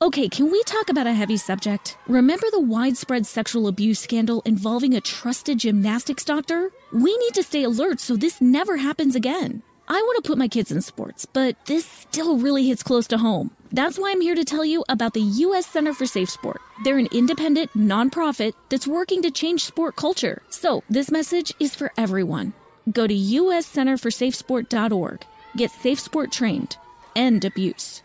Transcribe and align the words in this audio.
Okay, 0.00 0.28
can 0.28 0.52
we 0.52 0.62
talk 0.62 0.90
about 0.90 1.08
a 1.08 1.12
heavy 1.12 1.36
subject? 1.36 1.96
Remember 2.06 2.46
the 2.52 2.60
widespread 2.60 3.26
sexual 3.26 3.66
abuse 3.66 3.98
scandal 3.98 4.42
involving 4.44 4.94
a 4.94 5.00
trusted 5.00 5.58
gymnastics 5.58 6.24
doctor? 6.24 6.70
We 6.92 7.16
need 7.16 7.34
to 7.34 7.42
stay 7.42 7.64
alert 7.64 7.98
so 7.98 8.14
this 8.14 8.40
never 8.40 8.76
happens 8.76 9.16
again. 9.16 9.64
I 9.88 10.00
want 10.00 10.22
to 10.22 10.28
put 10.28 10.38
my 10.38 10.46
kids 10.46 10.70
in 10.70 10.82
sports, 10.82 11.26
but 11.26 11.56
this 11.66 11.84
still 11.84 12.38
really 12.38 12.68
hits 12.68 12.84
close 12.84 13.08
to 13.08 13.18
home. 13.18 13.50
That's 13.72 13.98
why 13.98 14.12
I'm 14.12 14.20
here 14.20 14.36
to 14.36 14.44
tell 14.44 14.64
you 14.64 14.84
about 14.88 15.14
the 15.14 15.20
U.S. 15.20 15.66
Center 15.66 15.92
for 15.92 16.06
Safe 16.06 16.30
Sport. 16.30 16.60
They're 16.84 16.98
an 16.98 17.08
independent 17.10 17.72
nonprofit 17.72 18.52
that's 18.68 18.86
working 18.86 19.20
to 19.22 19.32
change 19.32 19.64
sport 19.64 19.96
culture. 19.96 20.42
So, 20.48 20.84
this 20.88 21.10
message 21.10 21.52
is 21.58 21.74
for 21.74 21.90
everyone. 21.98 22.52
Go 22.92 23.08
to 23.08 23.14
uscenterforsafesport.org. 23.14 25.24
Get 25.56 25.72
safe 25.72 25.98
sport 25.98 26.30
trained. 26.30 26.76
End 27.16 27.44
abuse. 27.44 28.04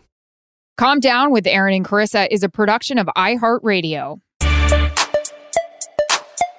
Calm 0.81 0.99
Down 0.99 1.31
with 1.31 1.45
Erin 1.45 1.75
and 1.75 1.85
Charissa 1.85 2.27
is 2.31 2.41
a 2.41 2.49
production 2.49 2.97
of 2.97 3.05
iHeartRadio. 3.15 4.19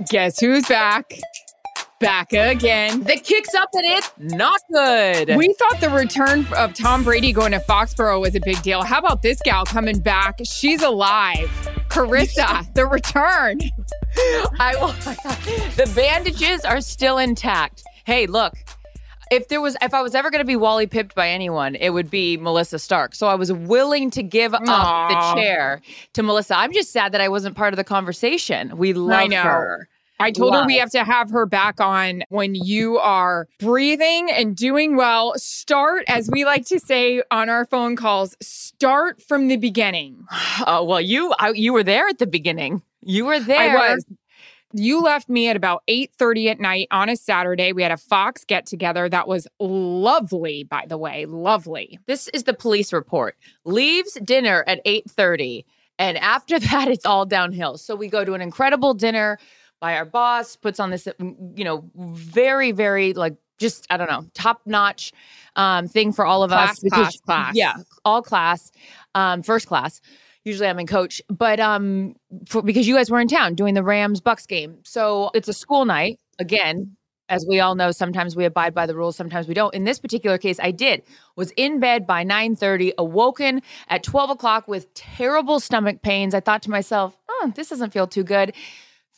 Guess 0.09 0.39
who's 0.39 0.65
back? 0.69 1.19
Back 1.99 2.33
again. 2.33 3.03
The 3.03 3.17
kicks 3.17 3.53
up 3.57 3.71
and 3.73 3.85
it's 3.85 4.13
not 4.19 4.61
good. 4.73 5.37
We 5.37 5.53
thought 5.55 5.81
the 5.81 5.91
return 5.91 6.47
of 6.57 6.73
Tom 6.73 7.03
Brady 7.03 7.33
going 7.33 7.51
to 7.51 7.59
Foxborough 7.59 8.21
was 8.21 8.37
a 8.37 8.41
big 8.45 8.63
deal. 8.63 8.85
How 8.85 9.01
about 9.01 9.23
this 9.23 9.41
gal 9.43 9.65
coming 9.65 9.99
back? 9.99 10.39
She's 10.45 10.83
alive. 10.83 11.51
Charissa, 11.89 12.73
the 12.75 12.87
return. 12.87 13.59
I 14.61 14.77
will. 14.81 14.93
the 15.75 15.93
bandages 15.97 16.65
are 16.65 16.81
still 16.81 17.19
intact. 17.19 17.83
Hey, 18.05 18.27
look. 18.27 18.55
If 19.33 19.49
there 19.49 19.63
was, 19.63 19.77
if 19.81 19.95
I 19.95 20.03
was 20.03 20.15
ever 20.15 20.31
going 20.31 20.41
to 20.41 20.47
be 20.47 20.57
Wally 20.57 20.87
pipped 20.87 21.15
by 21.15 21.31
anyone, 21.31 21.75
it 21.77 21.91
would 21.91 22.11
be 22.11 22.37
Melissa 22.37 22.79
Stark. 22.79 23.15
So 23.15 23.29
I 23.29 23.35
was 23.35 23.51
willing 23.51 24.11
to 24.11 24.23
give 24.23 24.53
up 24.53 24.63
the 24.65 25.35
chair 25.35 25.81
to 26.13 26.23
Melissa. 26.23 26.55
I'm 26.55 26.73
just 26.73 26.93
sad 26.93 27.13
that 27.13 27.23
I 27.23 27.29
wasn't 27.29 27.57
part 27.57 27.73
of 27.73 27.79
the 27.79 27.85
conversation. 27.85 28.77
We 28.77 28.93
love 28.93 29.33
her. 29.33 29.89
I 30.21 30.31
told 30.31 30.55
her 30.55 30.65
we 30.67 30.77
have 30.77 30.91
to 30.91 31.03
have 31.03 31.31
her 31.31 31.47
back 31.47 31.81
on 31.81 32.23
when 32.29 32.55
you 32.55 32.99
are 32.99 33.49
breathing 33.59 34.31
and 34.31 34.55
doing 34.55 34.97
well. 34.97 35.33
Start, 35.37 36.05
as 36.09 36.29
we 36.31 36.45
like 36.45 36.67
to 36.67 36.79
say 36.79 37.23
on 37.31 37.49
our 37.49 37.65
phone 37.65 37.97
calls, 37.97 38.37
start 38.41 39.21
from 39.21 39.49
the 39.49 39.57
beginning. 39.57 40.25
Oh 40.67 40.85
well, 40.89 41.01
you 41.01 41.35
I, 41.39 41.51
you 41.51 41.73
were 41.73 41.83
there 41.83 42.07
at 42.07 42.19
the 42.19 42.27
beginning. 42.27 42.83
You 43.01 43.25
were 43.25 43.41
there. 43.41 43.79
I 43.79 43.95
was. 43.95 44.05
You 44.75 45.01
left 45.03 45.29
me 45.29 45.49
at 45.49 45.57
about 45.57 45.83
8:30 45.89 46.49
at 46.51 46.61
night 46.61 46.89
on 46.91 47.09
a 47.09 47.17
Saturday. 47.17 47.73
We 47.73 47.83
had 47.83 47.93
a 47.93 47.97
Fox 47.97 48.45
get 48.45 48.67
together 48.67 49.09
that 49.09 49.29
was 49.29 49.47
lovely, 49.61 50.65
by 50.65 50.85
the 50.89 50.99
way. 50.99 51.27
Lovely. 51.27 51.99
This 52.07 52.29
is 52.29 52.45
the 52.45 52.55
police 52.55 52.93
report. 52.93 53.37
Leaves 53.65 54.15
dinner 54.25 54.65
at 54.67 54.85
8:30 54.85 55.65
and 55.99 56.17
after 56.19 56.59
that 56.71 56.89
it's 56.89 57.07
all 57.07 57.27
downhill. 57.27 57.79
So 57.79 57.95
we 57.95 58.09
go 58.09 58.25
to 58.25 58.35
an 58.35 58.41
incredible 58.41 58.95
dinner 58.95 59.39
by 59.81 59.97
our 59.97 60.05
boss, 60.05 60.57
puts 60.57 60.79
on 60.81 60.91
this 60.91 61.05
mm, 61.05 61.59
you 61.59 61.65
know, 61.65 61.85
very 61.97 62.73
very 62.73 63.13
like 63.13 63.35
just 63.59 63.87
I 63.91 63.97
don't 63.97 64.09
know, 64.11 64.25
top-notch 64.35 65.13
um 65.57 65.87
thing 65.89 66.13
for 66.13 66.25
all 66.25 66.43
of 66.43 66.51
Class, 66.51 66.71
us 66.73 66.81
because- 66.81 66.97
class, 66.99 67.21
class. 67.21 67.55
Yeah, 67.55 67.75
all 68.05 68.23
class. 68.23 68.71
Um 69.15 69.43
first 69.43 69.67
class. 69.67 70.01
Usually 70.45 70.69
I'm 70.69 70.79
in 70.79 70.87
coach, 70.87 71.23
but 71.29 71.61
um 71.61 72.15
for, 72.49 72.63
because 72.63 72.89
you 72.89 72.97
guys 72.97 73.11
were 73.11 73.21
in 73.21 73.29
town 73.29 73.55
doing 73.55 73.75
the 73.75 73.83
Rams 73.83 74.21
Bucks 74.21 74.47
game. 74.47 74.79
So 74.83 75.31
it's 75.35 75.49
a 75.49 75.53
school 75.53 75.85
night 75.85 76.19
again. 76.39 76.97
As 77.29 77.47
we 77.49 77.61
all 77.61 77.77
know, 77.77 77.93
sometimes 77.93 78.37
we 78.37 78.45
abide 78.45 78.75
by 78.75 78.85
the 78.85 78.95
rules, 78.95 79.17
sometimes 79.17 79.49
we 79.49 79.55
don't. 79.55 79.73
In 79.73 79.85
this 79.85 79.99
particular 79.99 80.37
case, 80.37 80.59
I 80.61 80.71
did. 80.71 81.03
Was 81.37 81.51
in 81.53 81.81
bed 81.81 82.07
by 82.07 82.25
9:30, 82.25 82.93
awoken 82.99 83.63
at 83.89 84.03
12 84.03 84.31
o'clock 84.31 84.69
with 84.69 84.93
terrible 84.93 85.61
stomach 85.61 86.03
pains. 86.03 86.35
I 86.35 86.41
thought 86.41 86.63
to 86.63 86.71
myself, 86.71 87.17
oh, 87.29 87.53
this 87.55 87.69
doesn't 87.71 87.93
feel 87.93 88.07
too 88.07 88.25
good. 88.25 88.53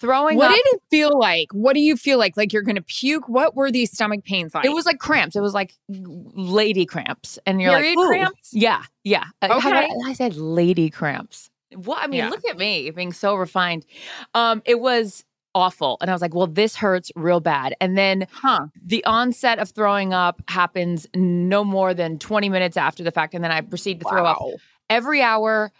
Throwing 0.00 0.36
What 0.36 0.50
up. 0.50 0.56
did 0.56 0.64
it 0.74 0.82
feel 0.90 1.18
like? 1.18 1.48
What 1.52 1.74
do 1.74 1.80
you 1.80 1.96
feel 1.96 2.18
like? 2.18 2.36
Like 2.36 2.52
you're 2.52 2.62
going 2.62 2.74
to 2.76 2.82
puke? 2.82 3.28
What 3.28 3.54
were 3.54 3.70
these 3.70 3.92
stomach 3.92 4.24
pains 4.24 4.54
like? 4.54 4.64
It 4.64 4.70
was 4.72 4.86
like 4.86 4.98
cramps. 4.98 5.36
It 5.36 5.40
was 5.40 5.54
like 5.54 5.74
lady 5.88 6.84
cramps, 6.84 7.38
and 7.46 7.60
you're 7.60 7.70
Period 7.72 7.96
like, 7.96 8.04
"Ooh." 8.04 8.08
cramps? 8.08 8.50
Yeah, 8.52 8.82
yeah. 9.04 9.24
Uh, 9.40 9.54
Okay. 9.58 9.70
I, 9.70 9.88
I 10.06 10.12
said 10.12 10.36
lady 10.36 10.90
cramps. 10.90 11.48
What? 11.76 12.02
I 12.02 12.06
mean, 12.08 12.18
Yeah. 12.18 12.28
look 12.28 12.44
at 12.48 12.56
me 12.58 12.90
being 12.90 13.12
so 13.12 13.34
refined. 13.36 13.86
Um, 14.34 14.62
it 14.64 14.80
was 14.80 15.24
awful, 15.54 15.96
and 16.00 16.10
I 16.10 16.12
was 16.12 16.20
like, 16.22 16.34
well, 16.34 16.48
this 16.48 16.74
hurts 16.74 17.12
real 17.14 17.38
bad. 17.38 17.76
And 17.80 17.96
then 17.96 18.26
huh? 18.32 18.66
the 18.84 19.04
onset 19.04 19.60
of 19.60 19.70
throwing 19.70 20.12
up 20.12 20.42
happens 20.48 21.06
no 21.14 21.62
more 21.62 21.94
than 21.94 22.18
20 22.18 22.48
minutes 22.48 22.76
after 22.76 23.04
the 23.04 23.12
fact, 23.12 23.34
and 23.34 23.44
then 23.44 23.52
I 23.52 23.60
proceed 23.60 24.00
to 24.00 24.08
throw 24.08 24.26
up 24.26 24.38
every 24.90 25.22
hour 25.22 25.70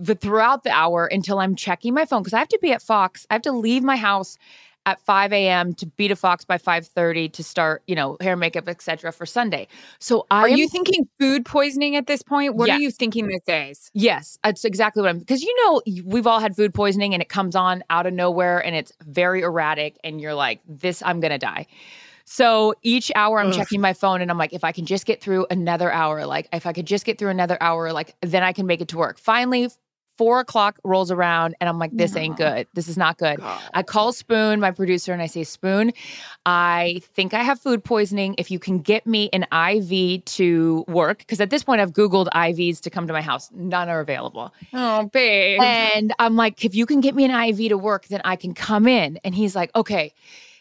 the 0.00 0.14
throughout 0.14 0.64
the 0.64 0.70
hour 0.70 1.06
until 1.06 1.38
I'm 1.38 1.54
checking 1.54 1.94
my 1.94 2.04
phone 2.04 2.22
because 2.22 2.32
I 2.34 2.38
have 2.38 2.48
to 2.48 2.58
be 2.62 2.72
at 2.72 2.82
Fox. 2.82 3.26
I 3.30 3.34
have 3.34 3.42
to 3.42 3.52
leave 3.52 3.82
my 3.82 3.96
house 3.96 4.38
at 4.86 4.98
5 5.00 5.32
a.m. 5.34 5.74
to 5.74 5.84
be 5.86 6.08
to 6.08 6.16
Fox 6.16 6.42
by 6.44 6.56
5:30 6.56 7.30
to 7.34 7.44
start, 7.44 7.82
you 7.86 7.94
know, 7.94 8.16
hair, 8.20 8.34
makeup, 8.34 8.66
etc. 8.66 9.12
for 9.12 9.26
Sunday. 9.26 9.68
So 9.98 10.26
I 10.30 10.40
Are 10.44 10.48
am- 10.48 10.56
you 10.58 10.68
thinking 10.68 11.06
food 11.18 11.44
poisoning 11.44 11.96
at 11.96 12.06
this 12.06 12.22
point? 12.22 12.54
What 12.56 12.68
Yeah. 12.68 12.76
are 12.76 12.78
you 12.78 12.90
thinking 12.90 13.28
this 13.28 13.42
is? 13.46 13.90
Yes, 13.92 14.38
that's 14.42 14.64
exactly 14.64 15.02
what 15.02 15.10
I'm 15.10 15.18
because 15.18 15.42
you 15.42 15.54
know 15.64 15.82
we've 16.06 16.26
all 16.26 16.40
had 16.40 16.56
food 16.56 16.72
poisoning 16.72 17.12
and 17.12 17.22
it 17.22 17.28
comes 17.28 17.54
on 17.54 17.84
out 17.90 18.06
of 18.06 18.14
nowhere 18.14 18.64
and 18.64 18.74
it's 18.74 18.92
very 19.06 19.42
erratic 19.42 19.98
and 20.02 20.18
you're 20.18 20.34
like, 20.34 20.60
this 20.66 21.02
I'm 21.02 21.20
gonna 21.20 21.38
die. 21.38 21.66
So 22.24 22.74
each 22.82 23.12
hour 23.16 23.38
I'm 23.40 23.48
Ugh. 23.48 23.52
checking 23.52 23.80
my 23.80 23.92
phone 23.92 24.22
and 24.22 24.30
I'm 24.30 24.38
like, 24.38 24.52
if 24.54 24.64
I 24.64 24.72
can 24.72 24.86
just 24.86 25.04
get 25.04 25.20
through 25.20 25.46
another 25.50 25.92
hour, 25.92 26.24
like 26.26 26.48
if 26.52 26.64
I 26.64 26.72
could 26.72 26.86
just 26.86 27.04
get 27.04 27.18
through 27.18 27.30
another 27.30 27.58
hour, 27.60 27.92
like 27.92 28.14
then 28.22 28.42
I 28.42 28.52
can 28.52 28.66
make 28.66 28.80
it 28.80 28.88
to 28.88 28.96
work. 28.96 29.18
Finally, 29.18 29.68
four 30.20 30.38
o'clock 30.38 30.78
rolls 30.84 31.10
around 31.10 31.54
and 31.62 31.68
I'm 31.70 31.78
like, 31.78 31.92
this 31.94 32.14
ain't 32.14 32.36
good. 32.36 32.66
This 32.74 32.88
is 32.88 32.98
not 32.98 33.16
good. 33.16 33.40
I 33.72 33.82
call 33.82 34.12
Spoon, 34.12 34.60
my 34.60 34.70
producer, 34.70 35.14
and 35.14 35.22
I 35.22 35.26
say, 35.26 35.44
Spoon, 35.44 35.94
I 36.44 37.00
think 37.14 37.32
I 37.32 37.42
have 37.42 37.58
food 37.58 37.82
poisoning. 37.82 38.34
If 38.36 38.50
you 38.50 38.58
can 38.58 38.80
get 38.80 39.06
me 39.06 39.30
an 39.32 39.46
IV 39.50 40.26
to 40.26 40.84
work, 40.88 41.20
because 41.20 41.40
at 41.40 41.48
this 41.48 41.64
point 41.64 41.80
I've 41.80 41.92
Googled 41.92 42.28
IVs 42.34 42.82
to 42.82 42.90
come 42.90 43.06
to 43.06 43.14
my 43.14 43.22
house, 43.22 43.48
none 43.54 43.88
are 43.88 44.00
available. 44.00 44.52
Oh, 44.74 45.06
babe. 45.06 45.58
And 45.62 46.12
I'm 46.18 46.36
like, 46.36 46.66
if 46.66 46.74
you 46.74 46.84
can 46.84 47.00
get 47.00 47.14
me 47.14 47.24
an 47.24 47.30
IV 47.30 47.70
to 47.70 47.78
work, 47.78 48.08
then 48.08 48.20
I 48.22 48.36
can 48.36 48.52
come 48.52 48.86
in. 48.86 49.18
And 49.24 49.34
he's 49.34 49.56
like, 49.56 49.70
okay. 49.74 50.12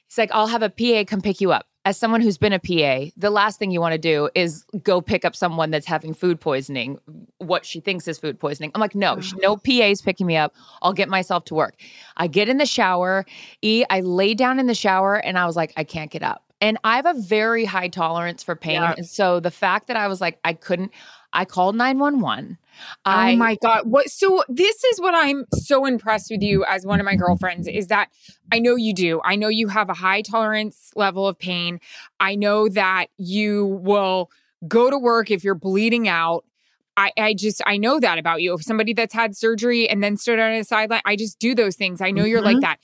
He's 0.07 0.17
like, 0.17 0.31
I'll 0.31 0.47
have 0.47 0.63
a 0.63 0.69
PA 0.69 1.03
come 1.05 1.19
pick 1.19 1.41
you 1.41 1.51
up. 1.51 1.67
As 1.89 1.97
someone 1.97 2.21
who's 2.21 2.37
been 2.37 2.53
a 2.53 2.59
PA, 2.59 3.09
the 3.17 3.31
last 3.31 3.57
thing 3.57 3.71
you 3.71 3.81
want 3.81 3.93
to 3.93 3.97
do 3.97 4.29
is 4.35 4.63
go 4.83 5.01
pick 5.01 5.25
up 5.25 5.35
someone 5.35 5.71
that's 5.71 5.87
having 5.87 6.13
food 6.13 6.39
poisoning, 6.39 6.99
what 7.39 7.65
she 7.65 7.79
thinks 7.79 8.07
is 8.07 8.19
food 8.19 8.39
poisoning. 8.39 8.69
I'm 8.75 8.79
like, 8.79 8.93
no, 8.93 9.19
sh- 9.19 9.33
no 9.37 9.57
mm. 9.57 9.63
PA's 9.63 9.99
picking 9.99 10.27
me 10.27 10.37
up. 10.37 10.53
I'll 10.83 10.93
get 10.93 11.09
myself 11.09 11.45
to 11.45 11.55
work. 11.55 11.73
I 12.15 12.27
get 12.27 12.47
in 12.47 12.57
the 12.59 12.67
shower. 12.67 13.25
E, 13.63 13.85
I 13.89 14.01
lay 14.01 14.35
down 14.35 14.59
in 14.59 14.67
the 14.67 14.75
shower 14.75 15.15
and 15.15 15.35
I 15.39 15.47
was 15.47 15.55
like, 15.55 15.73
I 15.77 15.83
can't 15.83 16.11
get 16.11 16.21
up. 16.21 16.43
And 16.61 16.77
I 16.83 16.97
have 16.97 17.07
a 17.07 17.15
very 17.15 17.65
high 17.65 17.87
tolerance 17.87 18.43
for 18.43 18.55
pain. 18.55 18.83
Yeah. 18.83 18.93
And 18.95 19.07
so 19.07 19.39
the 19.39 19.49
fact 19.49 19.87
that 19.87 19.97
I 19.97 20.07
was 20.07 20.21
like, 20.21 20.37
I 20.45 20.53
couldn't, 20.53 20.91
I 21.33 21.45
called 21.45 21.75
911. 21.75 22.57
I, 23.05 23.33
oh 23.33 23.35
my 23.35 23.57
god! 23.61 23.81
What? 23.85 24.09
So 24.09 24.43
this 24.47 24.83
is 24.85 25.01
what 25.01 25.13
I'm 25.13 25.45
so 25.53 25.85
impressed 25.85 26.31
with 26.31 26.41
you 26.41 26.63
as 26.65 26.85
one 26.85 26.99
of 26.99 27.05
my 27.05 27.15
girlfriends 27.15 27.67
is 27.67 27.87
that 27.87 28.09
I 28.51 28.59
know 28.59 28.75
you 28.75 28.93
do. 28.93 29.21
I 29.25 29.35
know 29.35 29.47
you 29.49 29.67
have 29.67 29.89
a 29.89 29.93
high 29.93 30.21
tolerance 30.21 30.91
level 30.95 31.27
of 31.27 31.37
pain. 31.37 31.79
I 32.19 32.35
know 32.35 32.69
that 32.69 33.07
you 33.17 33.65
will 33.83 34.31
go 34.67 34.89
to 34.89 34.97
work 34.97 35.29
if 35.29 35.43
you're 35.43 35.55
bleeding 35.55 36.07
out. 36.07 36.45
I, 36.97 37.11
I 37.17 37.33
just 37.33 37.61
I 37.65 37.77
know 37.77 37.99
that 37.99 38.17
about 38.17 38.41
you. 38.41 38.53
If 38.53 38.63
somebody 38.63 38.93
that's 38.93 39.13
had 39.13 39.35
surgery 39.35 39.89
and 39.89 40.01
then 40.03 40.17
stood 40.17 40.39
on 40.39 40.51
a 40.51 40.63
sideline, 40.63 41.01
I 41.05 41.15
just 41.15 41.37
do 41.39 41.53
those 41.55 41.75
things. 41.75 42.01
I 42.01 42.11
know 42.11 42.23
you're 42.23 42.41
like 42.41 42.57
Mhm. 42.57 42.61
that. 42.61 42.79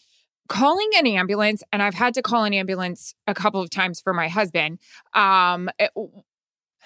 Calling 0.47 0.89
an 0.97 1.07
ambulance, 1.07 1.63
and 1.73 1.81
I've 1.81 1.95
had 1.95 2.13
to 2.13 2.21
call 2.21 2.43
an 2.43 2.53
ambulance 2.53 3.15
a 3.27 3.33
couple 3.33 3.61
of 3.61 3.69
times 3.71 3.99
for 3.99 4.13
my 4.13 4.27
husband. 4.27 4.77
Um, 5.13 5.69
it- 5.79 5.91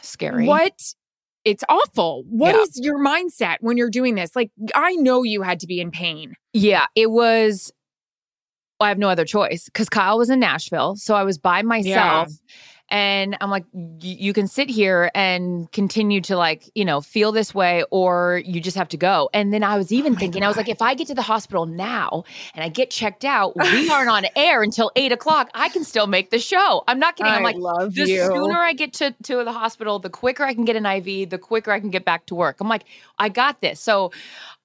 Scary. 0.01 0.45
what? 0.45 0.93
It's 1.49 1.63
awful. 1.67 2.23
What 2.29 2.53
Yeah. 2.55 2.61
is 2.61 2.79
your 2.79 2.99
mindset 3.03 3.57
when 3.61 3.75
you're 3.75 3.89
doing 3.89 4.13
this? 4.15 4.35
Like, 4.35 4.51
I 4.75 4.93
know 4.97 5.23
you 5.23 5.41
had 5.41 5.59
to 5.61 5.67
be 5.67 5.81
in 5.81 5.89
pain. 5.89 6.35
Yeah, 6.53 6.85
it 6.95 7.09
was. 7.09 7.71
I 8.79 8.87
have 8.89 8.97
no 8.99 9.09
other 9.09 9.25
choice 9.25 9.65
because 9.65 9.89
Kyle 9.89 10.17
was 10.19 10.29
in 10.29 10.39
Nashville, 10.39 10.95
so 10.95 11.15
I 11.15 11.23
was 11.23 11.37
by 11.37 11.63
myself. 11.63 12.29
And 12.91 13.37
I'm 13.41 13.49
like, 13.49 13.65
you 14.01 14.33
can 14.33 14.47
sit 14.47 14.69
here 14.69 15.11
and 15.13 15.71
continue 15.71 16.21
to 16.21 16.35
like, 16.35 16.69
you 16.75 16.85
know, 16.85 17.01
feel 17.01 17.31
this 17.31 17.53
way, 17.53 17.83
or 17.91 18.41
you 18.45 18.59
just 18.59 18.77
have 18.77 18.89
to 18.89 18.97
go. 18.97 19.29
And 19.33 19.53
then 19.53 19.63
I 19.63 19.77
was 19.77 19.91
oh 19.91 19.95
even 19.95 20.13
my 20.13 20.19
thinking, 20.19 20.43
I 20.43 20.47
was 20.47 20.57
like, 20.57 20.69
if 20.69 20.81
I 20.81 20.93
get 20.95 21.07
to 21.07 21.15
the 21.15 21.21
hospital 21.21 21.65
now 21.65 22.23
and 22.53 22.63
I 22.63 22.69
get 22.69 22.89
checked 22.89 23.25
out, 23.25 23.55
we 23.55 23.89
aren't 23.89 24.09
on 24.09 24.25
air 24.35 24.63
until 24.63 24.91
eight 24.95 25.11
o'clock. 25.11 25.49
I 25.53 25.69
can 25.69 25.83
still 25.83 26.07
make 26.07 26.31
the 26.31 26.39
show. 26.39 26.83
I'm 26.87 26.99
not 26.99 27.15
kidding. 27.15 27.31
I'm 27.31 27.43
like, 27.43 27.57
love 27.57 27.93
the 27.93 28.05
sooner 28.05 28.57
I 28.57 28.73
get 28.73 28.93
to, 28.93 29.15
to 29.23 29.43
the 29.43 29.51
hospital, 29.51 29.99
the 29.99 30.09
quicker 30.09 30.43
I 30.43 30.53
can 30.53 30.65
get 30.65 30.75
an 30.75 30.85
IV, 30.85 31.29
the 31.29 31.37
quicker 31.37 31.71
I 31.71 31.79
can 31.79 31.89
get 31.89 32.05
back 32.05 32.25
to 32.27 32.35
work. 32.35 32.57
I'm 32.59 32.69
like, 32.69 32.85
I 33.17 33.29
got 33.29 33.61
this. 33.61 33.79
So 33.79 34.11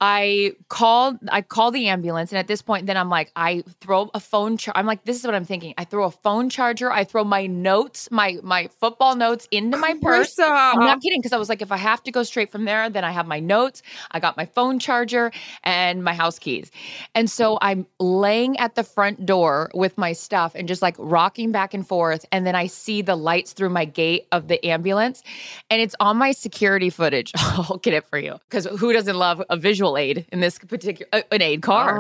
I 0.00 0.52
called, 0.68 1.18
I 1.30 1.40
call 1.40 1.70
the 1.70 1.86
ambulance. 1.88 2.32
And 2.32 2.38
at 2.38 2.48
this 2.48 2.60
point, 2.62 2.86
then 2.86 2.96
I'm 2.96 3.08
like, 3.08 3.30
I 3.36 3.62
throw 3.80 4.10
a 4.12 4.20
phone 4.20 4.56
char- 4.56 4.76
I'm 4.76 4.86
like, 4.86 5.04
this 5.04 5.16
is 5.18 5.24
what 5.24 5.34
I'm 5.34 5.44
thinking. 5.44 5.72
I 5.78 5.84
throw 5.84 6.04
a 6.04 6.10
phone 6.10 6.50
charger, 6.50 6.90
I 6.90 7.04
throw 7.04 7.24
my 7.24 7.46
notes, 7.46 8.10
my 8.10 8.38
my 8.42 8.68
football 8.80 9.14
notes 9.14 9.46
into 9.50 9.76
my 9.76 9.94
purse. 10.02 10.34
I'm 10.38 10.80
not 10.80 11.00
kidding 11.00 11.20
because 11.20 11.32
I 11.32 11.36
was 11.38 11.48
like, 11.48 11.62
if 11.62 11.70
I 11.70 11.76
have 11.76 12.02
to 12.02 12.10
go 12.10 12.22
straight 12.22 12.50
from 12.50 12.64
there, 12.64 12.90
then 12.90 13.04
I 13.04 13.12
have 13.12 13.26
my 13.26 13.38
notes, 13.40 13.82
I 14.10 14.20
got 14.20 14.36
my 14.36 14.46
phone 14.46 14.78
charger 14.78 15.30
and 15.62 16.02
my 16.02 16.12
house 16.12 16.38
keys. 16.38 16.70
And 17.14 17.30
so 17.30 17.58
I'm 17.62 17.86
laying 18.00 18.58
at 18.58 18.74
the 18.74 18.82
front 18.82 19.24
door 19.24 19.70
with 19.74 19.96
my 19.96 20.12
stuff 20.12 20.52
and 20.54 20.66
just 20.66 20.82
like 20.82 20.96
rocking 20.98 21.52
back 21.52 21.72
and 21.72 21.86
forth. 21.86 22.26
And 22.32 22.46
then 22.46 22.54
I 22.56 22.66
see 22.66 23.00
the 23.00 23.16
lights 23.16 23.52
through 23.52 23.70
my 23.70 23.84
gate 23.84 24.26
of 24.32 24.48
the 24.48 24.64
ambulance 24.66 25.22
and 25.70 25.80
it's 25.80 25.94
on 26.00 26.16
my 26.16 26.32
security 26.32 26.90
footage. 26.90 27.32
I'll 27.36 27.78
get 27.78 27.94
it 27.94 28.04
for 28.04 28.18
you 28.18 28.38
because 28.50 28.66
who 28.66 28.92
doesn't 28.92 29.16
love 29.16 29.42
a 29.48 29.56
visual 29.56 29.83
aid 29.96 30.26
in 30.32 30.40
this 30.40 30.58
particular, 30.58 31.08
uh, 31.12 31.22
an 31.30 31.42
aid 31.42 31.62
car? 31.62 31.98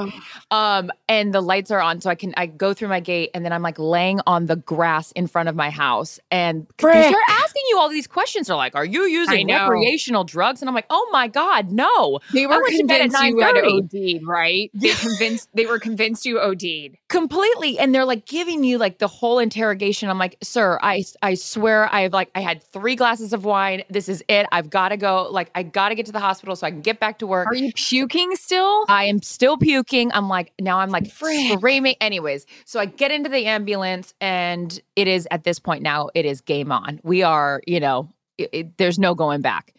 Um, 0.50 0.90
and 1.08 1.32
the 1.34 1.40
lights 1.40 1.70
are 1.70 1.80
on, 1.80 2.00
so 2.00 2.10
I 2.10 2.14
can 2.14 2.32
I 2.36 2.46
go 2.46 2.72
through 2.74 2.88
my 2.88 3.00
gate, 3.00 3.30
and 3.34 3.44
then 3.44 3.52
I'm 3.52 3.62
like 3.62 3.78
laying 3.78 4.20
on 4.26 4.46
the 4.46 4.56
grass 4.56 5.12
in 5.12 5.26
front 5.26 5.48
of 5.48 5.54
my 5.54 5.70
house, 5.70 6.18
and 6.30 6.66
they're 7.10 7.28
asking 7.28 7.62
you 7.70 7.78
all 7.78 7.88
these 7.88 8.06
questions. 8.06 8.46
They're 8.48 8.56
like, 8.56 8.74
"Are 8.74 8.84
you 8.84 9.02
using 9.02 9.46
recreational 9.62 10.24
drugs?" 10.24 10.62
And 10.62 10.68
I'm 10.68 10.74
like, 10.74 10.86
"Oh 10.90 11.08
my 11.12 11.28
god, 11.28 11.70
no!" 11.70 12.18
They 12.32 12.46
were 12.46 12.60
went 12.62 12.66
to 12.80 12.86
bed 12.86 13.00
at 13.00 13.10
convinced 13.10 13.22
you 13.24 13.40
had 13.40 13.56
OD'd, 13.64 14.26
right? 14.26 14.70
They 14.74 14.90
convinced 14.94 15.48
they 15.54 15.66
were 15.66 15.78
convinced 15.78 16.24
you 16.26 16.40
OD'd. 16.40 16.96
completely 17.08 17.78
and 17.78 17.94
they're 17.94 18.04
like 18.04 18.26
giving 18.26 18.64
you 18.64 18.78
like 18.78 18.98
the 18.98 19.06
whole 19.08 19.38
interrogation 19.38 20.08
i'm 20.08 20.18
like 20.18 20.36
sir 20.42 20.78
i 20.82 21.02
i 21.22 21.34
swear 21.34 21.92
i've 21.94 22.12
like 22.12 22.30
i 22.34 22.40
had 22.40 22.62
three 22.62 22.96
glasses 22.96 23.32
of 23.32 23.44
wine 23.44 23.82
this 23.90 24.08
is 24.08 24.22
it 24.28 24.46
i've 24.52 24.68
got 24.70 24.88
to 24.88 24.96
go 24.96 25.28
like 25.30 25.50
i 25.54 25.62
got 25.62 25.90
to 25.90 25.94
get 25.94 26.06
to 26.06 26.12
the 26.12 26.20
hospital 26.20 26.56
so 26.56 26.66
i 26.66 26.70
can 26.70 26.80
get 26.80 26.98
back 27.00 27.18
to 27.18 27.26
work 27.26 27.46
Are 27.46 27.54
you 27.54 27.72
puking 27.74 28.34
still? 28.36 28.84
I 28.88 29.04
am 29.04 29.20
still 29.22 29.56
puking. 29.56 30.10
I'm 30.12 30.28
like, 30.28 30.52
now 30.60 30.78
I'm 30.78 30.90
like 30.90 31.10
Frick. 31.10 31.58
screaming. 31.58 31.96
Anyways, 32.00 32.46
so 32.64 32.80
I 32.80 32.86
get 32.86 33.10
into 33.10 33.28
the 33.28 33.46
ambulance 33.46 34.14
and 34.20 34.80
it 34.96 35.08
is 35.08 35.28
at 35.30 35.44
this 35.44 35.58
point 35.58 35.82
now, 35.82 36.08
it 36.14 36.24
is 36.24 36.40
game 36.40 36.72
on. 36.72 37.00
We 37.02 37.22
are, 37.22 37.60
you 37.66 37.80
know, 37.80 38.08
it, 38.38 38.50
it- 38.52 38.78
there's 38.78 38.98
no 38.98 39.14
going 39.14 39.40
back. 39.40 39.74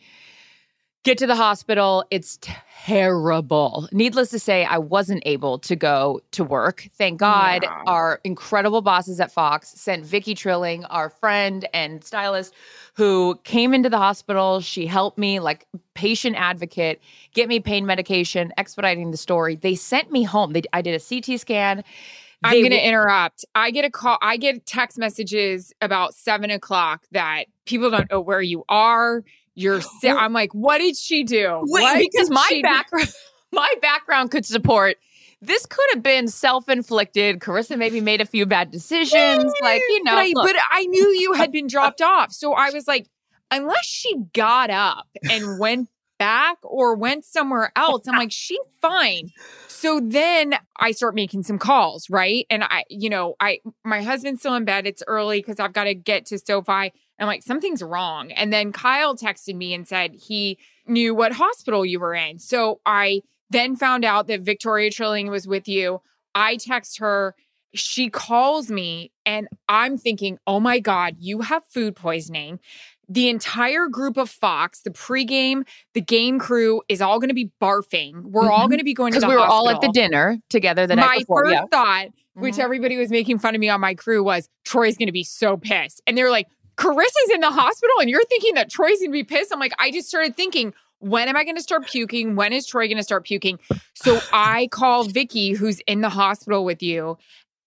Get 1.03 1.19
to 1.19 1.27
the 1.27 1.35
hospital. 1.35 2.03
It's 2.09 2.39
terrible. 2.41 3.87
Needless 3.91 4.29
to 4.31 4.39
say, 4.39 4.65
I 4.65 4.79
wasn't 4.79 5.21
able 5.25 5.59
to 5.59 5.75
go 5.75 6.19
to 6.31 6.43
work. 6.43 6.87
Thank 6.97 7.19
God 7.19 7.63
our 7.85 8.19
incredible 8.23 8.81
bosses 8.81 9.19
at 9.19 9.31
Fox 9.31 9.69
sent 9.69 10.03
Vicky 10.03 10.33
Trilling, 10.33 10.83
our 10.85 11.09
friend 11.11 11.67
and 11.75 12.03
stylist, 12.03 12.55
who 12.95 13.39
came 13.43 13.73
into 13.73 13.89
the 13.89 13.97
hospital. 13.97 14.61
She 14.61 14.87
helped 14.87 15.17
me, 15.17 15.39
like 15.39 15.67
patient 15.93 16.35
advocate, 16.37 17.01
get 17.33 17.47
me 17.49 17.59
pain 17.59 17.85
medication, 17.85 18.53
expediting 18.57 19.11
the 19.11 19.17
story. 19.17 19.55
They 19.55 19.75
sent 19.75 20.11
me 20.11 20.23
home. 20.23 20.53
They, 20.53 20.63
I 20.71 20.81
did 20.81 20.99
a 20.99 21.03
CT 21.03 21.39
scan. 21.39 21.83
I'm 22.43 22.53
going 22.53 22.71
to 22.71 22.77
w- 22.77 22.87
interrupt. 22.87 23.43
I 23.53 23.71
get 23.71 23.85
a 23.85 23.89
call. 23.89 24.17
I 24.21 24.37
get 24.37 24.65
text 24.65 24.97
messages 24.97 25.73
about 25.81 26.13
seven 26.13 26.51
o'clock 26.51 27.03
that 27.11 27.45
people 27.65 27.89
don't 27.89 28.09
know 28.09 28.21
where 28.21 28.41
you 28.41 28.63
are. 28.69 29.23
You're. 29.55 29.81
sick. 30.01 30.15
I'm 30.15 30.31
like, 30.33 30.53
what 30.53 30.77
did 30.77 30.95
she 30.95 31.23
do? 31.23 31.61
Wait, 31.63 31.81
What 31.81 31.99
because 31.99 32.29
my 32.29 32.61
background, 32.63 33.13
my 33.51 33.73
background 33.81 34.31
could 34.31 34.45
support. 34.45 34.97
This 35.41 35.65
could 35.65 35.85
have 35.93 36.03
been 36.03 36.27
self-inflicted. 36.27 37.39
Charissa 37.39 37.77
maybe 37.77 38.01
made 38.01 38.21
a 38.21 38.25
few 38.25 38.45
bad 38.45 38.71
decisions, 38.71 39.53
like 39.61 39.81
you 39.89 40.03
know. 40.03 40.15
but 40.15 40.19
I, 40.19 40.33
but 40.33 40.55
I 40.71 40.85
knew 40.85 41.07
you 41.09 41.33
had 41.33 41.51
been 41.51 41.67
dropped 41.67 42.01
off, 42.01 42.31
so 42.31 42.53
I 42.53 42.71
was 42.71 42.87
like, 42.87 43.07
unless 43.51 43.85
she 43.85 44.15
got 44.33 44.69
up 44.69 45.07
and 45.29 45.59
went 45.59 45.89
back 46.17 46.57
or 46.63 46.95
went 46.95 47.25
somewhere 47.25 47.71
else, 47.75 48.07
I'm 48.07 48.17
like, 48.17 48.31
she's 48.31 48.57
fine. 48.81 49.29
So 49.67 49.99
then 49.99 50.55
I 50.77 50.91
start 50.91 51.15
making 51.15 51.43
some 51.43 51.59
calls, 51.59 52.09
right? 52.09 52.45
And 52.49 52.63
I, 52.63 52.85
you 52.89 53.09
know, 53.09 53.35
I 53.39 53.59
my 53.83 54.01
husband's 54.01 54.39
still 54.39 54.55
in 54.55 54.65
bed. 54.65 54.87
It's 54.87 55.03
early 55.05 55.39
because 55.39 55.59
I've 55.59 55.73
got 55.73 55.83
to 55.83 55.93
get 55.93 56.25
to 56.27 56.39
SoFi. 56.39 56.91
I'm 57.19 57.27
like, 57.27 57.43
something's 57.43 57.83
wrong. 57.83 58.31
And 58.31 58.51
then 58.51 58.71
Kyle 58.71 59.15
texted 59.15 59.55
me 59.55 59.73
and 59.73 59.87
said 59.87 60.15
he 60.15 60.57
knew 60.87 61.13
what 61.15 61.33
hospital 61.33 61.85
you 61.85 61.99
were 61.99 62.13
in. 62.13 62.39
So 62.39 62.81
I 62.85 63.21
then 63.49 63.75
found 63.75 64.03
out 64.05 64.27
that 64.27 64.41
Victoria 64.41 64.89
Trilling 64.91 65.29
was 65.29 65.47
with 65.47 65.67
you. 65.67 66.01
I 66.33 66.57
text 66.57 66.99
her. 66.99 67.35
She 67.73 68.09
calls 68.09 68.69
me 68.71 69.11
and 69.25 69.47
I'm 69.67 69.97
thinking, 69.97 70.37
oh 70.47 70.59
my 70.59 70.79
God, 70.79 71.15
you 71.19 71.41
have 71.41 71.63
food 71.65 71.95
poisoning. 71.95 72.59
The 73.07 73.29
entire 73.29 73.87
group 73.87 74.17
of 74.17 74.29
Fox, 74.29 74.81
the 74.81 74.89
pregame, 74.89 75.67
the 75.93 76.01
game 76.01 76.39
crew 76.39 76.81
is 76.89 77.01
all 77.01 77.19
going 77.19 77.27
to 77.29 77.35
be 77.35 77.51
barfing. 77.61 78.23
We're 78.23 78.49
all 78.49 78.65
Mhm. 78.65 78.69
going 78.69 78.77
to 78.79 78.83
be 78.83 78.93
going 78.95 79.11
to 79.11 79.17
because 79.19 79.23
the 79.23 79.29
we 79.29 79.35
were 79.35 79.45
all 79.45 79.69
at 79.69 79.79
the 79.81 79.89
dinner 79.89 80.37
together 80.49 80.87
the 80.87 80.95
night 80.95 81.05
My 81.05 81.17
before. 81.19 81.45
first 81.45 81.53
yeah. 81.53 81.65
thought, 81.69 82.07
which 82.33 82.55
Mhm. 82.55 82.59
everybody 82.63 82.97
was 82.97 83.11
making 83.11 83.37
fun 83.39 83.53
of 83.53 83.61
me 83.61 83.69
on 83.69 83.79
my 83.79 83.93
crew, 83.93 84.23
was 84.23 84.49
Troy's 84.63 84.97
going 84.97 85.07
to 85.07 85.11
be 85.13 85.23
so 85.23 85.55
pissed. 85.55 86.01
And 86.07 86.17
they're 86.17 86.31
like, 86.31 86.47
Charissa's 86.77 87.29
in 87.33 87.41
the 87.41 87.51
hospital 87.51 87.93
and 88.01 88.09
you're 88.09 88.25
thinking 88.25 88.55
that 88.55 88.69
Troy's 88.71 88.97
going 88.99 89.11
to 89.11 89.13
be 89.13 89.23
pissed. 89.23 89.53
I'm 89.53 89.59
like, 89.59 89.73
I 89.79 89.91
just 89.91 90.07
started 90.09 90.35
thinking, 90.35 90.73
when 91.09 91.27
am 91.27 91.35
I 91.37 91.43
going 91.43 91.55
to 91.55 91.61
start 91.61 91.85
puking? 91.85 92.35
When 92.35 92.51
is 92.51 92.65
Troy 92.65 92.87
going 92.87 92.97
to 92.97 93.03
start 93.03 93.25
puking? 93.25 93.59
So 93.93 94.19
I 94.33 94.67
call 94.71 95.03
Vicky, 95.05 95.51
who's 95.53 95.79
in 95.81 96.01
the 96.01 96.09
hospital 96.09 96.65
with 96.65 96.81
you, 96.81 97.17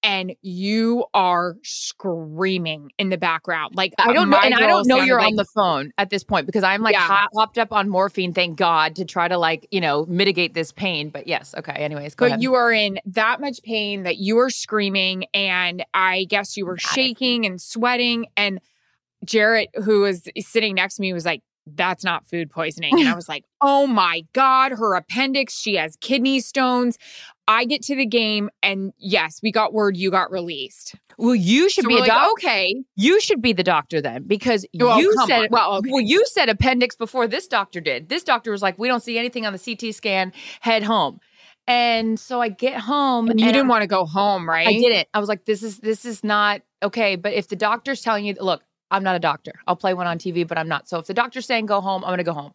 and 0.02 0.34
you 0.42 1.04
are 1.14 1.56
screaming 1.64 2.90
in 2.98 3.10
the 3.10 3.16
background. 3.16 3.74
Like 3.74 3.94
I 3.98 4.12
don't 4.12 4.30
know, 4.30 4.38
and 4.38 4.54
I 4.54 4.66
don't 4.66 4.86
know 4.86 4.98
you're 5.02 5.18
like- 5.18 5.28
on 5.28 5.36
the 5.36 5.44
phone 5.44 5.92
at 5.98 6.10
this 6.10 6.22
point 6.24 6.46
because 6.46 6.62
I'm 6.64 6.82
like 6.82 6.94
Yeah. 6.94 7.00
hot, 7.00 7.28
hopped 7.34 7.58
up 7.58 7.72
on 7.72 7.88
morphine. 7.88 8.32
Thank 8.32 8.56
God 8.56 8.94
to 8.96 9.04
try 9.04 9.28
to 9.28 9.38
like 9.38 9.66
you 9.70 9.80
know 9.80 10.04
mitigate 10.06 10.54
this 10.54 10.72
pain. 10.72 11.08
But 11.10 11.26
yes, 11.26 11.54
okay. 11.58 11.72
Anyways, 11.72 12.14
go 12.14 12.24
but 12.26 12.30
ahead. 12.32 12.42
you 12.42 12.54
are 12.54 12.72
in 12.72 12.98
that 13.06 13.40
much 13.40 13.62
pain 13.62 14.04
that 14.04 14.18
you 14.18 14.38
are 14.38 14.50
screaming 14.50 15.24
and 15.34 15.84
i 15.94 16.24
guess 16.24 16.56
you 16.56 16.64
were 16.66 16.76
Got 16.76 16.84
it. 16.84 16.94
shaking 16.94 17.46
and 17.46 17.60
sweating 17.60 18.26
and 18.36 18.60
jarrett 19.24 19.68
who 19.84 20.00
was 20.02 20.28
sitting 20.38 20.74
next 20.76 20.96
to 20.96 21.02
me 21.02 21.12
was 21.12 21.24
like 21.24 21.42
that's 21.74 22.04
not 22.04 22.26
food 22.26 22.50
poisoning 22.50 22.98
and 22.98 23.08
i 23.08 23.14
was 23.16 23.28
like 23.28 23.44
oh 23.60 23.86
my 23.86 24.22
god 24.32 24.72
her 24.72 24.94
appendix 24.94 25.54
she 25.54 25.74
has 25.76 25.96
kidney 26.00 26.40
stones 26.40 26.98
i 27.46 27.64
get 27.64 27.82
to 27.82 27.94
the 27.96 28.06
game 28.06 28.48
and 28.62 28.92
yes 28.98 29.40
we 29.42 29.50
got 29.52 29.72
word 29.72 29.96
you 29.96 30.10
got 30.10 30.30
released 30.30 30.94
well, 31.20 31.34
you 31.34 31.68
should 31.68 31.82
so 31.82 31.88
be 31.88 31.96
a 31.96 32.00
like, 32.00 32.08
doctor. 32.10 32.30
okay 32.38 32.76
You 32.94 33.20
should 33.20 33.42
be 33.42 33.52
the 33.52 33.64
doctor 33.64 34.00
then 34.00 34.22
because 34.28 34.64
Well, 34.78 35.00
you 35.00 35.12
said 35.26 35.42
on. 35.42 35.48
Well, 35.50 35.76
okay. 35.78 35.90
well 35.90 36.00
you 36.00 36.24
said 36.26 36.48
appendix 36.48 36.94
before 36.94 37.26
this 37.26 37.48
doctor 37.48 37.80
did. 37.80 38.08
This 38.08 38.22
doctor 38.22 38.52
was 38.52 38.62
like, 38.62 38.78
we 38.78 38.86
don't 38.86 39.02
see 39.02 39.18
anything 39.18 39.44
on 39.44 39.52
the 39.52 39.58
CT 39.58 39.92
scan. 39.96 40.32
Head 40.60 40.84
home. 40.84 41.18
And 41.66 42.20
so 42.20 42.40
I 42.40 42.50
get 42.50 42.78
home. 42.78 43.28
and 43.30 43.40
you 43.40 43.46
didn't 43.46 43.62
I'm- 43.62 43.68
want 43.68 43.82
to 43.82 43.88
go 43.88 44.06
home 44.06 44.48
right 44.48 44.68
I 44.68 44.72
didn't. 44.74 45.08
I 45.12 45.18
was 45.18 45.28
like, 45.28 45.44
this 45.44 45.64
is 45.64 45.80
this 45.80 46.04
is 46.04 46.22
not 46.22 46.62
okay. 46.84 47.16
But 47.16 47.32
if 47.32 47.48
the 47.48 47.56
doctor's 47.56 48.00
telling 48.00 48.24
you, 48.24 48.36
look, 48.40 48.62
I'm 48.90 49.02
not 49.02 49.16
a 49.16 49.18
doctor. 49.18 49.52
I'll 49.66 49.76
play 49.76 49.94
one 49.94 50.06
on 50.06 50.18
TV, 50.18 50.46
but 50.46 50.58
I'm 50.58 50.68
not. 50.68 50.88
So 50.88 50.98
if 50.98 51.06
the 51.06 51.14
doctor's 51.14 51.46
saying 51.46 51.66
go 51.66 51.80
home, 51.80 52.04
I'm 52.04 52.10
gonna 52.10 52.24
go 52.24 52.32
home. 52.32 52.52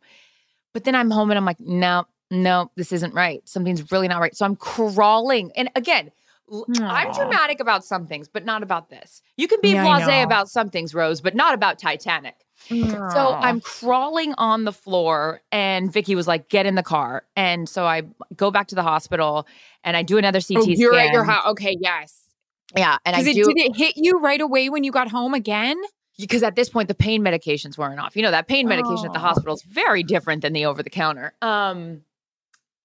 But 0.73 0.83
then 0.83 0.95
I'm 0.95 1.11
home 1.11 1.29
and 1.31 1.37
I'm 1.37 1.45
like, 1.45 1.59
no, 1.59 2.05
no, 2.31 2.71
this 2.75 2.91
isn't 2.91 3.13
right. 3.13 3.47
Something's 3.47 3.91
really 3.91 4.07
not 4.07 4.19
right. 4.19 4.35
So 4.35 4.45
I'm 4.45 4.55
crawling. 4.55 5.51
And 5.55 5.69
again, 5.75 6.11
I'm 6.79 7.11
dramatic 7.13 7.59
about 7.59 7.85
some 7.85 8.07
things, 8.07 8.27
but 8.27 8.45
not 8.45 8.63
about 8.63 8.89
this. 8.89 9.21
You 9.37 9.47
can 9.47 9.59
be 9.61 9.73
Yeah, 9.73 9.85
blasé 9.85 10.23
about 10.23 10.49
some 10.49 10.69
things, 10.69 10.93
Rose, 10.93 11.21
but 11.21 11.35
not 11.35 11.53
about 11.53 11.79
Titanic. 11.79 12.35
So 12.69 13.35
I'm 13.39 13.59
crawling 13.61 14.33
on 14.37 14.63
the 14.63 14.71
floor, 14.71 15.41
and 15.51 15.91
Vicky 15.91 16.15
was 16.15 16.27
like, 16.27 16.49
"Get 16.49 16.65
in 16.65 16.75
the 16.75 16.83
car." 16.83 17.25
And 17.35 17.67
so 17.67 17.85
I 17.85 18.03
go 18.35 18.51
back 18.51 18.67
to 18.67 18.75
the 18.75 18.83
hospital, 18.83 19.47
and 19.83 19.97
I 19.97 20.03
do 20.03 20.17
another 20.17 20.39
CT 20.39 20.57
oh, 20.57 20.65
you're 20.67 20.93
scan. 20.93 21.07
at 21.07 21.13
your 21.13 21.23
house 21.23 21.45
okay 21.47 21.75
yes 21.79 22.29
Yeah, 22.75 22.97
and 23.05 23.15
I 23.15 23.21
it 23.21 23.33
do. 23.33 23.43
did 23.43 23.57
it 23.57 23.75
hit 23.75 23.97
you 23.97 24.19
right 24.19 24.41
away 24.41 24.69
when 24.69 24.83
you 24.83 24.91
got 24.91 25.09
home 25.09 25.33
again 25.33 25.77
because 26.17 26.43
at 26.43 26.55
this 26.55 26.70
point 26.70 26.88
the 26.88 26.96
pain 26.96 27.22
medications 27.22 27.77
weren't 27.77 28.00
off. 28.00 28.15
You 28.15 28.22
know 28.24 28.32
that 28.32 28.48
pain 28.48 28.67
medication 28.67 29.05
at 29.05 29.13
the 29.13 29.20
Oh. 29.20 29.24
hospital 29.24 29.55
is 29.55 29.63
very 29.63 30.03
different 30.03 30.41
than 30.41 30.53
the 30.53 30.65
over 30.65 30.84
the 30.84 30.89
counter. 30.89 31.34
Um, 31.41 32.01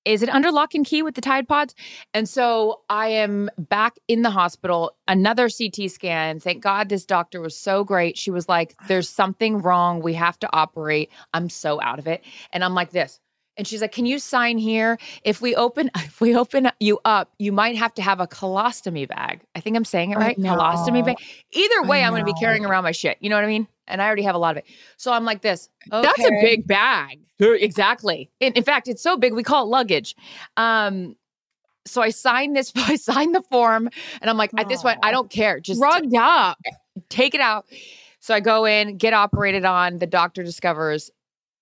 is 0.04 0.22
it 0.22 0.30
under 0.30 0.50
lock 0.50 0.74
and 0.74 0.86
key 0.86 1.02
with 1.02 1.14
the 1.16 1.20
Tide 1.20 1.46
Pods? 1.46 1.74
And 2.14 2.26
so 2.26 2.80
I 2.88 3.08
am 3.08 3.50
back 3.58 3.94
in 4.08 4.22
the 4.22 4.30
hospital. 4.30 4.96
Another 5.06 5.48
CT 5.50 5.90
scan. 5.90 6.40
Thank 6.40 6.62
God 6.62 6.88
this 6.88 7.04
doctor 7.04 7.40
was 7.42 7.54
so 7.54 7.84
great. 7.84 8.16
She 8.16 8.30
was 8.30 8.48
like, 8.48 8.74
"There's 8.86 9.08
something 9.08 9.58
wrong. 9.58 10.00
We 10.00 10.14
have 10.14 10.38
to 10.38 10.48
operate." 10.52 11.10
I'm 11.34 11.50
so 11.50 11.78
out 11.82 11.98
of 11.98 12.06
it, 12.06 12.24
and 12.52 12.64
I'm 12.64 12.74
like 12.74 12.90
this. 12.90 13.20
And 13.58 13.66
she's 13.66 13.82
like, 13.82 13.92
"Can 13.92 14.06
you 14.06 14.18
sign 14.18 14.56
here? 14.56 14.98
If 15.24 15.42
we 15.42 15.54
open, 15.54 15.90
if 15.96 16.20
we 16.20 16.34
open 16.34 16.70
you 16.80 16.98
up, 17.04 17.32
you 17.38 17.52
might 17.52 17.76
have 17.76 17.92
to 17.94 18.02
have 18.02 18.20
a 18.20 18.26
colostomy 18.26 19.06
bag. 19.06 19.42
I 19.54 19.60
think 19.60 19.76
I'm 19.76 19.84
saying 19.84 20.12
it 20.12 20.16
right. 20.16 20.38
Colostomy 20.38 21.04
bag. 21.04 21.16
Either 21.52 21.82
way, 21.82 22.02
I'm 22.02 22.12
going 22.12 22.24
to 22.24 22.32
be 22.32 22.38
carrying 22.40 22.64
around 22.64 22.84
my 22.84 22.92
shit. 22.92 23.18
You 23.20 23.28
know 23.28 23.36
what 23.36 23.44
I 23.44 23.48
mean? 23.48 23.68
And 23.86 24.00
I 24.00 24.06
already 24.06 24.22
have 24.22 24.34
a 24.34 24.38
lot 24.38 24.52
of 24.52 24.58
it. 24.58 24.64
So 24.96 25.12
I'm 25.12 25.24
like 25.24 25.42
this. 25.42 25.68
That's 25.90 26.24
a 26.24 26.30
big 26.42 26.66
bag. 26.66 27.20
Exactly. 27.40 28.30
In, 28.40 28.52
in 28.54 28.64
fact, 28.64 28.88
it's 28.88 29.02
so 29.02 29.16
big 29.16 29.34
we 29.34 29.42
call 29.42 29.64
it 29.64 29.68
luggage. 29.68 30.14
Um, 30.56 31.16
so 31.86 32.02
I 32.02 32.10
signed 32.10 32.56
this. 32.56 32.72
I 32.76 32.96
signed 32.96 33.34
the 33.34 33.42
form, 33.42 33.88
and 34.20 34.30
I'm 34.30 34.36
like, 34.36 34.50
at 34.56 34.68
this 34.68 34.82
point, 34.82 34.98
I 35.02 35.10
don't 35.10 35.30
care. 35.30 35.60
Just 35.60 35.80
Rugged 35.80 36.14
up. 36.14 36.58
take 37.08 37.34
it 37.34 37.40
out. 37.40 37.66
So 38.20 38.34
I 38.34 38.40
go 38.40 38.64
in, 38.64 38.96
get 38.96 39.14
operated 39.14 39.64
on. 39.64 39.98
The 39.98 40.06
doctor 40.06 40.42
discovers, 40.42 41.10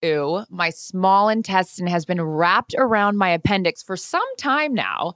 ooh, 0.07 0.45
my 0.51 0.71
small 0.71 1.29
intestine 1.29 1.87
has 1.87 2.05
been 2.05 2.21
wrapped 2.21 2.75
around 2.79 3.17
my 3.17 3.31
appendix 3.31 3.83
for 3.83 3.97
some 3.97 4.37
time 4.37 4.75
now. 4.75 5.15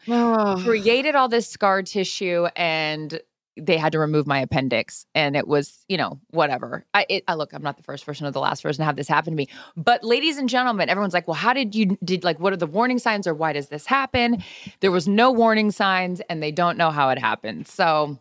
Created 0.62 1.14
all 1.14 1.28
this 1.28 1.49
scar 1.49 1.82
tissue, 1.82 2.47
and 2.56 3.20
they 3.56 3.76
had 3.76 3.92
to 3.92 3.99
remove 3.99 4.26
my 4.26 4.40
appendix. 4.40 5.06
And 5.14 5.37
it 5.37 5.47
was, 5.47 5.85
you 5.88 5.97
know, 5.97 6.18
whatever. 6.30 6.85
I, 6.94 7.06
it, 7.09 7.25
I 7.28 7.35
look, 7.35 7.52
I'm 7.52 7.62
not 7.62 7.76
the 7.76 7.82
first 7.82 8.06
person 8.06 8.26
or 8.26 8.30
the 8.30 8.40
last 8.40 8.62
person 8.62 8.82
to 8.82 8.87
have 8.87 8.97
this 8.97 9.09
happen 9.09 9.32
to 9.32 9.37
me. 9.37 9.49
But 9.76 10.04
ladies 10.04 10.38
and 10.38 10.49
gentlemen, 10.49 10.88
everyone's 10.88 11.14
like, 11.14 11.28
well, 11.28 11.35
how 11.35 11.52
did 11.52 11.75
you 11.75 11.99
did 12.04 12.25
like 12.25 12.40
what 12.40 12.52
are 12.52 12.56
the 12.56 12.66
warning 12.66 12.99
signs 12.99 13.26
or 13.26 13.35
why 13.35 13.52
does 13.52 13.68
this 13.68 13.87
happen? 13.87 14.42
There 14.80 14.90
was 14.90 15.09
no 15.09 15.30
warning 15.30 15.70
signs, 15.70 16.20
and 16.28 16.42
they 16.42 16.52
don't 16.52 16.78
know 16.78 16.90
how 16.90 17.11
it 17.11 17.18
happened. 17.18 17.68
So 17.68 18.18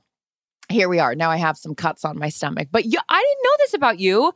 here 0.70 0.88
we 0.88 1.00
are. 1.00 1.16
Now 1.16 1.32
I 1.32 1.38
have 1.38 1.58
some 1.58 1.76
cuts 1.76 2.06
on 2.06 2.18
my 2.18 2.30
stomach. 2.30 2.70
But 2.72 2.86
you, 2.86 3.00
I 3.10 3.22
didn't 3.22 3.44
know 3.44 3.56
this 3.60 3.74
about 3.74 4.00
you. 4.00 4.34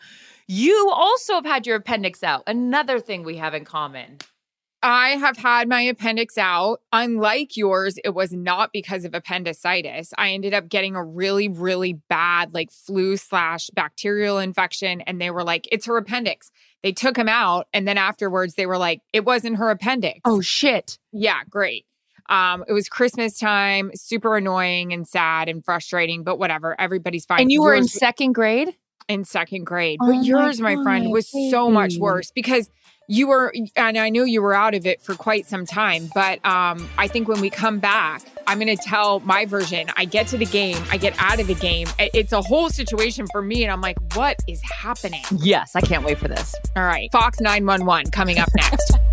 You 0.48 0.92
also 0.94 1.36
have 1.36 1.46
had 1.46 1.66
your 1.66 1.78
appendix 1.78 2.24
out. 2.24 2.44
Another 2.48 3.00
thing 3.00 3.24
we 3.24 3.38
have 3.38 3.54
in 3.54 3.66
common. 3.66 4.18
I 4.86 5.12
have 5.12 5.38
had 5.38 5.70
my 5.70 5.82
appendix 5.82 6.38
out. 6.38 6.82
Unlike 6.92 7.56
yours, 7.56 7.98
it 8.04 8.14
was 8.14 8.34
not 8.34 8.74
because 8.74 9.06
of 9.06 9.14
appendicitis. 9.14 10.14
I 10.18 10.32
ended 10.32 10.54
up 10.54 10.68
getting 10.68 10.98
a 10.98 11.04
really, 11.04 11.48
really 11.48 11.94
bad 12.10 12.54
like 12.54 12.70
flu 12.70 13.16
slash 13.16 13.70
bacterial 13.74 14.40
infection. 14.40 15.00
And 15.02 15.22
they 15.22 15.32
were 15.32 15.46
like, 15.46 15.70
it's 15.72 15.86
her 15.86 15.96
appendix. 15.96 16.52
They 16.82 16.92
took 16.92 17.16
him 17.16 17.30
out. 17.30 17.68
And 17.74 17.88
then 17.88 17.98
afterwards, 17.98 18.56
they 18.56 18.66
were 18.66 18.78
like, 18.78 19.00
it 19.14 19.24
wasn't 19.24 19.56
her 19.56 19.70
appendix. 19.70 20.20
Oh 20.26 20.42
shit. 20.42 21.00
yeah, 21.14 21.40
great. 21.50 21.86
Um, 22.30 22.64
it 22.68 22.74
was 22.74 22.90
Christmas 22.90 23.38
time, 23.38 23.92
super 23.96 24.38
annoying 24.38 24.94
and 24.94 25.08
sad 25.08 25.50
and 25.50 25.64
frustrating, 25.64 26.24
but 26.24 26.40
whatever. 26.40 26.80
Everybody's 26.80 27.26
fine. 27.26 27.42
And 27.42 27.52
you 27.52 27.62
were 27.62 27.74
in 27.74 27.88
second 27.88 28.34
grade? 28.34 28.76
in 29.08 29.26
second 29.26 29.66
grade. 29.66 30.00
Oh 30.02 30.08
But 30.08 30.16
my 30.16 30.22
yours, 30.22 30.62
my, 30.62 30.76
friend, 30.84 31.12
was 31.12 31.30
so 31.52 31.70
much 31.70 31.98
worse 31.98 32.32
because 32.32 32.70
you 33.10 33.28
were 33.28 33.54
and 33.76 33.98
I 33.98 34.10
knew 34.10 34.24
you 34.24 34.42
were 34.42 34.54
out 34.54 34.74
of 34.74 34.86
it 34.86 35.02
for 35.02 35.16
quite 35.16 35.46
some 35.46 35.66
time. 35.66 36.10
But 36.14 36.44
um, 36.46 36.88
I 36.98 37.08
think 37.08 37.28
when 37.28 37.42
we 37.42 37.50
come 37.50 37.80
back, 37.80 38.22
I'm 38.48 38.60
gonna 38.60 38.78
tell 38.78 39.20
my 39.22 39.46
version. 39.46 39.90
I 39.98 40.06
get 40.06 40.28
to 40.28 40.38
the 40.38 40.46
game, 40.46 40.78
I 40.92 40.98
get 40.98 41.16
out 41.20 41.40
of 41.40 41.48
the 41.48 41.56
game. 41.56 41.88
It's 42.00 42.32
a 42.32 42.42
whole 42.42 42.70
situation 42.70 43.28
for 43.32 43.42
me, 43.42 43.64
and 43.64 43.72
I'm 43.72 43.82
like, 43.82 43.98
what 44.16 44.40
is 44.48 44.62
happening? 44.62 45.24
Yes, 45.38 45.76
I 45.76 45.82
can't 45.82 46.04
wait 46.04 46.18
for 46.18 46.28
this. 46.28 46.56
All 46.76 46.84
right. 46.84 47.12
Fox 47.12 47.40
911 47.40 48.12
coming 48.12 48.40
up 48.40 48.50
next. 48.56 48.98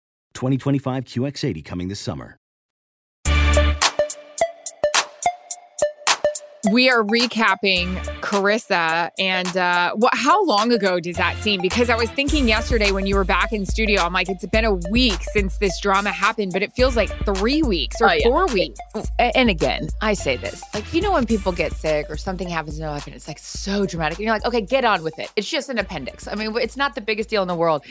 2025 0.33 1.05
QX80 1.05 1.63
coming 1.65 1.87
this 1.87 1.99
summer. 1.99 2.37
we 6.71 6.91
are 6.91 7.01
recapping 7.03 7.95
Charissa, 8.21 9.09
and 9.17 9.57
uh, 9.57 9.93
what? 9.95 10.13
How 10.15 10.45
long 10.45 10.71
ago 10.71 10.99
does 10.99 11.17
that 11.17 11.35
seem? 11.37 11.59
Because 11.59 11.89
I 11.89 11.95
was 11.95 12.09
thinking 12.11 12.47
yesterday 12.47 12.91
when 12.91 13.07
you 13.07 13.15
were 13.15 13.23
back 13.23 13.51
in 13.51 13.65
studio, 13.65 14.03
I'm 14.03 14.13
like, 14.13 14.29
it's 14.29 14.45
been 14.45 14.63
a 14.65 14.75
week 14.91 15.17
since 15.33 15.57
this 15.57 15.79
drama 15.81 16.11
happened, 16.11 16.53
but 16.53 16.61
it 16.61 16.71
feels 16.73 16.95
like 16.95 17.09
three 17.25 17.63
weeks 17.63 17.99
or 17.99 18.11
Oh, 18.11 18.13
yeah. 18.13 18.27
four 18.29 18.45
weeks. 18.47 18.79
And 19.17 19.49
again, 19.49 19.87
I 20.01 20.13
say 20.13 20.37
this 20.37 20.63
like, 20.75 20.93
you 20.93 21.01
know, 21.01 21.11
when 21.13 21.25
people 21.25 21.51
get 21.51 21.73
sick 21.73 22.05
or 22.09 22.15
something 22.15 22.47
happens 22.47 22.75
in 22.75 22.81
their 22.81 22.91
life 22.91 23.07
and 23.07 23.15
it's 23.15 23.27
like 23.27 23.39
so 23.39 23.87
dramatic, 23.87 24.19
and 24.19 24.25
you're 24.25 24.33
like, 24.33 24.45
okay, 24.45 24.61
get 24.61 24.85
on 24.85 25.01
with 25.03 25.17
it. 25.17 25.31
It's 25.35 25.49
just 25.49 25.67
an 25.69 25.79
appendix. 25.79 26.27
I 26.27 26.35
mean, 26.35 26.55
it's 26.57 26.77
not 26.77 26.93
the 26.93 27.01
biggest 27.01 27.27
deal 27.27 27.41
in 27.41 27.47
the 27.47 27.55
world. 27.55 27.83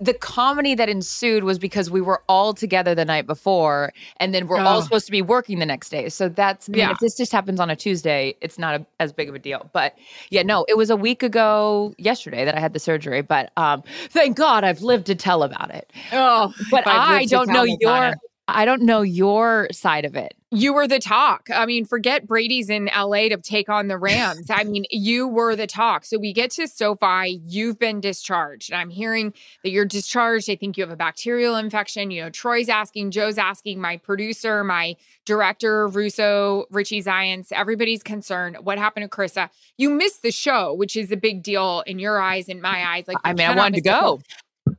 The 0.00 0.12
comedy 0.14 0.74
that 0.74 0.88
ensued 0.88 1.44
was 1.44 1.58
because 1.58 1.88
we 1.90 2.00
were 2.00 2.22
all 2.28 2.52
together 2.52 2.94
the 2.94 3.04
night 3.04 3.26
before, 3.26 3.92
and 4.18 4.34
then 4.34 4.48
we're 4.48 4.58
all 4.58 4.78
Oh. 4.78 4.80
supposed 4.80 5.06
to 5.06 5.12
be 5.12 5.22
working 5.22 5.60
the 5.60 5.66
next 5.66 5.90
day. 5.90 6.08
So 6.08 6.28
that's, 6.28 6.68
I 6.68 6.72
mean, 6.72 6.78
Yeah. 6.80 6.90
if 6.90 6.98
this 6.98 7.16
just 7.16 7.30
happens 7.30 7.60
on 7.60 7.70
a 7.70 7.76
Tuesday, 7.76 8.34
it's 8.40 8.58
not 8.58 8.80
a, 8.80 8.86
as 8.98 9.12
big 9.12 9.28
of 9.28 9.34
a 9.34 9.38
deal. 9.38 9.70
But 9.72 9.94
yeah, 10.30 10.42
no, 10.42 10.64
it 10.68 10.76
was 10.76 10.90
a 10.90 10.96
week 10.96 11.22
ago 11.22 11.94
yesterday 11.96 12.44
that 12.44 12.56
I 12.56 12.60
had 12.60 12.72
the 12.72 12.80
surgery. 12.80 13.22
But 13.22 13.52
um, 13.56 13.84
thank 14.10 14.36
God 14.36 14.64
I've 14.64 14.82
lived 14.82 15.06
to 15.06 15.14
tell 15.14 15.42
about 15.44 15.72
it. 15.72 15.92
Oh, 16.12 16.52
But 16.70 16.86
I 16.88 17.26
don't 17.26 17.48
know 17.48 17.62
your. 17.62 18.14
I 18.46 18.66
don't 18.66 18.82
know 18.82 19.00
your 19.00 19.68
side 19.72 20.04
of 20.04 20.14
it. 20.16 20.34
You 20.50 20.74
were 20.74 20.86
the 20.86 20.98
talk. 20.98 21.48
I 21.52 21.66
mean, 21.66 21.84
forget 21.84 22.26
Brady's 22.26 22.68
in 22.68 22.90
LA 22.96 23.28
to 23.28 23.38
take 23.38 23.68
on 23.68 23.88
the 23.88 23.96
Rams. 23.96 24.50
I 24.50 24.64
mean, 24.64 24.84
you 24.90 25.26
were 25.26 25.56
the 25.56 25.66
talk. 25.66 26.04
So 26.04 26.18
we 26.18 26.32
get 26.32 26.50
to 26.52 26.68
SoFi. 26.68 27.40
You've 27.46 27.78
been 27.78 28.00
discharged. 28.00 28.70
And 28.70 28.80
I'm 28.80 28.90
hearing 28.90 29.32
that 29.62 29.70
you're 29.70 29.86
discharged. 29.86 30.50
I 30.50 30.56
think 30.56 30.76
you 30.76 30.82
have 30.82 30.92
a 30.92 30.96
bacterial 30.96 31.56
infection. 31.56 32.10
You 32.10 32.24
know, 32.24 32.30
Troy's 32.30 32.68
asking, 32.68 33.12
Joe's 33.12 33.38
asking, 33.38 33.80
my 33.80 33.96
producer, 33.96 34.62
my 34.62 34.96
director, 35.24 35.88
Russo, 35.88 36.66
Richie 36.70 37.02
Zyontz, 37.02 37.50
everybody's 37.50 38.02
concerned. 38.02 38.58
What 38.60 38.78
happened 38.78 39.10
to 39.10 39.16
Charissa? 39.16 39.48
You 39.78 39.90
missed 39.90 40.22
the 40.22 40.30
show, 40.30 40.74
which 40.74 40.96
is 40.96 41.10
a 41.10 41.16
big 41.16 41.42
deal 41.42 41.82
in 41.86 41.98
your 41.98 42.20
eyes 42.20 42.48
and 42.48 42.60
my 42.60 42.86
eyes. 42.86 43.08
Like, 43.08 43.16
I 43.24 43.32
mean, 43.32 43.48
I 43.48 43.56
wanted 43.56 43.76
to 43.76 43.80
go. 43.80 44.20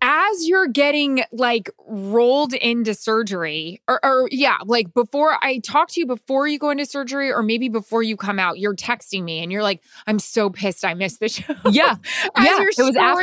As 0.02 0.48
you're 0.48 0.68
getting 0.68 1.24
like 1.32 1.70
rolled 1.88 2.54
into 2.54 2.94
surgery 2.94 3.82
or, 3.88 4.04
or 4.06 4.28
yeah 4.32 4.58
like 4.66 4.94
before 4.94 5.38
i 5.44 5.60
talk 5.60 5.90
to 5.90 6.00
you 6.00 6.06
before 6.06 6.48
you 6.48 6.58
go 6.60 6.70
into 6.70 6.86
surgery 6.86 7.32
or 7.32 7.42
maybe 7.44 7.70
before 7.70 8.04
you 8.04 8.16
come 8.18 8.40
out 8.40 8.58
you're 8.60 8.76
texting 8.76 9.24
me 9.24 9.42
and 9.42 9.52
you're 9.52 9.64
like 9.64 9.82
i'm 10.08 10.20
so 10.20 10.50
pissed 10.50 10.84
i 10.86 10.94
missed 10.94 11.20
the 11.20 11.30
show 11.30 11.54
Yeah. 11.72 11.96
Yeah. 12.46 12.58
It 12.80 12.84
was 12.86 12.96
after. 12.98 13.22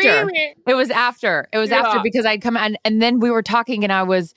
It 0.66 0.74
was 0.74 0.90
after. 0.90 1.48
It 1.52 1.58
was 1.58 1.70
after 1.86 1.98
because 2.02 2.26
I'd 2.26 2.42
come 2.42 2.56
and 2.56 2.78
and 2.84 3.00
then 3.02 3.20
we 3.20 3.30
were 3.30 3.42
talking 3.42 3.84
and 3.84 3.92
I 3.92 4.02
was 4.02 4.34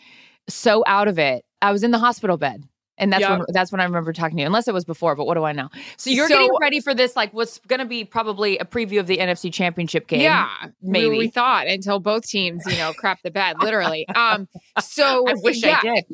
so 0.48 0.84
out 0.88 1.08
of 1.08 1.18
it. 1.20 1.46
I 1.62 1.72
was 1.72 1.84
in 1.84 1.92
the 1.92 2.00
hospital 2.00 2.38
bed. 2.38 2.64
And 2.98 3.12
that's 3.12 3.28
when 3.28 3.42
that's 3.50 3.72
when 3.74 3.82
I 3.82 3.84
remember 3.84 4.14
talking 4.14 4.38
to 4.38 4.42
you. 4.42 4.46
Unless 4.48 4.68
it 4.70 4.74
was 4.74 4.86
before, 4.86 5.16
but 5.16 5.26
what 5.26 5.34
do 5.34 5.44
I 5.44 5.52
know? 5.52 5.70
So 5.98 6.10
you're 6.10 6.28
So- 6.30 6.36
getting 6.36 6.52
ready 6.62 6.80
for 6.80 6.94
this, 6.94 7.16
like 7.16 7.34
what's 7.34 7.60
gonna 7.68 7.86
be 7.86 8.06
probably 8.06 8.58
a 8.58 8.64
preview 8.66 9.00
of 9.00 9.08
the 9.08 9.18
NFC 9.18 9.52
championship 9.52 10.08
game. 10.08 10.22
yeah 10.22 10.48
maybe. 10.82 11.10
we, 11.10 11.18
we 11.18 11.28
thought 11.28 11.68
until 11.68 12.00
both 12.00 12.26
teams 12.28 12.64
you 12.66 12.78
know 12.78 12.94
crap 12.94 13.22
the 13.24 13.32
bed 13.32 13.58
literally 13.62 14.08
um 14.10 14.48
so 14.80 15.28
I 15.28 15.34
wish 15.44 15.62
yeah, 15.64 15.80
I 15.84 15.96
did. 15.96 16.06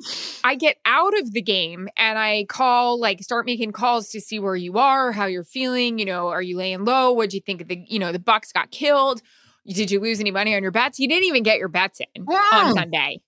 I 0.44 0.56
get 0.56 0.78
out 0.86 1.18
of 1.20 1.32
the 1.34 1.42
game 1.42 1.88
and 1.98 2.18
I 2.18 2.46
call, 2.50 3.00
like, 3.00 3.22
start 3.22 3.46
making 3.46 3.72
calls 3.74 4.10
to 4.10 4.20
see 4.22 4.40
where 4.40 4.56
you 4.56 4.78
are, 4.80 5.12
how 5.12 5.26
you're 5.26 5.44
feeling. 5.44 6.00
You 6.00 6.06
know, 6.06 6.30
are 6.30 6.42
you 6.42 6.58
laying 6.58 6.84
low? 6.86 7.12
What'd 7.14 7.34
you 7.34 7.42
think 7.42 7.62
of 7.62 7.68
the, 7.68 7.84
you 7.88 8.00
know, 8.00 8.12
the 8.12 8.20
Bucks 8.20 8.52
got 8.52 8.72
killed? 8.72 9.22
Did 9.68 9.92
you 9.92 10.00
lose 10.00 10.20
any 10.20 10.32
money 10.32 10.56
on 10.56 10.64
your 10.64 10.72
bets? 10.72 11.00
You 11.00 11.08
didn't 11.08 11.26
even 11.26 11.44
get 11.44 11.60
your 11.60 11.68
bets 11.68 12.00
in 12.16 12.24
on 12.28 12.72
Mm. 12.72 12.74
Sunday. 12.74 13.22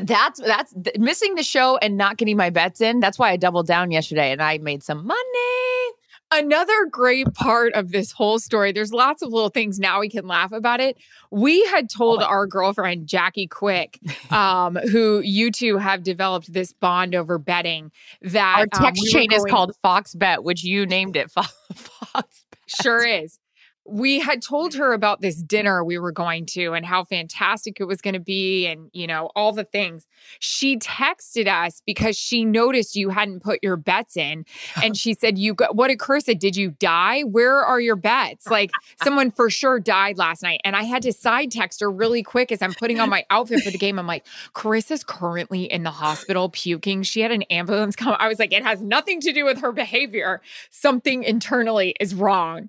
That's 0.00 0.40
that's 0.40 0.72
th- 0.72 0.96
missing 0.98 1.34
the 1.34 1.42
show 1.42 1.76
and 1.78 1.96
not 1.96 2.16
getting 2.16 2.36
my 2.36 2.50
bets 2.50 2.80
in. 2.80 3.00
That's 3.00 3.18
why 3.18 3.30
I 3.30 3.36
doubled 3.36 3.66
down 3.66 3.90
yesterday 3.90 4.32
and 4.32 4.42
I 4.42 4.58
made 4.58 4.82
some 4.82 5.06
money. 5.06 5.92
Another 6.34 6.86
great 6.90 7.26
part 7.34 7.74
of 7.74 7.92
this 7.92 8.10
whole 8.10 8.38
story, 8.38 8.72
there's 8.72 8.90
lots 8.90 9.20
of 9.20 9.30
little 9.30 9.50
things 9.50 9.78
now 9.78 10.00
we 10.00 10.08
can 10.08 10.26
laugh 10.26 10.50
about 10.50 10.80
it. 10.80 10.96
We 11.30 11.62
had 11.66 11.90
told 11.90 12.22
our 12.22 12.46
girlfriend, 12.46 13.06
Jackie 13.06 13.46
Quick, 13.46 13.98
um, 14.30 14.76
who 14.76 15.20
you 15.20 15.50
two 15.50 15.76
have 15.76 16.02
developed 16.02 16.50
this 16.50 16.72
bond 16.72 17.14
over 17.14 17.36
betting, 17.36 17.92
that 18.22 18.56
Our 18.56 18.62
um, 18.62 18.68
text 18.82 19.02
we 19.02 19.08
were 19.08 19.20
chain 19.20 19.32
is 19.32 19.44
called 19.44 19.76
Fox 19.82 20.14
Bet, 20.14 20.42
which 20.42 20.64
you 20.64 20.86
named 20.86 21.16
it 21.16 21.30
Fo- 21.30 21.42
Fox. 21.74 22.46
Sure 22.66 23.04
is. 23.04 23.38
We 23.84 24.20
had 24.20 24.42
told 24.42 24.74
her 24.74 24.92
about 24.92 25.20
this 25.20 25.42
dinner 25.42 25.82
we 25.82 25.98
were 25.98 26.12
going 26.12 26.46
to 26.46 26.72
and 26.72 26.86
how 26.86 27.04
fantastic 27.04 27.80
it 27.80 27.84
was 27.84 28.00
going 28.00 28.14
to 28.14 28.20
be 28.20 28.66
and, 28.66 28.90
you 28.92 29.06
know, 29.06 29.30
all 29.34 29.52
the 29.52 29.64
things. 29.64 30.06
She 30.38 30.78
texted 30.78 31.48
us 31.48 31.82
because 31.84 32.16
she 32.16 32.44
noticed 32.44 32.96
you 32.96 33.10
hadn't 33.10 33.40
put 33.40 33.58
your 33.62 33.76
bets 33.76 34.16
in. 34.16 34.44
And 34.82 34.96
she 34.96 35.14
said, 35.14 35.38
You 35.38 35.54
got 35.54 35.74
what 35.74 35.88
did 35.88 35.98
Charissa? 35.98 36.38
Did 36.38 36.56
you 36.56 36.70
die? 36.72 37.22
Where 37.22 37.58
are 37.58 37.80
your 37.80 37.96
bets? 37.96 38.46
Like 38.46 38.70
someone 39.02 39.30
for 39.30 39.50
sure 39.50 39.80
died 39.80 40.18
last 40.18 40.42
night. 40.42 40.60
And 40.64 40.76
I 40.76 40.82
had 40.82 41.02
to 41.02 41.12
side 41.12 41.50
text 41.50 41.80
her 41.80 41.90
really 41.90 42.22
quick 42.22 42.52
as 42.52 42.62
I'm 42.62 42.74
putting 42.74 43.00
on 43.00 43.10
my 43.10 43.24
outfit 43.30 43.60
for 43.60 43.70
the 43.70 43.78
game. 43.78 43.98
I'm 43.98 44.06
like, 44.06 44.24
Charissa's 44.54 45.04
currently 45.04 45.64
in 45.64 45.82
the 45.82 45.90
hospital 45.90 46.48
puking. 46.48 47.02
She 47.02 47.20
had 47.20 47.32
an 47.32 47.42
ambulance 47.42 47.96
come. 47.96 48.16
I 48.18 48.28
was 48.28 48.38
like, 48.38 48.52
it 48.52 48.62
has 48.62 48.80
nothing 48.80 49.20
to 49.22 49.32
do 49.32 49.44
with 49.44 49.60
her 49.60 49.72
behavior. 49.72 50.40
Something 50.70 51.24
internally 51.24 51.94
is 52.00 52.14
wrong. 52.14 52.68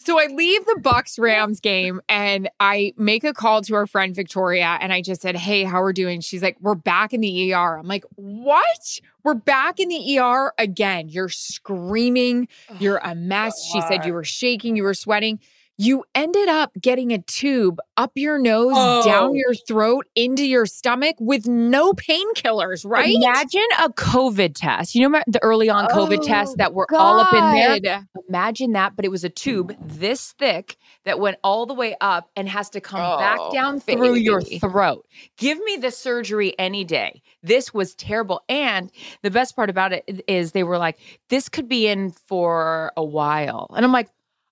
So 0.00 0.18
I 0.18 0.26
leave 0.26 0.64
the 0.64 0.78
Bucks 0.80 1.18
Rams 1.18 1.60
game 1.60 2.00
and 2.08 2.48
I 2.60 2.94
make 2.96 3.24
a 3.24 3.34
call 3.34 3.62
to 3.62 3.74
our 3.74 3.86
friend 3.86 4.14
Victoria 4.14 4.78
and 4.80 4.92
I 4.92 5.02
just 5.02 5.20
said, 5.20 5.36
"Hey, 5.36 5.64
how 5.64 5.82
are 5.82 5.86
we 5.86 5.92
doing?" 5.92 6.20
She's 6.20 6.42
like, 6.42 6.56
"We're 6.60 6.76
back 6.76 7.12
in 7.12 7.20
the 7.20 7.52
ER." 7.52 7.78
I'm 7.78 7.88
like, 7.88 8.04
"What? 8.14 9.00
We're 9.24 9.34
back 9.34 9.80
in 9.80 9.88
the 9.88 10.18
ER 10.18 10.52
again? 10.56 11.08
You're 11.08 11.28
screaming. 11.28 12.48
You're 12.78 13.00
a 13.02 13.14
mess." 13.14 13.54
She 13.72 13.80
said 13.82 14.06
you 14.06 14.12
were 14.12 14.24
shaking, 14.24 14.76
you 14.76 14.84
were 14.84 14.94
sweating. 14.94 15.40
You 15.80 16.02
ended 16.12 16.48
up 16.48 16.72
getting 16.80 17.12
a 17.12 17.18
tube 17.18 17.78
up 17.96 18.10
your 18.16 18.36
nose, 18.36 18.72
Oh. 18.74 19.04
down 19.04 19.36
your 19.36 19.54
throat, 19.54 20.06
into 20.16 20.44
your 20.44 20.66
stomach 20.66 21.14
with 21.20 21.46
no 21.46 21.92
painkillers, 21.92 22.84
right? 22.84 23.14
Imagine 23.14 23.62
a 23.80 23.88
COVID 23.90 24.54
test. 24.56 24.96
You 24.96 25.08
know 25.08 25.22
the 25.28 25.40
early 25.40 25.70
on 25.70 25.86
COVID 25.86 26.22
tests 26.26 26.54
oh, 26.54 26.58
that 26.58 26.74
were 26.74 26.86
all 26.92 27.20
up 27.20 27.32
in 27.32 27.54
there? 27.54 27.78
God. 27.78 28.06
Imagine 28.28 28.72
that, 28.72 28.96
but 28.96 29.04
it 29.04 29.10
was 29.10 29.22
a 29.22 29.28
tube 29.28 29.72
this 29.80 30.32
thick 30.32 30.76
that 31.04 31.20
went 31.20 31.36
all 31.44 31.64
the 31.64 31.74
way 31.74 31.94
up 32.00 32.28
and 32.34 32.48
has 32.48 32.68
to 32.70 32.80
come 32.80 32.98
back 33.18 33.38
Oh, 33.40 33.52
down 33.52 33.78
through 33.78 34.14
your 34.14 34.40
throat. 34.40 35.06
Give 35.36 35.58
me 35.60 35.76
the 35.76 35.92
surgery 35.92 36.58
any 36.58 36.82
day. 36.82 37.22
This 37.44 37.72
was 37.72 37.94
terrible. 37.94 38.42
And 38.48 38.90
the 39.22 39.30
best 39.30 39.54
part 39.54 39.70
about 39.70 39.92
it 39.92 40.24
is 40.26 40.50
they 40.52 40.64
were 40.64 40.78
like, 40.78 40.98
this 41.28 41.48
could 41.48 41.68
be 41.68 41.86
in 41.86 42.10
for 42.10 42.92
a 42.96 43.04
while. 43.04 43.68
And 43.76 43.84
I'm 43.84 43.92
like, 43.92 44.08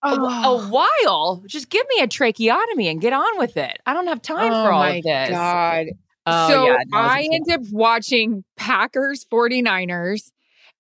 a, 0.07 0.21
a 0.21 0.43
Oh. 0.45 0.69
while? 0.69 1.43
Just 1.47 1.69
give 1.71 1.87
me 1.97 2.03
a 2.03 2.07
tracheotomy 2.09 2.89
and 2.89 3.01
get 3.01 3.13
on 3.13 3.39
with 3.39 3.57
it. 3.57 3.79
I 3.87 3.93
don't 3.95 4.07
have 4.07 4.23
time 4.23 4.53
oh 4.53 4.65
for 4.65 4.73
all 4.73 4.81
my 4.81 4.97
of 4.97 5.05
this. 5.05 5.31
God. 5.31 5.87
Oh, 6.27 6.49
so 6.49 6.67
yeah, 6.67 6.77
no, 6.89 6.99
I 6.99 7.29
ended 7.33 7.55
up 7.55 7.61
watching 7.73 8.43
Packers 8.57 9.25
49ers 9.31 10.33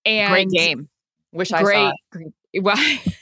and 0.04 0.32
great 0.32 0.50
game. 0.50 0.88
Wish 1.32 1.52
I 1.52 1.62
great. 1.62 1.92
saw 2.12 2.20
Well, 2.62 2.76
it. 2.78 3.14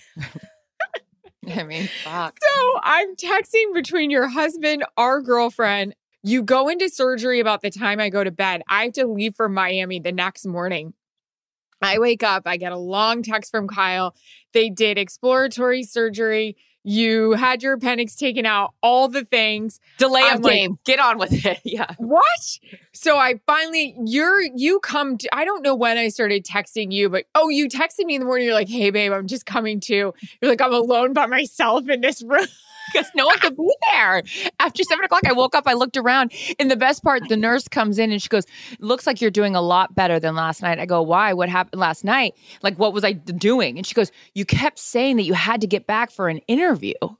I 1.54 1.62
mean, 1.64 1.88
fuck. 2.02 2.38
so 2.40 2.80
I'm 2.82 3.14
texting 3.16 3.74
between 3.74 4.10
your 4.10 4.26
husband, 4.28 4.84
our 4.96 5.20
girlfriend. 5.20 5.94
You 6.22 6.42
go 6.42 6.68
into 6.68 6.88
surgery 6.88 7.38
about 7.40 7.60
the 7.60 7.70
time 7.70 8.00
I 8.00 8.08
go 8.08 8.24
to 8.24 8.30
bed. 8.30 8.62
I 8.66 8.84
have 8.84 8.94
to 8.94 9.06
leave 9.06 9.34
for 9.36 9.46
Miami 9.50 10.00
the 10.00 10.12
next 10.12 10.46
morning. 10.46 10.94
I 11.84 11.98
wake 11.98 12.22
up, 12.22 12.42
I 12.46 12.56
get 12.56 12.72
a 12.72 12.78
long 12.78 13.22
text 13.22 13.50
from 13.50 13.68
Kyle. 13.68 14.14
They 14.52 14.70
did 14.70 14.98
exploratory 14.98 15.82
surgery. 15.82 16.56
You 16.86 17.32
had 17.32 17.62
your 17.62 17.72
appendix 17.72 18.14
taken 18.14 18.44
out, 18.44 18.74
all 18.82 19.08
the 19.08 19.24
things. 19.24 19.80
Delay 19.96 20.20
I'm 20.22 20.36
of 20.38 20.44
like- 20.44 20.54
game. 20.54 20.78
Get 20.84 20.98
on 21.00 21.16
with 21.18 21.32
it. 21.46 21.60
Yeah. 21.64 21.86
What? 21.96 22.58
So 22.92 23.16
I 23.16 23.40
finally, 23.46 23.96
you're, 24.04 24.42
you 24.42 24.80
come 24.80 25.16
to, 25.18 25.28
I 25.34 25.44
don't 25.46 25.62
know 25.62 25.74
when 25.74 25.96
I 25.96 26.08
started 26.08 26.44
texting 26.44 26.92
you, 26.92 27.08
but 27.08 27.24
oh, 27.34 27.48
you 27.48 27.68
texted 27.68 28.04
me 28.04 28.14
in 28.16 28.20
the 28.20 28.26
morning. 28.26 28.46
You're 28.46 28.54
like, 28.54 28.68
hey, 28.68 28.90
babe, 28.90 29.12
I'm 29.12 29.26
just 29.26 29.46
coming 29.46 29.80
to. 29.80 29.94
You're 29.94 30.50
like, 30.50 30.60
I'm 30.60 30.74
alone 30.74 31.14
by 31.14 31.24
myself 31.26 31.88
in 31.88 32.02
this 32.02 32.22
room. 32.22 32.46
Because 32.92 33.10
no 33.14 33.26
one 33.26 33.38
could 33.38 33.56
be 33.56 33.68
there. 33.92 34.22
After 34.60 34.82
seven 34.82 35.04
o'clock, 35.04 35.26
I 35.26 35.32
woke 35.32 35.54
up, 35.54 35.64
I 35.66 35.72
looked 35.74 35.96
around. 35.96 36.32
And 36.58 36.70
the 36.70 36.76
best 36.76 37.02
part, 37.02 37.22
the 37.28 37.36
nurse 37.36 37.66
comes 37.68 37.98
in 37.98 38.12
and 38.12 38.20
she 38.22 38.28
goes, 38.28 38.44
Looks 38.78 39.06
like 39.06 39.20
you're 39.20 39.30
doing 39.30 39.54
a 39.56 39.60
lot 39.62 39.94
better 39.94 40.18
than 40.20 40.34
last 40.34 40.62
night. 40.62 40.78
I 40.78 40.86
go, 40.86 41.02
Why? 41.02 41.32
What 41.32 41.48
happened 41.48 41.80
last 41.80 42.04
night? 42.04 42.34
Like, 42.62 42.78
what 42.78 42.92
was 42.92 43.04
I 43.04 43.12
doing? 43.12 43.76
And 43.78 43.86
she 43.86 43.94
goes, 43.94 44.10
You 44.34 44.44
kept 44.44 44.78
saying 44.78 45.16
that 45.16 45.22
you 45.24 45.34
had 45.34 45.60
to 45.60 45.66
get 45.66 45.86
back 45.86 46.10
for 46.10 46.28
an 46.28 46.38
interview. 46.48 46.94
Oh, 47.00 47.16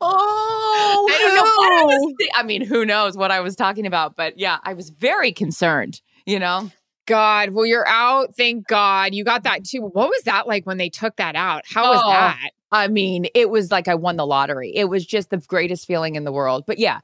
I 0.00 1.18
don't 1.18 1.34
know 1.34 1.42
I 1.42 1.84
was. 1.84 2.06
Oh. 2.12 2.14
thi- 2.18 2.30
I 2.34 2.42
mean, 2.42 2.64
who 2.64 2.84
knows 2.84 3.16
what 3.16 3.30
I 3.30 3.40
was 3.40 3.56
talking 3.56 3.86
about? 3.86 4.16
But 4.16 4.38
yeah, 4.38 4.58
I 4.62 4.74
was 4.74 4.90
very 4.90 5.32
concerned, 5.32 6.00
you 6.26 6.38
know? 6.38 6.70
God. 7.06 7.50
Well, 7.50 7.64
you're 7.64 7.88
out. 7.88 8.36
Thank 8.36 8.66
God. 8.66 9.14
You 9.14 9.24
got 9.24 9.44
that 9.44 9.64
too. 9.64 9.80
What 9.80 10.08
was 10.08 10.22
that 10.24 10.46
like 10.46 10.66
when 10.66 10.76
they 10.76 10.90
took 10.90 11.16
that 11.16 11.36
out? 11.36 11.64
How 11.66 11.90
was 11.90 12.02
Oh. 12.04 12.10
that? 12.10 12.50
I 12.72 12.88
mean, 12.88 13.26
it 13.34 13.50
was 13.50 13.70
like 13.70 13.88
I 13.88 13.94
won 13.94 14.16
the 14.16 14.26
lottery. 14.26 14.74
It 14.74 14.86
was 14.86 15.06
just 15.06 15.30
the 15.30 15.38
greatest 15.38 15.86
feeling 15.86 16.16
in 16.16 16.24
the 16.24 16.32
world. 16.32 16.64
But 16.66 16.78
yeah, 16.78 17.00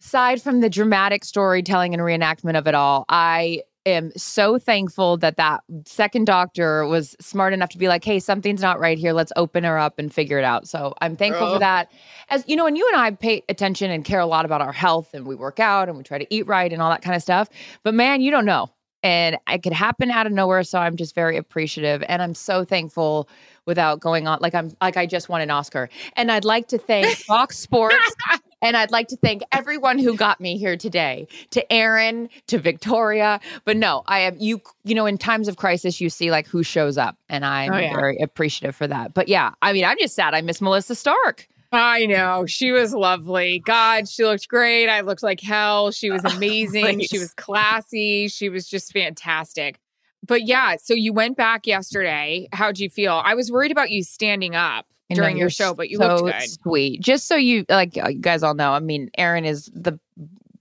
aside 0.00 0.42
from 0.42 0.60
the 0.60 0.70
dramatic 0.70 1.24
storytelling 1.24 1.94
and 1.94 2.02
reenactment 2.02 2.58
of 2.58 2.66
it 2.66 2.74
all, 2.74 3.04
I 3.08 3.62
am 3.86 4.10
so 4.16 4.58
thankful 4.58 5.16
that 5.18 5.36
that 5.36 5.62
second 5.84 6.26
doctor 6.26 6.86
was 6.86 7.16
smart 7.20 7.52
enough 7.52 7.70
to 7.70 7.78
be 7.78 7.88
like, 7.88 8.04
hey, 8.04 8.18
something's 8.18 8.62
not 8.62 8.80
right 8.80 8.98
here. 8.98 9.12
Let's 9.12 9.32
open 9.36 9.64
her 9.64 9.78
up 9.78 9.98
and 9.98 10.12
figure 10.12 10.38
it 10.38 10.44
out. 10.44 10.66
So 10.66 10.94
I'm 11.00 11.16
thankful 11.16 11.46
Girl. 11.46 11.54
for 11.54 11.60
that. 11.60 11.90
As 12.30 12.44
you 12.46 12.56
know, 12.56 12.66
and 12.66 12.76
you 12.76 12.88
and 12.92 13.00
I 13.00 13.10
pay 13.12 13.42
attention 13.48 13.90
and 13.90 14.04
care 14.04 14.20
a 14.20 14.26
lot 14.26 14.44
about 14.44 14.60
our 14.60 14.72
health 14.72 15.12
and 15.14 15.26
we 15.26 15.34
work 15.34 15.60
out 15.60 15.88
and 15.88 15.98
we 15.98 16.04
try 16.04 16.18
to 16.18 16.34
eat 16.34 16.46
right 16.46 16.72
and 16.72 16.80
all 16.80 16.90
that 16.90 17.02
kind 17.02 17.16
of 17.16 17.22
stuff. 17.22 17.48
But 17.82 17.94
man, 17.94 18.20
you 18.20 18.30
don't 18.30 18.46
know. 18.46 18.70
And 19.04 19.36
it 19.48 19.62
could 19.62 19.72
happen 19.74 20.10
out 20.10 20.26
of 20.26 20.32
nowhere. 20.32 20.64
So 20.64 20.78
I'm 20.80 20.96
just 20.96 21.14
very 21.14 21.36
appreciative. 21.36 22.02
And 22.08 22.20
I'm 22.22 22.34
so 22.34 22.64
thankful 22.64 23.28
without 23.66 24.00
going 24.00 24.26
on 24.26 24.38
like 24.42 24.54
I'm 24.54 24.70
like 24.80 24.96
I 24.96 25.06
just 25.06 25.28
won 25.28 25.40
an 25.40 25.50
Oscar. 25.50 25.88
And 26.16 26.32
I'd 26.32 26.44
like 26.44 26.66
to 26.68 26.78
thank 26.78 27.16
Fox 27.26 27.56
Sports 27.58 28.14
and 28.62 28.76
I'd 28.76 28.90
like 28.90 29.08
to 29.08 29.16
thank 29.16 29.42
everyone 29.52 29.98
who 29.98 30.16
got 30.16 30.40
me 30.40 30.56
here 30.58 30.76
today. 30.76 31.26
To 31.50 31.72
Erin, 31.72 32.28
to 32.48 32.58
Victoria. 32.58 33.40
But 33.64 33.76
no, 33.76 34.02
I 34.06 34.20
have 34.20 34.36
you 34.38 34.60
you 34.84 34.94
know 34.94 35.06
in 35.06 35.18
times 35.18 35.48
of 35.48 35.56
crisis 35.56 36.00
you 36.00 36.08
see 36.10 36.30
like 36.30 36.46
who 36.46 36.62
shows 36.62 36.96
up 36.98 37.16
and 37.28 37.44
oh, 37.44 37.48
I'm 37.48 37.72
Oh, 37.74 37.78
yeah. 37.78 37.94
very 37.94 38.18
appreciative 38.18 38.74
for 38.74 38.86
that. 38.86 39.12
But 39.14 39.28
yeah, 39.28 39.52
I 39.62 39.72
mean 39.74 39.84
I'm 39.84 39.98
just 39.98 40.14
sad 40.14 40.34
I 40.34 40.40
miss 40.40 40.60
Melissa 40.60 40.94
Stark. 40.94 41.46
I 41.74 42.06
know. 42.06 42.46
She 42.46 42.72
was 42.72 42.94
lovely. 42.94 43.58
God, 43.58 44.08
she 44.08 44.24
looked 44.24 44.48
great. 44.48 44.88
I 44.88 45.00
looked 45.00 45.22
like 45.22 45.40
hell. 45.40 45.90
She 45.90 46.10
was 46.10 46.24
amazing. 46.36 47.00
she 47.00 47.18
was 47.18 47.34
classy. 47.34 48.28
She 48.28 48.48
was 48.48 48.68
just 48.68 48.92
fantastic. 48.92 49.78
But 50.26 50.46
yeah, 50.46 50.76
so 50.82 50.94
you 50.94 51.12
went 51.12 51.36
back 51.36 51.66
yesterday. 51.66 52.48
How'd 52.52 52.78
you 52.78 52.88
feel? 52.88 53.20
I 53.24 53.34
was 53.34 53.50
worried 53.50 53.72
about 53.72 53.90
you 53.90 54.02
standing 54.02 54.54
up 54.54 54.86
during 55.10 55.36
your 55.36 55.50
show, 55.50 55.74
but 55.74 55.90
you 55.90 55.98
so 55.98 56.16
looked 56.16 56.38
good. 56.38 56.50
Sweet. 56.62 57.00
Just 57.02 57.28
so 57.28 57.36
you 57.36 57.64
like 57.68 57.96
uh, 58.02 58.08
you 58.08 58.20
guys 58.20 58.42
all 58.42 58.54
know, 58.54 58.72
I 58.72 58.80
mean, 58.80 59.10
Erin 59.18 59.44
is 59.44 59.70
the 59.74 59.98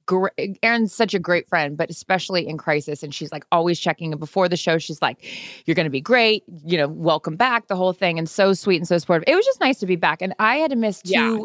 gr- 0.06 0.28
Erin's 0.62 0.94
such 0.94 1.14
a 1.14 1.20
great 1.20 1.48
friend, 1.48 1.78
but 1.78 1.90
especially 1.90 2.48
in 2.48 2.58
crisis 2.58 3.04
and 3.04 3.14
she's 3.14 3.32
like 3.32 3.46
always 3.52 3.80
checking 3.80 4.12
in 4.12 4.20
before 4.20 4.50
the 4.50 4.58
show. 4.58 4.78
She's 4.78 5.02
like, 5.02 5.24
You're 5.66 5.76
gonna 5.76 5.90
be 5.90 6.02
great, 6.02 6.44
you 6.66 6.78
know, 6.78 6.88
welcome 6.88 7.36
back, 7.36 7.68
the 7.68 7.76
whole 7.76 7.94
thing, 7.94 8.18
and 8.20 8.30
so 8.30 8.54
sweet 8.54 8.78
and 8.78 8.88
so 8.88 8.98
supportive. 8.98 9.24
It 9.28 9.36
was 9.36 9.46
just 9.46 9.60
nice 9.60 9.80
to 9.80 9.86
be 9.86 9.96
back. 9.96 10.22
And 10.22 10.34
I 10.40 10.58
had 10.58 10.72
to 10.72 10.78
miss 10.78 11.02
two 11.02 11.12
Yeah. 11.12 11.38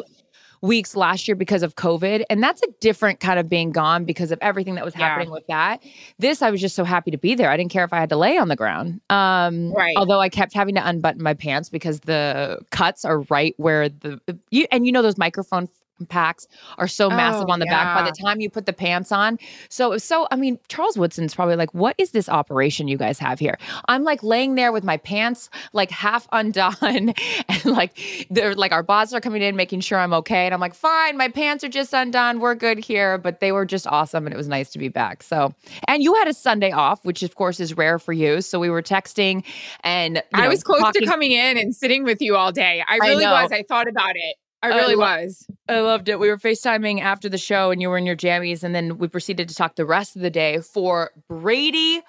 weeks 0.60 0.96
last 0.96 1.28
year 1.28 1.36
because 1.36 1.62
of 1.62 1.76
COVID. 1.76 2.24
And 2.28 2.42
that's 2.42 2.60
a 2.62 2.66
different 2.80 3.20
kind 3.20 3.38
of 3.38 3.48
being 3.48 3.70
gone 3.70 4.04
because 4.04 4.32
of 4.32 4.40
everything 4.42 4.74
that 4.74 4.84
was 4.84 4.92
Yeah. 4.96 5.06
happening 5.08 5.30
with 5.30 5.46
that. 5.46 5.80
This, 6.18 6.42
I 6.42 6.50
was 6.50 6.60
just 6.60 6.74
so 6.74 6.82
happy 6.82 7.12
to 7.12 7.16
be 7.16 7.36
there. 7.36 7.48
I 7.48 7.56
didn't 7.56 7.70
care 7.70 7.84
if 7.84 7.92
I 7.92 8.00
had 8.00 8.08
to 8.08 8.16
lay 8.16 8.36
on 8.36 8.48
the 8.48 8.56
ground. 8.56 9.00
Um, 9.08 9.72
Right. 9.72 9.94
Although 9.96 10.18
I 10.18 10.28
kept 10.28 10.52
having 10.54 10.74
to 10.74 10.84
unbutton 10.84 11.22
my 11.22 11.34
pants 11.34 11.68
because 11.68 12.00
the 12.00 12.58
cuts 12.72 13.04
are 13.04 13.20
right 13.30 13.54
where 13.56 13.88
the, 13.88 14.20
you, 14.50 14.66
and 14.72 14.84
you 14.84 14.90
know, 14.90 15.00
those 15.02 15.16
microphone 15.16 15.68
packs 16.06 16.46
are 16.78 16.88
so 16.88 17.08
massive 17.10 17.46
Oh, 17.48 17.52
on 17.52 17.58
the 17.60 17.66
back 17.66 17.96
by 17.96 18.04
the 18.08 18.16
time 18.22 18.40
you 18.40 18.48
put 18.50 18.66
the 18.66 18.72
pants 18.72 19.10
on. 19.12 19.38
So 19.68 19.96
so 19.98 20.26
I 20.30 20.36
mean, 20.36 20.58
Charles 20.68 20.96
Woodson's 20.98 21.34
probably 21.34 21.56
like, 21.56 21.72
what 21.74 21.94
is 21.98 22.10
this 22.12 22.28
operation 22.28 22.88
you 22.88 22.96
guys 22.96 23.18
have 23.18 23.38
here? 23.38 23.58
I'm 23.88 24.04
like 24.04 24.22
laying 24.22 24.54
there 24.54 24.72
with 24.72 24.84
my 24.84 24.96
pants 24.96 25.50
like 25.72 25.90
half 25.90 26.26
undone 26.32 27.14
and 27.48 27.64
like 27.64 27.98
they're 28.30 28.54
like 28.54 28.72
our 28.72 28.82
bosses 28.82 29.14
are 29.14 29.20
coming 29.20 29.42
in 29.42 29.56
making 29.56 29.80
sure 29.80 29.98
I'm 29.98 30.12
okay. 30.14 30.44
And 30.46 30.54
I'm 30.54 30.60
like, 30.60 30.74
fine, 30.74 31.16
my 31.16 31.28
pants 31.28 31.64
are 31.64 31.68
just 31.68 31.92
undone. 31.92 32.40
We're 32.40 32.54
good 32.54 32.78
here. 32.78 33.18
But 33.18 33.40
they 33.40 33.52
were 33.52 33.64
just 33.66 33.86
awesome 33.86 34.26
and 34.26 34.34
it 34.34 34.36
was 34.36 34.48
nice 34.48 34.70
to 34.70 34.78
be 34.78 34.88
back. 34.88 35.22
So 35.22 35.54
and 35.86 36.02
you 36.02 36.14
had 36.14 36.28
a 36.28 36.34
Sunday 36.34 36.70
off, 36.72 37.04
which 37.04 37.22
of 37.22 37.34
course 37.34 37.60
is 37.60 37.76
rare 37.76 37.98
for 37.98 38.12
you. 38.12 38.40
So 38.40 38.58
we 38.58 38.70
were 38.70 38.82
texting 38.82 39.44
and 39.84 40.22
I 40.34 40.42
know, 40.42 40.48
was 40.48 40.62
close 40.62 40.80
talking- 40.80 41.02
to 41.02 41.06
coming 41.06 41.32
in 41.32 41.56
and 41.58 41.74
sitting 41.74 42.04
with 42.04 42.20
you 42.20 42.36
all 42.36 42.52
day. 42.52 42.82
I 42.86 42.94
I 43.00 43.08
really 43.08 43.24
know. 43.24 43.32
was. 43.32 43.52
I 43.52 43.62
thought 43.62 43.88
about 43.88 44.16
it. 44.16 44.36
I 44.62 44.70
I 44.70 44.76
really 44.76 44.94
lo- 44.96 45.06
was. 45.06 45.46
I 45.68 45.80
loved 45.80 46.08
it. 46.08 46.18
We 46.18 46.28
were 46.28 46.36
FaceTiming 46.36 47.00
after 47.00 47.28
the 47.28 47.38
show 47.38 47.70
and 47.70 47.80
you 47.80 47.88
were 47.88 47.98
in 47.98 48.06
your 48.06 48.16
jammies. 48.16 48.62
And 48.64 48.74
then 48.74 48.98
we 48.98 49.06
proceeded 49.08 49.48
to 49.48 49.54
talk 49.54 49.76
the 49.76 49.84
rest 49.86 50.16
of 50.16 50.22
the 50.22 50.30
day 50.30 50.58
for 50.58 51.10
Brady 51.28 52.02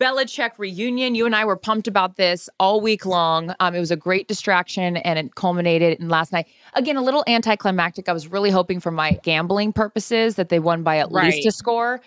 Belichick 0.00 0.50
reunion. 0.58 1.14
You 1.14 1.24
and 1.24 1.34
I 1.34 1.44
were 1.44 1.56
pumped 1.56 1.86
about 1.88 2.16
this 2.16 2.48
all 2.60 2.80
week 2.80 3.06
long. 3.06 3.54
Um, 3.60 3.74
it 3.74 3.80
was 3.80 3.90
a 3.90 3.96
great 3.96 4.28
distraction 4.28 4.96
and 4.98 5.18
it 5.18 5.34
culminated 5.36 5.98
in 6.00 6.08
last 6.08 6.32
night. 6.32 6.46
Again, 6.74 6.96
a 6.96 7.02
little 7.02 7.24
anticlimactic. 7.26 8.08
I 8.08 8.12
was 8.12 8.26
really 8.28 8.50
hoping 8.50 8.80
for 8.80 8.90
my 8.90 9.12
gambling 9.22 9.72
purposes 9.72 10.34
that 10.34 10.48
they 10.48 10.58
won 10.58 10.82
by 10.82 10.98
at 10.98 11.10
Right. 11.10 11.32
least 11.32 11.46
a 11.46 11.52
score, 11.52 12.00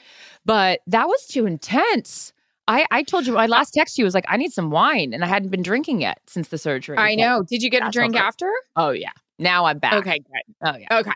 but 0.46 0.82
that 0.86 1.08
was 1.08 1.26
too 1.28 1.46
intense. 1.46 2.34
I, 2.68 2.86
I 2.92 3.02
told 3.04 3.26
you, 3.26 3.32
my 3.34 3.46
last 3.48 3.72
text 3.72 3.96
to 3.96 4.02
you 4.02 4.06
was 4.06 4.14
like, 4.14 4.26
I 4.28 4.36
need 4.36 4.52
some 4.52 4.70
wine. 4.70 5.14
And 5.14 5.24
I 5.24 5.28
hadn't 5.28 5.50
been 5.50 5.62
drinking 5.64 6.02
yet 6.02 6.20
since 6.28 6.50
the 6.50 6.58
surgery. 6.58 6.98
I 6.98 7.16
know. 7.16 7.42
Did 7.44 7.64
you 7.64 7.70
get 7.70 7.88
a 7.88 7.90
drink 7.90 8.14
okay. 8.16 8.24
after? 8.24 8.52
Oh, 8.76 8.90
yeah. 8.92 9.12
Now 9.39 9.65
I'm 9.65 9.80
back. 9.80 9.93
Okay, 9.93 10.19
good. 10.19 10.56
Oh, 10.63 10.76
yeah. 10.78 11.00
Okay. 11.00 11.12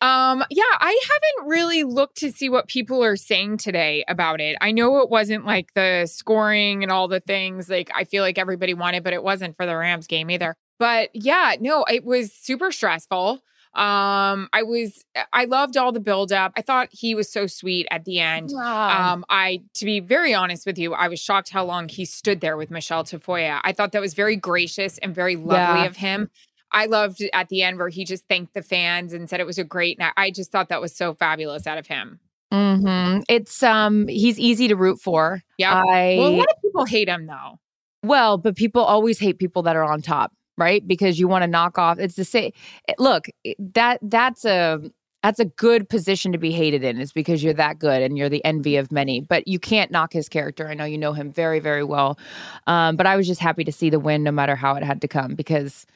Um 0.00 0.44
yeah, 0.48 0.62
I 0.78 1.00
haven't 1.10 1.48
really 1.50 1.82
looked 1.82 2.18
to 2.18 2.30
see 2.30 2.48
what 2.48 2.68
people 2.68 3.02
are 3.02 3.16
saying 3.16 3.56
today 3.56 4.04
about 4.06 4.40
it. 4.40 4.56
I 4.60 4.70
know 4.70 4.98
it 5.00 5.10
wasn't 5.10 5.44
like 5.44 5.74
the 5.74 6.06
scoring 6.06 6.84
and 6.84 6.92
all 6.92 7.08
the 7.08 7.18
things 7.18 7.68
like 7.68 7.90
I 7.92 8.04
feel 8.04 8.22
like 8.22 8.38
everybody 8.38 8.74
wanted, 8.74 9.02
but 9.02 9.12
it 9.12 9.24
wasn't 9.24 9.56
for 9.56 9.66
the 9.66 9.76
Rams 9.76 10.06
game 10.06 10.30
either. 10.30 10.54
But 10.78 11.10
yeah, 11.14 11.56
no, 11.60 11.82
it 11.90 12.04
was 12.04 12.32
super 12.32 12.70
stressful. 12.70 13.42
Um 13.74 14.48
I 14.52 14.62
was 14.62 15.04
I 15.32 15.46
loved 15.46 15.76
all 15.76 15.90
the 15.90 15.98
build 15.98 16.30
up. 16.30 16.52
I 16.56 16.62
thought 16.62 16.88
he 16.92 17.16
was 17.16 17.28
so 17.32 17.48
sweet 17.48 17.88
at 17.90 18.04
the 18.04 18.20
end. 18.20 18.52
Um, 18.52 19.24
I, 19.30 19.62
to 19.74 19.84
be 19.84 19.98
very 19.98 20.32
honest 20.32 20.64
with 20.66 20.78
you, 20.78 20.92
I 20.94 21.08
was 21.08 21.18
shocked 21.18 21.48
how 21.50 21.64
long 21.64 21.88
he 21.88 22.04
stood 22.04 22.40
there 22.40 22.56
with 22.56 22.70
Michelle 22.70 23.02
Tafoya. 23.02 23.60
I 23.64 23.72
thought 23.72 23.90
that 23.92 24.00
was 24.00 24.14
very 24.14 24.36
gracious 24.36 24.98
and 24.98 25.12
very 25.14 25.34
lovely 25.36 25.56
Yeah. 25.56 25.84
of 25.86 25.96
him. 25.96 26.30
I 26.72 26.86
loved 26.86 27.22
at 27.32 27.48
the 27.48 27.62
end 27.62 27.78
where 27.78 27.88
he 27.88 28.04
just 28.04 28.26
thanked 28.28 28.54
the 28.54 28.62
fans 28.62 29.12
and 29.12 29.28
said 29.28 29.40
it 29.40 29.46
was 29.46 29.58
a 29.58 29.64
great 29.64 29.98
night. 29.98 30.12
I 30.16 30.30
just 30.30 30.50
thought 30.50 30.68
that 30.70 30.80
was 30.80 30.94
so 30.96 31.14
fabulous 31.14 31.66
out 31.66 31.78
of 31.78 31.86
him. 31.86 32.18
hmm 32.50 33.20
It's 33.28 33.62
um 33.62 34.08
he's 34.08 34.38
easy 34.38 34.68
to 34.68 34.76
root 34.76 35.00
for. 35.00 35.42
Yeah. 35.58 35.82
I 35.86 36.16
well, 36.18 36.28
a 36.28 36.36
lot 36.36 36.46
of 36.56 36.62
people 36.62 36.84
hate 36.86 37.08
him 37.08 37.26
though. 37.26 37.58
well, 38.02 38.38
but 38.38 38.56
people 38.56 38.82
always 38.82 39.18
hate 39.18 39.38
people 39.38 39.62
that 39.62 39.76
are 39.76 39.84
on 39.84 40.02
top, 40.02 40.32
right? 40.58 40.86
Because 40.86 41.18
you 41.18 41.28
want 41.28 41.42
to 41.42 41.46
knock 41.46 41.78
off. 41.78 41.98
It's 41.98 42.16
the 42.16 42.24
same. 42.24 42.52
Look, 42.98 43.26
that 43.58 43.98
that's 44.02 44.44
a 44.44 44.80
that's 45.22 45.38
a 45.38 45.44
good 45.44 45.88
position 45.88 46.32
to 46.32 46.38
be 46.38 46.50
hated 46.50 46.82
in. 46.82 47.00
Is 47.00 47.12
because 47.12 47.44
you're 47.44 47.54
that 47.54 47.78
good 47.78 48.02
and 48.02 48.18
you're 48.18 48.28
the 48.28 48.44
envy 48.44 48.76
of 48.76 48.90
many. 48.90 49.20
But 49.20 49.46
you 49.46 49.58
can't 49.58 49.90
knock 49.90 50.12
his 50.12 50.28
character. 50.28 50.68
I 50.68 50.74
know 50.74 50.84
you 50.84 50.98
know 50.98 51.12
him 51.12 51.30
very 51.32 51.60
very 51.60 51.84
well. 51.84 52.18
Um, 52.66 52.96
but 52.96 53.06
I 53.06 53.16
was 53.16 53.26
just 53.26 53.40
happy 53.40 53.64
to 53.64 53.72
see 53.72 53.88
the 53.88 54.00
win, 54.00 54.22
no 54.24 54.32
matter 54.32 54.56
how 54.56 54.74
it 54.74 54.82
had 54.82 55.00
to 55.02 55.08
come, 55.08 55.34
because. 55.34 55.86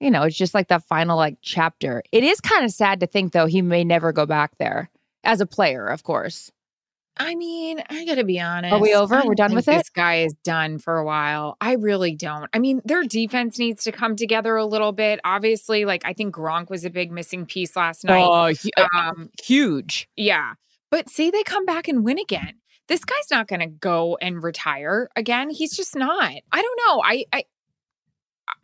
You 0.00 0.10
know, 0.10 0.22
it's 0.22 0.36
just 0.36 0.54
like 0.54 0.68
that 0.68 0.82
final 0.84 1.16
like 1.16 1.36
chapter. 1.42 2.02
It 2.10 2.24
is 2.24 2.40
kind 2.40 2.64
of 2.64 2.70
sad 2.70 3.00
to 3.00 3.06
think 3.06 3.32
though 3.32 3.46
he 3.46 3.62
may 3.62 3.84
never 3.84 4.12
go 4.12 4.26
back 4.26 4.56
there 4.58 4.90
as 5.24 5.40
a 5.40 5.46
player, 5.46 5.86
of 5.86 6.02
course. 6.02 6.50
I 7.16 7.34
mean, 7.34 7.82
I 7.90 8.06
gotta 8.06 8.24
be 8.24 8.40
honest. 8.40 8.72
Are 8.72 8.80
we 8.80 8.94
over? 8.94 9.20
We're 9.24 9.34
done 9.34 9.54
with 9.54 9.68
it? 9.68 9.76
This 9.76 9.90
guy 9.90 10.22
is 10.22 10.34
done 10.42 10.78
for 10.78 10.96
a 10.96 11.04
while. 11.04 11.56
I 11.60 11.74
really 11.74 12.14
don't. 12.14 12.48
I 12.54 12.58
mean, 12.58 12.80
their 12.84 13.02
defense 13.02 13.58
needs 13.58 13.84
to 13.84 13.92
come 13.92 14.16
together 14.16 14.56
a 14.56 14.64
little 14.64 14.92
bit. 14.92 15.20
Obviously, 15.22 15.84
like 15.84 16.02
I 16.06 16.14
think 16.14 16.34
Gronk 16.34 16.70
was 16.70 16.84
a 16.84 16.90
big 16.90 17.12
missing 17.12 17.44
piece 17.44 17.76
last 17.76 18.04
night. 18.04 18.24
Oh, 18.24 18.54
hu- 18.54 18.98
um, 18.98 19.28
huge. 19.42 20.08
Yeah. 20.16 20.54
But 20.90 21.10
say 21.10 21.30
they 21.30 21.42
come 21.42 21.66
back 21.66 21.88
and 21.88 22.04
win 22.04 22.18
again. 22.18 22.54
This 22.88 23.04
guy's 23.04 23.30
not 23.30 23.46
going 23.46 23.60
to 23.60 23.66
go 23.66 24.18
and 24.20 24.42
retire 24.42 25.08
again. 25.14 25.50
He's 25.50 25.76
just 25.76 25.94
not. 25.94 26.32
I 26.52 26.62
don't 26.62 26.80
know. 26.86 27.02
I 27.04 27.24
I 27.32 27.44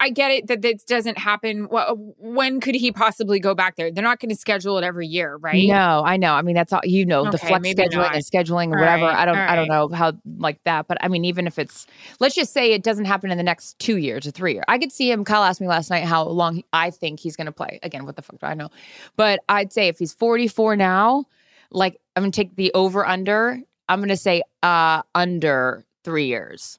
I 0.01 0.11
get 0.11 0.31
it 0.31 0.47
that 0.49 0.63
this 0.63 0.85
doesn't 0.85 1.19
happen. 1.19 1.65
Wh- 1.73 1.93
When 2.19 2.61
could 2.61 2.75
he 2.75 2.93
possibly 2.93 3.41
go 3.41 3.55
back 3.55 3.77
there? 3.77 3.91
They're 3.91 4.05
not 4.05 4.21
going 4.21 4.29
to 4.31 4.37
schedule 4.37 4.77
it 4.79 4.85
every 4.85 5.07
year, 5.07 5.37
right? 5.37 5.67
No, 5.67 6.03
I 6.05 6.17
know. 6.17 6.35
I 6.35 6.43
mean, 6.43 6.55
that's 6.55 6.73
all 6.73 6.81
you 6.85 7.05
know. 7.07 7.25
the 7.25 7.31
Okay, 7.37 7.49
flex 7.49 7.69
scheduling 7.69 7.93
not. 7.97 8.15
and 8.15 8.25
scheduling, 8.25 8.67
All 8.75 8.79
whatever. 8.81 9.05
right, 9.07 9.17
I 9.17 9.25
don't. 9.25 9.37
I 9.37 9.57
don't 9.57 9.69
know 9.69 9.89
how 9.89 10.13
like 10.39 10.63
that. 10.65 10.87
But 10.87 10.99
I 11.01 11.09
mean, 11.09 11.25
even 11.25 11.47
if 11.47 11.59
it's, 11.59 11.87
let's 12.21 12.35
just 12.35 12.53
say 12.53 12.73
it 12.73 12.83
doesn't 12.83 13.07
happen 13.07 13.31
in 13.31 13.39
the 13.39 13.43
next 13.45 13.79
two 13.79 13.97
years 13.97 14.27
or 14.27 14.31
three 14.31 14.53
years. 14.55 14.65
I 14.69 14.79
could 14.79 14.93
see 14.93 15.11
him. 15.11 15.25
Kyle 15.25 15.43
asked 15.45 15.61
me 15.61 15.67
last 15.69 15.91
night 15.91 16.05
how 16.05 16.25
long 16.25 16.57
he- 16.57 16.65
I 16.73 16.91
think 16.91 17.19
he's 17.21 17.37
going 17.37 17.47
to 17.47 17.53
play. 17.53 17.79
Again, 17.83 18.05
what 18.05 18.17
the 18.17 18.23
fuck 18.23 18.39
do 18.39 18.47
I 18.47 18.55
know? 18.55 18.69
But 19.17 19.41
I'd 19.49 19.73
say 19.73 19.89
if 19.89 19.99
he's 19.99 20.13
44 20.13 20.77
now, 20.77 21.25
like 21.71 21.99
I'm 22.15 22.23
going 22.23 22.33
to 22.33 22.37
take 22.37 22.55
the 22.57 22.71
over 22.75 23.07
under. 23.07 23.61
I'm 23.89 24.01
going 24.01 24.09
to 24.09 24.17
say 24.17 24.43
uh 24.63 25.03
under 25.15 25.85
three 26.05 26.27
years. 26.27 26.79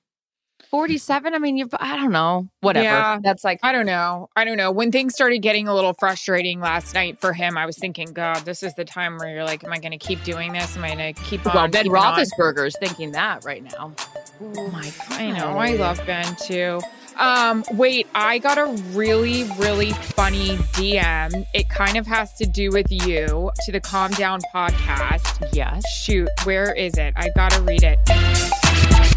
47. 0.70 1.34
I 1.34 1.40
mean, 1.40 1.58
you're. 1.58 1.68
I 1.80 1.96
don't 1.98 2.12
know. 2.12 2.48
Whatever. 2.62 2.84
Yeah. 2.84 3.20
That's 3.22 3.44
like. 3.44 3.60
I 3.64 3.72
don't 3.72 3.86
know. 3.86 4.30
I 4.36 4.46
don't 4.46 4.58
know. 4.58 4.72
When 4.72 4.92
things 4.92 5.14
started 5.14 5.40
getting 5.40 5.68
a 5.68 5.76
little 5.76 5.94
frustrating 5.94 6.60
last 6.60 6.94
night 6.94 7.20
for 7.20 7.34
him, 7.34 7.58
I 7.58 7.66
was 7.66 7.78
thinking, 7.78 8.14
God, 8.14 8.46
this 8.46 8.64
is 8.64 8.74
the 8.76 8.86
time 8.86 9.18
where 9.18 9.34
you're 9.34 9.44
like, 9.44 9.64
Am 9.64 9.72
I 9.72 9.80
going 9.80 9.92
to 9.92 9.98
keep 9.98 10.24
doing 10.24 10.54
this? 10.54 10.78
Am 10.78 10.84
I 10.84 10.96
going 10.96 11.14
to 11.14 11.22
keep 11.24 11.46
on? 11.46 11.54
Well, 11.54 11.68
Ben 11.68 11.84
keeping 11.84 11.98
on? 11.98 12.16
Roethlisberger's 12.16 12.78
thinking 12.80 13.12
that 13.12 13.46
right 13.46 13.64
now. 13.64 13.94
Oh 14.42 14.70
my 14.70 14.84
god. 14.84 15.12
I 15.12 15.32
know. 15.32 15.58
I 15.58 15.74
love 15.74 16.00
Ben 16.06 16.36
too. 16.36 16.82
Um, 17.18 17.64
wait, 17.72 18.08
I 18.14 18.38
got 18.38 18.58
a 18.58 18.68
really, 18.92 19.46
really 19.58 19.92
funny 19.92 20.58
DM. 20.74 21.46
It 21.54 21.68
kind 21.70 21.98
of 21.98 22.06
has 22.06 22.34
to 22.36 22.46
do 22.46 22.70
with 22.70 22.92
you 22.92 23.52
to 23.66 23.72
the 23.72 23.82
Calm 23.82 24.12
Down 24.12 24.40
podcast. 24.54 25.50
Yes. 25.52 25.88
Shoot, 25.90 26.30
where 26.44 26.74
is 26.74 26.94
it? 26.96 27.14
I 27.18 27.30
gotta 27.36 27.62
read 27.64 27.84
it. 27.84 29.17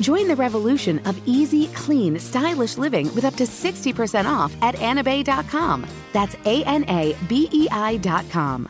Join 0.00 0.28
the 0.28 0.36
revolution 0.36 0.98
of 1.06 1.20
easy, 1.28 1.68
clean, 1.68 2.18
stylish 2.18 2.78
living 2.78 3.14
with 3.14 3.24
up 3.24 3.34
to 3.36 3.44
60% 3.44 4.24
off 4.24 4.54
at 4.62 4.74
anabei.com. 4.76 5.86
That's 6.12 6.34
A 6.46 6.64
N 6.64 6.84
A 6.88 7.14
B 7.28 7.48
E 7.52 7.68
I.com. 7.70 8.68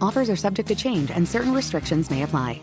Offers 0.00 0.30
are 0.30 0.36
subject 0.36 0.68
to 0.68 0.74
change 0.74 1.10
and 1.10 1.26
certain 1.26 1.52
restrictions 1.52 2.10
may 2.10 2.22
apply. 2.22 2.62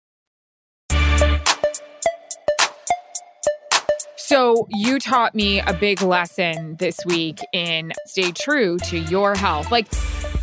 So, 4.31 4.65
you 4.69 4.97
taught 4.97 5.35
me 5.35 5.59
a 5.59 5.73
big 5.73 6.01
lesson 6.01 6.77
this 6.77 6.97
week 7.05 7.39
in 7.51 7.91
stay 8.05 8.31
true 8.31 8.77
to 8.77 8.97
your 8.97 9.35
health. 9.35 9.69
Like, 9.71 9.87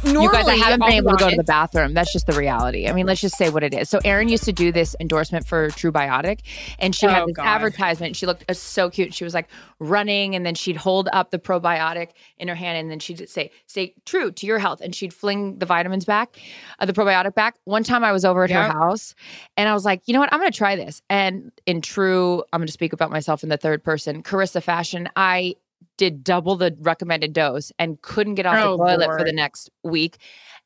normally, 0.04 0.24
you 0.24 0.30
guys, 0.30 0.46
I 0.46 0.56
haven't 0.56 0.80
been 0.80 0.90
able 0.92 1.12
to 1.12 1.16
go 1.16 1.30
to 1.30 1.36
the 1.36 1.42
bathroom. 1.42 1.94
That's 1.94 2.12
just 2.12 2.26
the 2.26 2.34
reality. 2.34 2.86
I 2.86 2.92
mean, 2.92 3.06
let's 3.06 3.22
just 3.22 3.38
say 3.38 3.48
what 3.48 3.62
it 3.62 3.72
is. 3.72 3.88
So, 3.88 3.98
Erin 4.04 4.28
used 4.28 4.44
to 4.44 4.52
do 4.52 4.72
this 4.72 4.94
endorsement 5.00 5.46
for 5.46 5.68
TruBiotic, 5.68 6.40
and 6.78 6.94
she 6.94 7.06
had 7.06 7.22
Oh, 7.22 7.26
this 7.28 7.36
God. 7.36 7.46
advertisement. 7.46 8.14
She 8.14 8.26
looked 8.26 8.44
uh, 8.50 8.52
so 8.52 8.90
cute. 8.90 9.14
She 9.14 9.24
was 9.24 9.32
like 9.32 9.48
running, 9.78 10.34
and 10.34 10.44
then 10.44 10.54
she'd 10.54 10.76
hold 10.76 11.08
up 11.14 11.30
the 11.30 11.38
probiotic 11.38 12.10
in 12.36 12.48
her 12.48 12.54
hand, 12.54 12.76
and 12.76 12.90
then 12.90 12.98
she'd 12.98 13.26
say, 13.26 13.50
"Stay 13.68 13.94
true 14.04 14.30
to 14.32 14.46
your 14.46 14.58
health," 14.58 14.82
and 14.82 14.94
she'd 14.94 15.14
fling 15.14 15.58
the 15.60 15.66
vitamins 15.66 16.04
back, 16.04 16.36
uh, 16.78 16.84
the 16.84 16.92
probiotic 16.92 17.34
back. 17.34 17.54
One 17.64 17.84
time, 17.84 18.04
I 18.04 18.12
was 18.12 18.26
over 18.26 18.44
at 18.44 18.50
Yep. 18.50 18.66
her 18.66 18.72
house, 18.78 19.14
and 19.56 19.66
I 19.66 19.72
was 19.72 19.86
like, 19.86 20.02
"You 20.04 20.12
know 20.12 20.20
what? 20.20 20.30
I'm 20.30 20.40
going 20.40 20.52
to 20.52 20.58
try 20.58 20.76
this." 20.76 21.00
And 21.08 21.50
in 21.64 21.80
true, 21.80 22.44
I'm 22.52 22.60
going 22.60 22.66
to 22.66 22.72
speak 22.72 22.92
about 22.92 23.10
myself 23.10 23.42
in 23.42 23.48
the 23.48 23.56
third 23.56 23.77
person, 23.84 24.22
Charissa 24.22 24.62
fashion, 24.62 25.08
I 25.16 25.54
did 25.96 26.24
double 26.24 26.56
the 26.56 26.76
recommended 26.80 27.32
dose 27.32 27.72
and 27.78 28.00
couldn't 28.02 28.34
get 28.36 28.46
off 28.46 28.56
Oh, 28.58 28.76
the 28.76 28.84
toilet 28.84 29.18
for 29.18 29.24
the 29.24 29.32
next 29.32 29.70
week. 29.82 30.18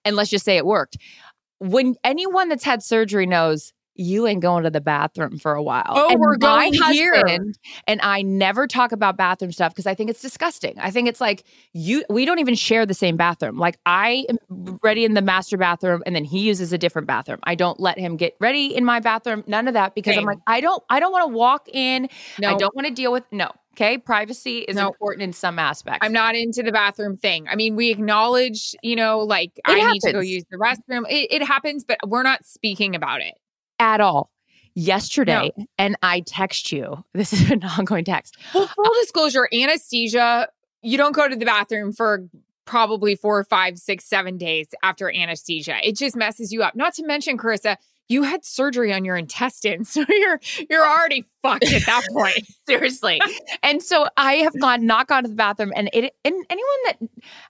And 0.05 0.17
let's 0.17 0.31
just 0.31 0.45
say 0.45 0.57
it 0.57 0.67
worked. 0.67 0.97
When 1.59 1.95
anyone 2.05 2.49
that's 2.49 2.65
had 2.65 2.83
surgery 2.83 3.27
knows 3.27 3.73
you 3.95 4.27
ain't 4.27 4.41
going 4.41 4.65
to 4.65 4.71
the 4.71 4.81
bathroom 4.81 5.39
for 5.39 5.55
a 5.55 5.63
while. 5.63 5.85
Oh, 5.89 6.11
And 6.11 6.21
we're 6.21 6.37
going 6.37 6.73
here. 6.73 7.41
And 7.87 8.01
I 8.03 8.23
never 8.23 8.67
talk 8.67 8.93
about 8.93 9.17
bathroom 9.17 9.53
stuff 9.53 9.73
because 9.73 9.87
I 9.87 9.95
think 9.95 10.11
it's 10.11 10.23
disgusting. 10.23 10.75
I 10.79 10.91
think 10.91 11.09
it's 11.09 11.21
like 11.21 11.45
you 11.73 12.05
we 12.09 12.25
don't 12.25 12.39
even 12.39 12.55
share 12.55 12.87
the 12.87 12.95
same 12.95 13.17
bathroom. 13.17 13.59
Like 13.59 13.79
I 13.87 14.27
am 14.29 14.79
ready 14.83 15.05
in 15.05 15.15
the 15.15 15.23
master 15.23 15.57
bathroom 15.57 16.03
and 16.07 16.15
then 16.17 16.25
he 16.25 16.41
uses 16.41 16.73
a 16.73 16.79
different 16.79 17.07
bathroom. 17.07 17.41
I 17.45 17.55
don't 17.55 17.79
let 17.81 17.99
him 17.99 18.17
get 18.17 18.37
ready 18.41 18.75
in 18.75 18.85
my 18.85 19.01
bathroom. 19.01 19.45
None 19.47 19.69
of 19.69 19.75
that 19.75 19.95
because 19.95 20.17
I'm 20.17 20.25
like 20.25 20.39
I 20.47 20.61
don't 20.61 20.83
I 20.89 21.01
don't 21.01 21.13
want 21.13 21.31
to 21.31 21.37
walk 21.37 21.69
in. 21.73 22.09
I 22.45 22.55
don't 22.55 22.75
want 22.75 22.87
to 22.87 22.93
deal 22.95 23.13
with 23.13 23.25
no. 23.31 23.51
Okay, 23.75 23.97
privacy 23.97 24.59
is 24.59 24.77
No. 24.77 24.89
important 24.89 25.23
in 25.23 25.33
some 25.33 25.59
aspects. 25.59 26.01
I'm 26.03 26.13
not 26.13 26.35
into 26.35 26.63
the 26.63 26.73
bathroom 26.73 27.17
thing. 27.17 27.49
I 27.49 27.57
mean, 27.57 27.75
we 27.75 27.91
acknowledge, 27.91 28.75
you 28.83 28.95
know, 28.97 29.21
like 29.21 29.59
I 29.65 29.77
need 29.93 30.01
to 30.01 30.13
go 30.13 30.21
use 30.21 30.45
the 30.51 30.59
restroom. 30.59 31.05
It, 31.09 31.33
it 31.33 31.43
happens, 31.43 31.83
but 31.83 31.99
we're 32.07 32.23
not 32.23 32.45
speaking 32.45 32.95
about 32.95 33.23
it. 33.23 33.33
At 33.83 34.01
all. 34.01 34.31
Yesterday, 34.75 35.51
and 35.77 35.97
I 36.03 36.21
text 36.21 36.71
you. 36.71 37.05
This 37.15 37.33
is 37.33 37.51
an 37.51 37.65
ongoing 37.65 38.05
text. 38.05 38.39
Well, 38.55 38.69
full 38.69 38.95
disclosure, 39.01 39.49
anesthesia, 39.53 40.49
you 40.83 40.97
don't 40.97 41.17
go 41.17 41.29
to 41.29 41.35
the 41.35 41.45
bathroom 41.45 41.93
for 41.93 42.29
probably 42.65 43.17
four, 43.17 43.43
five, 43.43 43.79
six, 43.79 44.05
seven 44.05 44.39
days 44.39 44.69
after 44.85 45.13
anesthesia. 45.13 45.79
It 45.83 45.97
just 45.97 46.15
messes 46.15 46.53
you 46.53 46.63
up. 46.63 46.77
Not 46.77 46.95
to 46.95 47.07
mention, 47.07 47.37
Charissa, 47.37 47.77
you 48.09 48.23
had 48.25 48.45
surgery 48.45 48.93
on 48.93 49.05
your 49.05 49.17
intestines. 49.17 49.91
So 50.03 50.05
you're 50.09 50.41
you're 50.71 50.87
already 50.87 51.25
fucked 51.43 51.65
at 51.73 51.87
that 51.87 52.03
point. 52.13 52.47
Seriously. 52.69 53.21
and 53.63 53.83
so 53.83 54.07
I 54.17 54.35
have 54.35 54.59
gone 54.61 54.87
not 54.87 55.07
gone 55.09 55.23
to 55.25 55.29
the 55.29 55.35
bathroom 55.35 55.73
and 55.77 55.89
it 55.93 56.15
and 56.25 56.35
anyone 56.51 56.79
that 56.87 56.99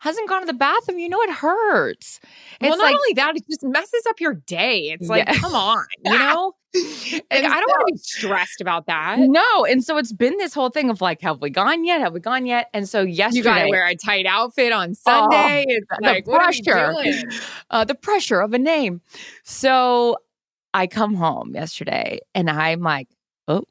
hasn't 0.01 0.29
gone 0.29 0.41
to 0.41 0.47
the 0.47 0.53
bathroom, 0.55 0.99
you 0.99 1.09
know 1.09 1.21
it 1.23 1.31
hurts. 1.31 2.21
well, 2.61 2.71
not 2.71 2.79
like 2.79 2.95
only 2.95 3.12
that, 3.15 3.37
it 3.37 3.45
just 3.49 3.62
messes 3.65 4.05
up 4.09 4.21
your 4.21 4.35
day. 4.35 4.91
It's 4.91 5.09
like, 5.09 5.27
Yeah. 5.27 5.35
come 5.35 5.55
on, 5.55 5.85
you 6.05 6.19
know? 6.19 6.55
Like, 6.75 7.25
I 7.31 7.38
don't 7.38 7.69
so- 7.69 7.75
want 7.75 7.88
to 7.88 7.93
be 7.95 7.99
stressed 7.99 8.61
about 8.62 8.87
that. 8.87 9.19
no, 9.19 9.65
and 9.67 9.85
so 9.85 9.99
it's 9.99 10.12
been 10.12 10.37
this 10.38 10.55
whole 10.55 10.71
thing 10.71 10.88
of 10.91 11.01
like, 11.03 11.21
have 11.21 11.41
we 11.43 11.51
gone 11.51 11.85
yet? 11.85 12.01
Have 12.01 12.15
we 12.15 12.21
gone 12.21 12.47
yet? 12.47 12.69
And 12.73 12.88
so 12.88 13.03
yesterday, 13.03 13.37
You 13.38 13.45
got 13.45 13.62
to 13.65 13.69
wear 13.69 13.87
a 13.87 13.95
tight 13.95 14.25
outfit 14.27 14.73
on 14.73 14.95
Sunday. 14.95 15.65
it's 15.69 15.87
the 15.91 15.99
like, 16.07 16.27
we 16.27 16.35
pressure. 16.35 16.95
uh, 17.71 17.85
the 17.85 17.95
pressure 17.95 18.41
of 18.41 18.55
a 18.55 18.59
name. 18.59 19.03
So 19.45 20.17
I 20.75 20.87
come 20.87 21.15
home 21.15 21.55
yesterday 21.55 22.21
and 22.35 22.49
I'm 22.49 22.81
like, 22.81 23.09
oh, 23.49 23.65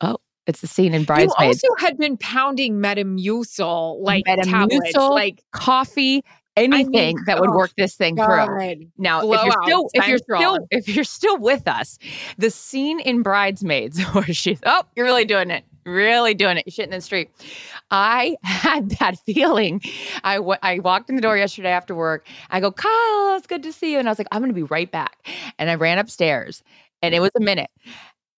oh, 0.00 0.18
it's 0.46 0.60
the 0.60 0.66
scene 0.66 0.94
in 0.94 1.04
Bridesmaids. 1.04 1.62
You 1.62 1.70
also 1.70 1.86
had 1.86 1.98
been 1.98 2.16
pounding 2.16 2.74
Metamucil 2.74 4.00
like 4.00 4.24
tablets, 4.24 4.48
Metamucil, 4.96 5.10
like 5.10 5.42
coffee, 5.52 6.22
anything 6.56 7.16
that 7.26 7.40
would 7.40 7.50
oh, 7.50 7.56
work 7.56 7.72
this 7.76 7.94
thing 7.94 8.16
through. 8.16 8.26
God. 8.26 8.84
Now, 8.98 9.20
if 9.32 9.44
you're 9.44 9.62
still 9.64 9.88
if 9.94 10.08
you're 10.08 10.18
still 10.18 10.58
if 10.70 10.88
you're 10.88 11.04
still 11.04 11.38
with 11.38 11.66
us, 11.68 11.98
the 12.38 12.50
scene 12.50 13.00
in 13.00 13.22
Bridesmaids 13.22 14.00
where 14.12 14.24
she's 14.24 14.60
oh, 14.64 14.82
you're 14.96 15.06
really 15.06 15.24
doing 15.24 15.50
it, 15.50 15.64
really 15.84 16.34
doing 16.34 16.56
it, 16.56 16.64
you're 16.66 16.72
shitting 16.72 16.90
in 16.92 16.98
the 16.98 17.00
street. 17.00 17.30
I 17.90 18.36
had 18.42 18.90
that 19.00 19.18
feeling. 19.20 19.80
I 20.22 20.36
I 20.62 20.78
walked 20.80 21.10
in 21.10 21.16
the 21.16 21.22
door 21.22 21.36
yesterday 21.36 21.70
after 21.70 21.94
work. 21.94 22.26
I 22.50 22.60
go, 22.60 22.72
Kyle, 22.72 23.36
it's 23.36 23.46
good 23.46 23.62
to 23.62 23.72
see 23.72 23.92
you, 23.92 23.98
and 23.98 24.08
I 24.08 24.10
was 24.10 24.18
like, 24.18 24.28
I'm 24.32 24.40
going 24.40 24.50
to 24.50 24.54
be 24.54 24.62
right 24.62 24.90
back. 24.90 25.28
And 25.58 25.70
I 25.70 25.74
ran 25.74 25.98
upstairs, 25.98 26.62
and 27.02 27.14
it 27.14 27.20
was 27.20 27.30
a 27.36 27.40
minute. 27.40 27.70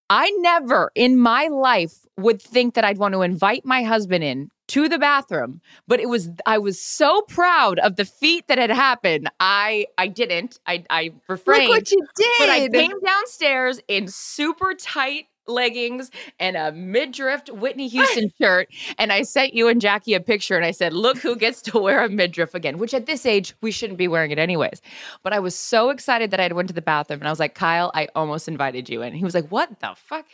I 0.09 0.31
never 0.39 0.91
in 0.95 1.19
my 1.19 1.49
life 1.49 2.07
would 2.17 2.41
think 2.41 2.75
that 2.75 2.85
I'd 2.85 2.99
want 2.99 3.15
to 3.15 3.23
invite 3.23 3.65
my 3.65 3.83
husband 3.83 4.23
in 4.23 4.51
to 4.69 4.89
the 4.89 4.99
bathroom, 4.99 5.61
but 5.87 6.01
it 6.01 6.09
was 6.09 6.29
I 6.45 6.59
was 6.59 6.81
so 6.81 7.23
proud 7.23 7.79
of 7.81 7.97
the 7.97 8.05
feat 8.05 8.49
that 8.49 8.59
had 8.59 8.71
happened. 8.71 9.31
I 9.41 9.87
I 9.99 10.09
didn't. 10.09 10.59
I 10.67 10.85
I 10.91 11.13
refrained. 11.29 11.69
Look 11.69 11.77
what 11.77 11.91
you 11.91 12.07
did. 12.17 12.29
But 12.39 12.49
I 12.51 12.69
came 12.69 13.01
downstairs 13.01 13.81
in 13.89 14.09
super 14.09 14.75
tight 14.75 15.27
leggings 15.49 16.11
and 16.39 16.57
a 16.57 16.73
midriff 16.73 17.43
Whitney 17.51 17.89
Houston 17.97 18.31
shirt. 18.41 18.69
And 18.99 19.13
I 19.13 19.23
sent 19.23 19.55
you 19.55 19.69
and 19.69 19.81
Jackie 19.81 20.15
a 20.15 20.21
picture 20.21 20.57
and 20.57 20.65
I 20.65 20.71
said, 20.71 20.93
Look 20.93 21.19
who 21.19 21.37
gets 21.37 21.63
to 21.63 21.79
wear 21.79 22.05
a 22.05 22.09
midriff 22.09 22.55
again, 22.55 22.79
which 22.79 22.95
at 22.95 23.07
this 23.07 23.27
age, 23.27 23.55
we 23.63 23.71
shouldn't 23.71 23.99
be 23.99 24.09
wearing 24.09 24.31
it 24.31 24.39
anyways. 24.39 24.81
But 25.23 25.33
I 25.33 25.39
was 25.39 25.55
so 25.57 25.91
excited 25.91 26.31
that 26.31 26.41
I 26.41 26.53
went 26.53 26.69
to 26.69 26.75
the 26.75 26.83
bathroom 26.83 27.21
and 27.21 27.29
I 27.29 27.31
was 27.33 27.41
like, 27.41 27.55
Kyle, 27.55 27.91
I 27.95 28.09
almost 28.15 28.49
invited 28.49 28.89
you 28.89 29.03
in. 29.03 29.15
He 29.15 29.25
was 29.25 29.35
like, 29.35 29.49
What 29.49 29.81
the 29.81 29.95
fuck? 29.97 30.27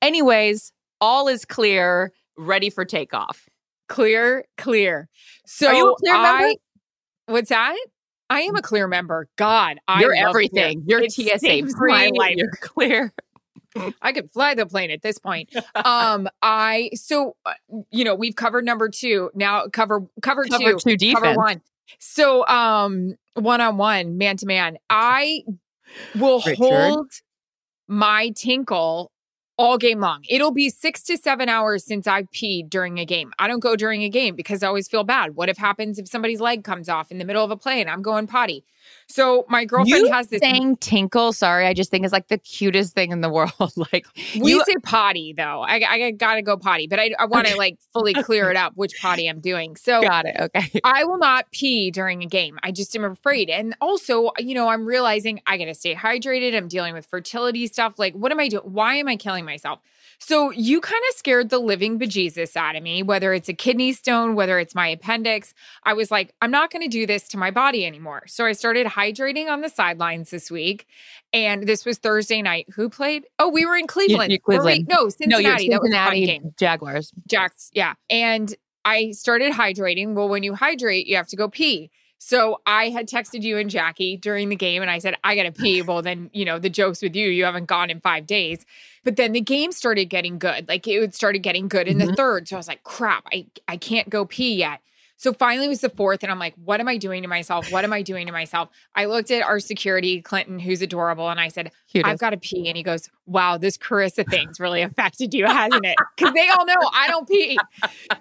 Anyways, 0.00 0.72
all 1.00 1.28
is 1.28 1.44
clear, 1.44 2.12
ready 2.38 2.70
for 2.70 2.84
takeoff. 2.84 3.48
Clear, 3.88 4.44
clear. 4.56 5.08
So 5.46 5.68
Are 5.68 5.74
you 5.74 5.96
clear 5.98 6.22
member? 6.22 6.52
What's 7.26 7.48
that? 7.50 7.76
I 8.30 8.40
am 8.42 8.56
a 8.56 8.62
clear 8.62 8.88
member. 8.88 9.28
God, 9.36 9.78
I 9.86 10.00
You're 10.00 10.14
everything. 10.14 10.82
Clear. 10.84 11.00
You're 11.00 11.02
It 11.02 11.12
TSA 11.12 11.76
free. 11.76 11.92
my 11.92 12.10
life. 12.14 12.36
You're 12.36 12.50
clear. 12.60 13.12
I 14.02 14.12
could 14.12 14.30
fly 14.30 14.54
the 14.54 14.66
plane 14.66 14.90
at 14.90 15.02
this 15.02 15.18
point. 15.18 15.54
Um, 15.74 16.28
I 16.42 16.90
so 16.94 17.36
uh, 17.46 17.54
you 17.90 18.04
know 18.04 18.14
we've 18.14 18.36
covered 18.36 18.64
number 18.64 18.88
two 18.88 19.30
now. 19.34 19.66
Cover 19.68 20.06
cover, 20.20 20.44
Cover 20.44 20.72
two, 20.74 20.78
two 20.78 20.96
defense. 20.96 21.22
cover 21.22 21.36
one. 21.36 21.62
So 21.98 22.46
um, 22.46 23.16
one 23.34 23.60
on 23.60 23.76
one, 23.76 24.18
man 24.18 24.36
to 24.38 24.46
man, 24.46 24.78
I 24.88 25.42
will 26.14 26.40
Richard? 26.44 26.58
hold 26.58 27.10
my 27.88 28.30
tinkle 28.30 29.10
all 29.58 29.78
game 29.78 30.00
long. 30.00 30.24
It'll 30.28 30.50
be 30.50 30.70
six 30.70 31.02
to 31.04 31.16
seven 31.16 31.48
hours 31.48 31.84
since 31.84 32.06
I've 32.06 32.30
peed 32.30 32.70
during 32.70 32.98
a 32.98 33.04
game. 33.04 33.32
I 33.38 33.48
don't 33.48 33.60
go 33.60 33.76
during 33.76 34.02
a 34.02 34.08
game 34.08 34.34
because 34.34 34.62
I 34.62 34.66
always 34.66 34.88
feel 34.88 35.04
bad. 35.04 35.36
What 35.36 35.48
if 35.48 35.58
happens 35.58 35.98
if 35.98 36.08
somebody's 36.08 36.40
leg 36.40 36.64
comes 36.64 36.88
off 36.88 37.10
in 37.10 37.18
the 37.18 37.24
middle 37.24 37.44
of 37.44 37.50
a 37.50 37.56
play 37.56 37.80
and 37.80 37.90
I'm 37.90 38.02
going 38.02 38.26
potty? 38.26 38.64
So 39.12 39.44
my 39.48 39.64
girlfriend 39.64 40.06
You 40.06 40.12
has 40.12 40.28
this. 40.28 40.40
saying 40.40 40.76
tinkle, 40.76 41.32
sorry, 41.32 41.66
I 41.66 41.74
just 41.74 41.90
think 41.90 42.04
is 42.04 42.12
like 42.12 42.28
the 42.28 42.38
cutest 42.38 42.94
thing 42.94 43.12
in 43.12 43.20
the 43.20 43.28
world. 43.30 43.52
like 43.92 44.06
We 44.40 44.52
you 44.52 44.64
say 44.64 44.76
potty 44.82 45.34
though. 45.34 45.60
I, 45.60 45.82
I 45.86 46.10
gotta 46.12 46.42
go 46.42 46.56
potty, 46.56 46.86
but 46.86 46.98
I, 46.98 47.10
I 47.18 47.26
want 47.26 47.46
to 47.48 47.56
like 47.56 47.78
fully 47.92 48.14
clear 48.14 48.50
it 48.50 48.56
up 48.56 48.72
which 48.76 48.94
potty 49.00 49.28
I'm 49.28 49.40
doing. 49.40 49.76
So 49.76 50.00
got 50.02 50.24
it. 50.24 50.36
Okay. 50.40 50.80
I 50.84 51.04
will 51.04 51.18
not 51.18 51.50
pee 51.52 51.90
during 51.90 52.22
a 52.22 52.26
game. 52.26 52.58
I 52.62 52.72
just 52.72 52.96
am 52.96 53.04
afraid. 53.04 53.50
And 53.50 53.74
also, 53.80 54.30
you 54.38 54.54
know, 54.54 54.68
I'm 54.68 54.86
realizing 54.86 55.40
I 55.46 55.58
got 55.58 55.66
to 55.66 55.74
stay 55.74 55.94
hydrated. 55.94 56.56
I'm 56.56 56.68
dealing 56.68 56.94
with 56.94 57.06
fertility 57.06 57.66
stuff. 57.66 57.98
Like, 57.98 58.14
what 58.14 58.32
am 58.32 58.40
I 58.40 58.48
doing? 58.48 58.64
Why 58.64 58.94
am 58.96 59.08
I 59.08 59.16
killing 59.16 59.44
myself? 59.44 59.80
So, 60.24 60.52
you 60.52 60.80
kind 60.80 61.02
of 61.10 61.16
scared 61.16 61.50
the 61.50 61.58
living 61.58 61.98
bejesus 61.98 62.54
out 62.56 62.76
of 62.76 62.82
me, 62.84 63.02
whether 63.02 63.34
it's 63.34 63.48
a 63.48 63.52
kidney 63.54 63.92
stone, 63.92 64.36
whether 64.36 64.60
it's 64.60 64.72
my 64.72 64.86
appendix. 64.86 65.52
I 65.82 65.94
was 65.94 66.12
like, 66.12 66.32
I'm 66.40 66.52
not 66.52 66.70
going 66.70 66.82
to 66.82 66.88
do 66.88 67.06
this 67.08 67.26
to 67.30 67.36
my 67.38 67.50
body 67.50 67.84
anymore. 67.84 68.22
So, 68.28 68.46
I 68.46 68.52
started 68.52 68.86
hydrating 68.86 69.48
on 69.50 69.62
the 69.62 69.68
sidelines 69.68 70.30
this 70.30 70.48
week. 70.48 70.86
And 71.32 71.66
this 71.66 71.84
was 71.84 71.98
Thursday 71.98 72.40
night. 72.40 72.66
Who 72.74 72.88
played? 72.88 73.24
Oh, 73.40 73.48
we 73.48 73.66
were 73.66 73.76
in 73.76 73.88
Cleveland. 73.88 74.30
you- 74.30 74.38
Were 74.46 74.54
we- 74.54 74.60
Cleveland. 74.60 74.86
No, 74.88 75.04
No, 75.04 75.08
Cincinnati. 75.08 75.64
you're 75.64 75.72
that 75.74 75.82
was 75.82 75.90
a 75.90 75.94
fun 75.96 76.12
Cincinnati 76.12 76.26
game. 76.26 76.54
Jaguars. 76.56 77.12
Jax, 77.26 77.70
yeah. 77.72 77.94
And 78.08 78.54
I 78.84 79.10
started 79.10 79.52
hydrating. 79.52 80.14
Well, 80.14 80.28
when 80.28 80.44
you 80.44 80.54
hydrate, 80.54 81.08
you 81.08 81.16
have 81.16 81.26
to 81.28 81.36
go 81.36 81.48
pee. 81.48 81.90
So 82.24 82.60
I 82.66 82.90
had 82.90 83.08
texted 83.08 83.42
you 83.42 83.58
and 83.58 83.68
Jackie 83.68 84.16
during 84.16 84.48
the 84.48 84.54
game 84.54 84.80
and 84.80 84.88
I 84.88 85.00
said, 85.00 85.16
I 85.24 85.34
got 85.34 85.42
to 85.42 85.50
pee. 85.52 85.82
Well, 85.86 86.02
then, 86.02 86.30
you 86.32 86.44
know, 86.44 86.60
the 86.60 86.70
joke's 86.70 87.02
with 87.02 87.16
you. 87.16 87.28
You 87.28 87.44
haven't 87.44 87.66
gone 87.66 87.90
in 87.90 87.98
five 88.00 88.28
days. 88.28 88.64
But 89.02 89.16
then 89.16 89.32
the 89.32 89.40
game 89.40 89.72
started 89.72 90.04
getting 90.04 90.38
good. 90.38 90.68
Like 90.68 90.86
it 90.86 91.14
started 91.16 91.40
getting 91.40 91.66
good 91.66 91.88
in 91.88 91.98
the 91.98 92.04
mm-hmm. 92.04 92.14
third. 92.14 92.46
So 92.46 92.54
I 92.54 92.58
was 92.58 92.68
like, 92.68 92.84
crap, 92.84 93.26
I, 93.32 93.46
I 93.66 93.76
can't 93.76 94.08
go 94.08 94.24
pee 94.24 94.54
yet. 94.54 94.80
So 95.16 95.32
finally 95.32 95.66
it 95.66 95.70
was 95.70 95.80
the 95.80 95.90
fourth. 95.90 96.22
And 96.22 96.30
I'm 96.30 96.38
like, 96.38 96.54
what 96.64 96.78
am 96.78 96.86
I 96.86 96.96
doing 96.96 97.22
to 97.22 97.28
myself? 97.28 97.72
What 97.72 97.82
am 97.82 97.92
I 97.92 98.02
doing 98.02 98.26
to 98.26 98.32
myself? 98.32 98.68
I 98.94 99.06
looked 99.06 99.32
at 99.32 99.42
our 99.42 99.58
security, 99.58 100.22
Clinton, 100.22 100.60
who's 100.60 100.80
adorable. 100.80 101.28
And 101.28 101.40
I 101.40 101.48
said, 101.48 101.72
Cutest. 101.92 102.08
I've 102.08 102.18
got 102.20 102.30
to 102.30 102.36
pee. 102.36 102.68
And 102.68 102.76
he 102.76 102.84
goes, 102.84 103.10
Wow, 103.26 103.58
this 103.58 103.76
Charissa 103.76 104.24
thing's 104.30 104.60
really 104.60 104.82
affected 104.82 105.34
you, 105.34 105.46
hasn't 105.46 105.84
it? 105.84 105.96
Because 106.16 106.32
they 106.34 106.48
all 106.50 106.64
know 106.66 106.76
I 106.92 107.08
don't 107.08 107.28
pee. 107.28 107.58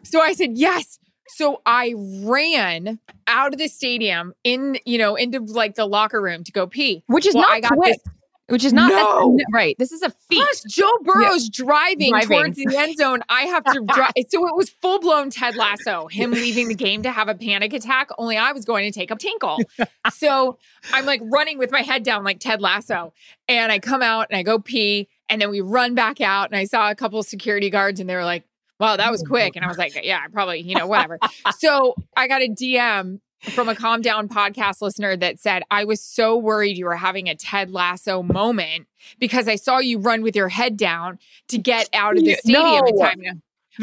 So 0.03 0.21
I 0.21 0.33
said, 0.33 0.57
Yes. 0.57 0.97
So 1.36 1.62
I 1.65 1.94
ran 2.24 3.00
out 3.28 3.54
of 3.54 3.60
the 3.60 3.67
stadium 3.67 4.34
in, 4.44 4.78
you 4.86 4.98
know, 4.98 5.15
into 5.15 5.39
like 5.39 5.76
the 5.76 5.86
locker 5.86 6.22
room 6.22 6.44
to 6.44 6.52
go 6.52 6.67
pee. 6.67 7.04
which 7.08 7.26
is 7.26 7.34
Well, 7.36 7.44
not 7.44 7.52
I 7.54 7.60
got 7.62 7.72
quick. 7.74 7.94
this- 8.04 8.13
Which 8.48 8.65
is 8.65 8.74
not 8.74 8.89
No. 8.89 9.38
right. 9.54 9.78
This 9.80 9.94
is 9.94 10.02
a 10.02 10.10
feat. 10.10 10.36
Plus, 10.44 10.63
Joe 10.67 10.91
Burrow's 11.04 11.48
driving, 11.48 12.10
Driving. 12.12 12.28
towards 12.30 12.58
the 12.58 12.76
end 12.78 12.98
zone. 12.98 13.22
I 13.30 13.44
have 13.44 13.63
to 13.63 13.82
drive. 13.94 14.12
So 14.30 14.46
it 14.48 14.56
was 14.58 14.70
full 14.70 15.00
blown 15.00 15.30
Ted 15.30 15.56
Lasso, 15.56 16.08
him 16.08 16.32
leaving 16.32 16.67
the 16.67 16.76
game 16.76 17.02
to 17.04 17.12
have 17.12 17.30
a 17.30 17.36
panic 17.36 17.72
attack, 17.72 18.10
only 18.17 18.36
I 18.38 18.52
was 18.52 18.65
going 18.65 18.91
to 18.91 18.98
take 19.00 19.10
a 19.10 19.15
tinkle. 19.15 19.58
so 20.13 20.58
I'm 20.91 21.06
like 21.06 21.22
running 21.24 21.60
with 21.60 21.72
my 21.72 21.82
head 21.82 22.04
down 22.04 22.26
like 22.26 22.39
Ted 22.41 22.62
Lasso. 22.62 23.13
And 23.48 23.72
I 23.72 23.80
come 23.80 24.02
out 24.02 24.28
and 24.30 24.38
I 24.38 24.44
go 24.44 24.60
pee. 24.60 25.08
And 25.30 25.41
then 25.41 25.50
we 25.50 25.62
run 25.62 25.96
back 25.96 26.20
out. 26.20 26.50
And 26.50 26.58
I 26.58 26.65
saw 26.65 26.91
a 26.91 26.96
couple 26.96 27.24
security 27.24 27.70
guards 27.70 28.02
and 28.02 28.10
they 28.10 28.15
were 28.15 28.26
like, 28.26 28.44
wow, 28.82 28.98
that 28.98 29.12
was 29.12 29.24
oh, 29.24 29.28
quick. 29.28 29.56
And 29.56 29.63
I 29.63 29.67
was 29.67 29.78
like, 29.78 29.98
yeah, 30.04 30.22
I 30.26 30.28
probably, 30.28 30.60
you 30.60 30.76
know, 30.76 30.88
whatever. 30.88 31.20
so 31.60 31.96
I 32.17 32.28
got 32.28 32.41
a 32.41 32.50
DM 32.50 33.20
from 33.41 33.70
a 33.70 33.76
Calm 33.76 34.02
Down 34.02 34.28
podcast 34.28 34.82
listener 34.82 35.15
that 35.17 35.39
said, 35.39 35.63
I 35.70 35.86
was 35.86 36.02
so 36.02 36.36
worried 36.36 36.78
you 36.78 36.86
were 36.86 36.96
having 36.96 37.30
a 37.30 37.36
Ted 37.36 37.72
Lasso 37.72 38.24
moment 38.24 38.88
because 39.20 39.48
I 39.48 39.56
saw 39.56 39.78
you 39.78 40.00
run 40.00 40.24
with 40.24 40.36
your 40.36 40.50
head 40.50 40.78
down 40.78 41.20
to 41.50 41.60
get 41.60 41.89
out 41.94 42.17
of 42.17 42.24
the 42.26 42.34
stadium 42.36 42.88
in 42.88 42.96
no. 42.96 43.04
time. 43.04 43.22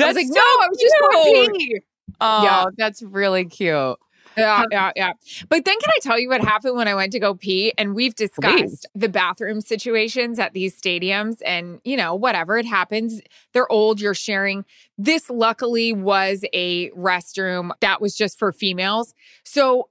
I 0.01 0.07
was 0.07 0.17
like, 0.17 0.27
so 0.27 0.35
no, 0.35 0.41
I 0.41 0.69
was 0.69 0.79
just 0.79 1.59
cute. 1.59 1.85
Oh, 2.21 2.43
Yeah. 2.43 2.65
that's 2.77 3.03
really 3.03 3.45
cute. 3.45 3.97
Yeah, 4.39 4.57
um, 4.57 4.67
yeah, 4.71 4.93
yeah. 4.97 5.13
But 5.49 5.65
then 5.65 5.79
can 5.79 5.91
I 5.91 5.99
tell 6.03 6.19
you 6.19 6.29
what 6.29 6.41
happened 6.41 6.77
when 6.77 6.89
I 6.89 6.95
went 6.95 7.13
to 7.13 7.21
go 7.21 7.35
pee? 7.35 7.73
And 7.77 7.95
we've 7.95 8.15
discussed 8.15 8.87
the 8.95 9.09
bathroom 9.09 9.61
situations 9.61 10.39
at 10.39 10.53
these 10.53 10.81
stadiums 10.81 11.39
and, 11.45 11.81
you 11.85 11.97
know, 11.97 12.15
whatever 12.15 12.57
it 12.57 12.67
happens. 12.67 13.21
They're 13.53 13.71
old, 13.71 14.01
you're 14.01 14.15
sharing. 14.15 14.65
This 14.97 15.31
luckily 15.31 15.93
was 15.93 16.45
a 16.53 16.91
restroom 16.91 17.71
that 17.81 18.01
was 18.01 18.17
just 18.17 18.39
for 18.39 18.53
females. 18.53 19.15
So 19.45 19.89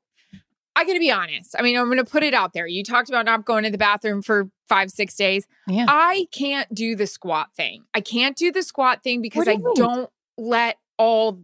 I 0.77 0.85
gotta 0.85 0.99
be 0.99 1.09
honest. 1.11 1.55
I 1.57 1.63
mean, 1.63 1.75
I'm 1.75 1.89
gonna 1.89 2.05
put 2.05 2.21
it 2.21 2.35
out 2.35 2.53
there. 2.53 2.67
You 2.67 2.83
talked 2.83 3.09
about 3.09 3.25
not 3.25 3.45
going 3.45 3.63
to 3.63 3.71
the 3.71 3.79
bathroom 3.79 4.21
for 4.21 4.49
five, 4.69 4.91
six 4.91 5.15
days. 5.15 5.47
Yeah. 5.67 5.85
I 5.87 6.27
can't 6.31 6.71
do 6.71 6.95
the 6.95 7.07
squat 7.07 7.49
thing. 7.55 7.85
I 7.95 8.01
can't 8.01 8.37
do 8.37 8.51
the 8.51 8.61
squat 8.61 9.03
thing 9.03 9.21
because 9.23 9.45
do 9.45 9.51
I 9.51 9.57
mean? 9.57 9.73
don't 9.75 10.09
let 10.37 10.77
all 10.97 11.41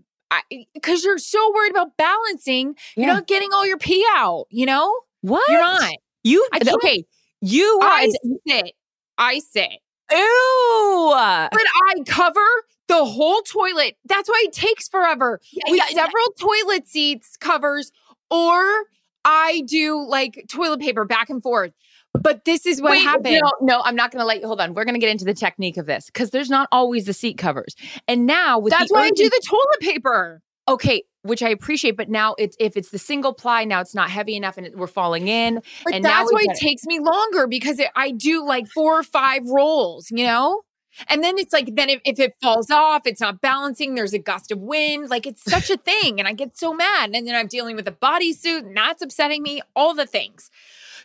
because 0.73 1.03
you're 1.03 1.17
so 1.17 1.51
worried 1.53 1.71
about 1.71 1.97
balancing. 1.97 2.75
You're 2.95 3.07
not 3.07 3.27
getting 3.27 3.51
all 3.53 3.65
your 3.65 3.77
pee 3.77 4.05
out, 4.15 4.45
you 4.49 4.65
know? 4.65 5.01
What? 5.21 5.43
You're 5.49 5.61
not. 5.61 5.93
You 6.23 6.47
okay? 6.53 7.05
You 7.41 7.79
I 7.81 8.09
sit. 8.47 8.73
I 9.17 9.39
sit. 9.39 9.71
ew. 10.11 11.11
But 11.13 11.61
I 11.61 12.03
cover 12.05 12.39
the 12.87 13.05
whole 13.05 13.41
toilet. 13.41 13.97
That's 14.05 14.29
why 14.29 14.43
it 14.47 14.53
takes 14.53 14.87
forever. 14.87 15.39
with 15.67 15.77
yeah, 15.77 15.85
yeah. 15.89 15.95
several 15.95 16.25
toilet 16.39 16.87
seats 16.87 17.37
covers, 17.37 17.91
or 18.29 18.85
I 19.25 19.63
do 19.67 20.05
like 20.07 20.45
toilet 20.49 20.79
paper 20.79 21.05
back 21.05 21.29
and 21.29 21.41
forth. 21.41 21.71
But 22.19 22.45
this 22.45 22.65
is 22.65 22.81
what 22.81 22.91
Wait, 22.91 23.01
happened. 23.03 23.41
No, 23.41 23.51
no, 23.61 23.81
I'm 23.81 23.95
not 23.95 24.11
going 24.11 24.21
to 24.21 24.25
let 24.25 24.39
you. 24.41 24.47
Hold 24.47 24.61
on. 24.61 24.73
We're 24.73 24.85
going 24.85 24.93
to 24.93 24.99
get 24.99 25.09
into 25.09 25.25
the 25.25 25.33
technique 25.33 25.77
of 25.77 25.85
this 25.85 26.05
because 26.07 26.29
there's 26.29 26.49
not 26.49 26.69
always 26.71 27.05
the 27.05 27.13
seat 27.13 27.37
covers. 27.37 27.75
And 28.07 28.25
now 28.25 28.59
with 28.59 28.71
That's 28.71 28.91
why 28.91 29.05
I 29.05 29.11
do 29.11 29.29
the 29.29 29.41
toilet 29.47 29.79
paper. 29.79 30.41
okay, 30.67 31.03
which 31.23 31.41
I 31.41 31.49
appreciate. 31.49 31.97
But 31.97 32.09
now 32.09 32.35
it's 32.37 32.55
if 32.59 32.77
it's 32.77 32.89
the 32.91 32.99
single 32.99 33.33
ply, 33.33 33.65
now 33.65 33.81
it's 33.81 33.95
not 33.95 34.09
heavy 34.09 34.35
enough, 34.35 34.57
and 34.57 34.67
it, 34.67 34.77
we're 34.77 34.87
falling 34.87 35.27
in. 35.27 35.61
But 35.83 35.95
and 35.95 36.05
that's 36.05 36.31
why 36.31 36.41
it 36.41 36.47
get- 36.47 36.57
takes 36.57 36.85
me 36.85 36.99
longer 36.99 37.47
because 37.47 37.79
it, 37.79 37.89
I 37.95 38.11
do 38.11 38.45
like 38.45 38.67
four 38.67 38.97
or 38.99 39.03
five 39.03 39.41
rolls, 39.47 40.11
you 40.11 40.23
know? 40.23 40.61
And 41.07 41.23
then 41.23 41.39
it's 41.39 41.51
like, 41.51 41.75
then 41.75 41.89
if, 41.89 42.01
if 42.05 42.19
it 42.19 42.35
falls 42.39 42.69
off, 42.69 43.07
it's 43.07 43.19
not 43.19 43.41
balancing, 43.41 43.95
there's 43.95 44.13
a 44.13 44.19
gust 44.19 44.51
of 44.51 44.59
wind. 44.59 45.09
Like 45.09 45.25
it's 45.25 45.43
such 45.43 45.71
a 45.71 45.77
thing. 45.77 46.19
And 46.19 46.27
I 46.27 46.33
get 46.33 46.55
so 46.55 46.71
mad. 46.71 47.09
And 47.15 47.27
then 47.27 47.33
I'm 47.33 47.47
dealing 47.47 47.75
with 47.75 47.87
a 47.87 47.91
bodysuit 47.91 48.59
and 48.59 48.77
that's 48.77 49.01
upsetting 49.01 49.41
me, 49.41 49.61
all 49.75 49.95
the 49.95 50.05
things. 50.05 50.51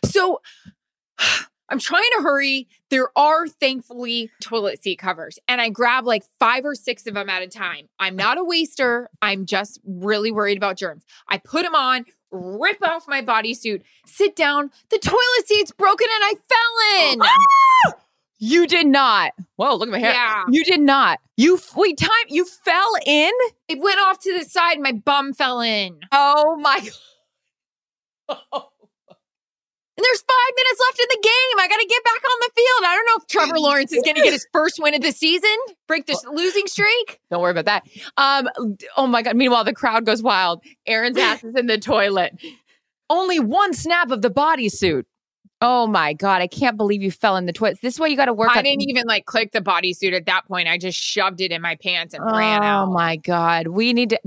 So 0.05 0.41
I'm 1.69 1.79
trying 1.79 2.09
to 2.17 2.23
hurry. 2.23 2.67
There 2.89 3.09
are 3.15 3.47
thankfully 3.47 4.31
toilet 4.41 4.81
seat 4.81 4.97
covers, 4.97 5.37
and 5.47 5.61
I 5.61 5.69
grab 5.69 6.05
like 6.05 6.23
five 6.39 6.65
or 6.65 6.73
six 6.73 7.05
of 7.05 7.13
them 7.13 7.29
at 7.29 7.43
a 7.43 7.47
time. 7.47 7.87
I'm 7.99 8.15
not 8.15 8.39
a 8.39 8.43
waster. 8.43 9.09
I'm 9.21 9.45
just 9.45 9.79
really 9.85 10.31
worried 10.31 10.57
about 10.57 10.77
germs. 10.77 11.05
I 11.27 11.37
put 11.37 11.63
them 11.63 11.75
on, 11.75 12.05
rip 12.31 12.81
off 12.81 13.07
my 13.07 13.21
bodysuit, 13.21 13.83
sit 14.05 14.35
down. 14.35 14.71
The 14.89 14.97
toilet 14.97 15.47
seat's 15.47 15.71
broken, 15.71 16.07
and 16.11 16.23
I 16.23 16.33
fell 16.49 17.11
in. 17.13 17.19
Ah! 17.85 17.93
You 18.41 18.67
did 18.67 18.87
not. 18.87 19.33
Whoa, 19.57 19.75
look 19.75 19.89
at 19.89 19.91
my 19.91 19.99
hair. 19.99 20.13
Yeah. 20.13 20.45
You 20.49 20.63
did 20.63 20.79
not. 20.79 21.19
You 21.35 21.59
wait, 21.75 21.97
time. 21.97 22.09
You 22.29 22.45
fell 22.45 22.91
in. 23.05 23.31
It 23.67 23.79
went 23.79 23.99
off 23.99 24.19
to 24.19 24.37
the 24.37 24.45
side. 24.45 24.79
My 24.79 24.93
bum 24.93 25.33
fell 25.33 25.59
in. 25.59 25.99
Oh 26.13 26.55
my. 26.55 26.89
And 29.99 30.05
there's 30.05 30.21
five 30.21 30.53
minutes 30.55 30.79
left 30.87 30.99
in 30.99 31.05
the 31.09 31.21
game. 31.21 31.59
I 31.59 31.67
got 31.67 31.75
to 31.75 31.85
get 31.85 32.03
back 32.05 32.23
on 32.23 32.39
the 32.39 32.51
field. 32.55 32.85
I 32.85 32.95
don't 32.95 33.05
know 33.05 33.17
if 33.17 33.27
Trevor 33.27 33.59
Lawrence 33.59 33.91
is 33.91 34.01
going 34.01 34.15
to 34.15 34.21
get 34.21 34.31
his 34.31 34.47
first 34.53 34.79
win 34.81 34.93
of 34.93 35.01
the 35.01 35.11
season, 35.11 35.57
break 35.89 36.05
this 36.05 36.23
losing 36.31 36.67
streak. 36.67 37.19
Don't 37.29 37.41
worry 37.41 37.51
about 37.51 37.65
that. 37.65 37.85
Um, 38.15 38.47
oh 38.95 39.07
my 39.07 39.21
God. 39.21 39.35
Meanwhile, 39.35 39.65
the 39.65 39.73
crowd 39.73 40.05
goes 40.05 40.23
wild. 40.23 40.63
Erin's 40.87 41.17
ass 41.19 41.43
is 41.43 41.53
in 41.53 41.65
the 41.65 41.77
toilet. 41.77 42.41
Only 43.09 43.41
one 43.41 43.73
snap 43.73 44.09
of 44.09 44.21
the 44.21 44.29
bodysuit. 44.29 45.03
Oh 45.59 45.85
my 45.85 46.13
God. 46.13 46.41
I 46.41 46.47
can't 46.47 46.77
believe 46.77 47.03
you 47.03 47.11
fell 47.11 47.35
in 47.35 47.45
the 47.45 47.51
toilet. 47.51 47.79
This 47.81 47.95
is 47.95 47.99
why 47.99 48.07
you 48.07 48.15
got 48.15 48.27
to 48.27 48.33
work 48.33 48.51
I 48.53 48.61
didn't 48.61 48.89
even 48.89 49.03
like 49.05 49.25
click 49.25 49.51
the 49.51 49.59
bodysuit 49.59 50.13
at 50.13 50.27
that 50.27 50.47
point. 50.47 50.69
I 50.69 50.77
just 50.77 50.97
shoved 50.97 51.41
it 51.41 51.51
in 51.51 51.61
my 51.61 51.75
pants 51.75 52.13
and 52.13 52.23
Oh 52.25 52.37
ran 52.37 52.63
out. 52.63 52.87
Oh 52.87 52.91
my 52.93 53.17
God. 53.17 53.67
We 53.67 53.91
need 53.91 54.11
to, 54.11 54.19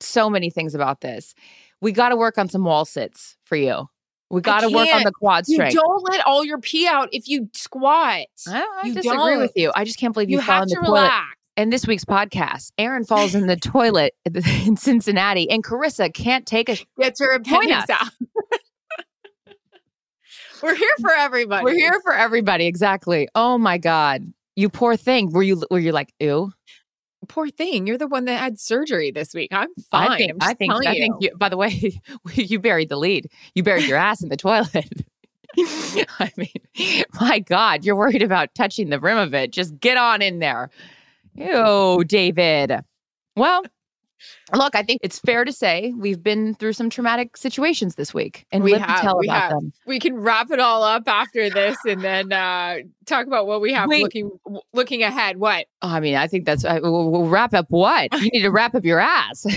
so 0.00 0.28
many 0.28 0.50
things 0.50 0.74
about 0.74 1.02
this. 1.02 1.36
We 1.80 1.92
got 1.92 2.08
to 2.08 2.16
work 2.16 2.36
on 2.36 2.48
some 2.48 2.64
wall 2.64 2.84
sits 2.84 3.36
for 3.44 3.54
you. 3.54 3.86
We 4.30 4.40
got 4.40 4.60
to 4.60 4.68
work 4.68 4.88
on 4.94 5.02
the 5.02 5.10
quad 5.12 5.46
strength. 5.46 5.74
You 5.74 5.80
don't 5.80 6.02
let 6.08 6.24
all 6.26 6.44
your 6.44 6.58
pee 6.58 6.86
out 6.86 7.08
if 7.12 7.28
you 7.28 7.48
squat. 7.54 8.26
I, 8.46 8.80
I 8.82 8.86
You 8.86 8.94
disagree 8.94 9.16
don't. 9.16 9.38
with 9.40 9.52
you. 9.56 9.72
I 9.74 9.84
just 9.84 9.98
can't 9.98 10.14
believe 10.14 10.30
you, 10.30 10.36
You 10.38 10.42
fell 10.42 10.54
have 10.54 10.62
in 10.64 10.68
the 10.68 10.74
to 10.76 10.80
toilet. 10.82 11.00
relax. 11.00 11.26
And 11.56 11.72
this 11.72 11.86
week's 11.86 12.04
podcast, 12.04 12.70
Erin 12.78 13.04
falls 13.04 13.34
in 13.34 13.46
the 13.48 13.56
toilet 13.56 14.14
in 14.24 14.76
Cincinnati, 14.76 15.50
and 15.50 15.64
Charissa 15.64 16.12
can't 16.14 16.46
take 16.46 16.68
a. 16.68 16.76
Get 16.98 17.18
your 17.18 17.38
Join 17.40 17.64
appendix 17.70 17.90
out. 17.90 18.06
We're 20.62 20.74
here 20.74 20.90
for 21.00 21.12
everybody. 21.12 21.64
We're 21.64 21.74
here 21.74 22.00
for 22.02 22.12
everybody. 22.14 22.66
Exactly. 22.66 23.28
Oh 23.34 23.56
my 23.58 23.78
God, 23.78 24.30
you 24.56 24.68
poor 24.68 24.96
thing. 24.96 25.32
Were 25.32 25.42
you? 25.42 25.62
Were 25.70 25.78
you 25.78 25.92
like, 25.92 26.12
ew? 26.20 26.52
Poor 27.28 27.48
thing. 27.48 27.86
You're 27.86 27.98
the 27.98 28.06
one 28.06 28.24
that 28.24 28.40
had 28.40 28.58
surgery 28.58 29.10
this 29.10 29.34
week. 29.34 29.50
I'm 29.52 29.68
fine. 29.90 30.10
I 30.10 30.16
think. 30.16 30.32
I 30.40 30.54
think. 30.54 30.72
I 30.72 30.92
think. 30.94 31.16
You, 31.20 31.36
by 31.36 31.48
the 31.48 31.56
way, 31.56 32.00
you 32.34 32.58
buried 32.58 32.88
the 32.88 32.96
lead. 32.96 33.30
You 33.54 33.62
buried 33.62 33.84
your 33.84 33.98
ass 33.98 34.22
in 34.22 34.28
the 34.28 34.36
toilet. 34.36 35.04
I 35.58 36.32
mean, 36.36 37.04
my 37.20 37.40
God, 37.40 37.84
you're 37.84 37.96
worried 37.96 38.22
about 38.22 38.54
touching 38.54 38.88
the 38.90 39.00
rim 39.00 39.18
of 39.18 39.34
it. 39.34 39.52
Just 39.52 39.78
get 39.80 39.96
on 39.96 40.22
in 40.22 40.38
there. 40.38 40.70
Ew, 41.34 42.04
David. 42.06 42.80
Well, 43.36 43.62
look, 44.54 44.74
I 44.74 44.82
think 44.82 45.00
it's 45.02 45.18
fair 45.18 45.44
to 45.44 45.52
say 45.52 45.92
we've 45.96 46.22
been 46.22 46.54
through 46.54 46.72
some 46.74 46.90
traumatic 46.90 47.36
situations 47.36 47.94
this 47.94 48.12
week, 48.14 48.46
and 48.52 48.62
We 48.62 48.72
have 48.72 48.96
to 48.96 49.02
tell 49.02 49.18
we 49.18 49.28
about 49.28 49.40
have. 49.42 49.50
them. 49.52 49.72
we 49.86 49.98
can 49.98 50.16
wrap 50.16 50.50
it 50.50 50.60
all 50.60 50.82
up 50.82 51.04
after 51.06 51.48
this 51.50 51.76
and 51.86 52.02
then 52.02 52.32
uh 52.32 52.78
talk 53.06 53.26
about 53.26 53.46
what 53.46 53.60
we 53.60 53.72
have 53.72 53.88
Wait. 53.88 54.02
looking 54.02 54.30
looking 54.72 55.02
ahead. 55.02 55.36
What? 55.38 55.66
Oh, 55.82 55.88
I 55.88 56.00
mean, 56.00 56.14
I 56.14 56.26
think 56.26 56.44
that's. 56.44 56.64
I, 56.64 56.78
we'll, 56.78 57.10
we'll 57.10 57.26
wrap 57.26 57.54
up 57.54 57.66
what 57.70 58.12
you 58.20 58.30
need 58.32 58.42
to 58.42 58.50
wrap 58.52 58.74
up 58.74 58.84
your 58.84 59.00
ass. 59.00 59.44
No, 59.46 59.52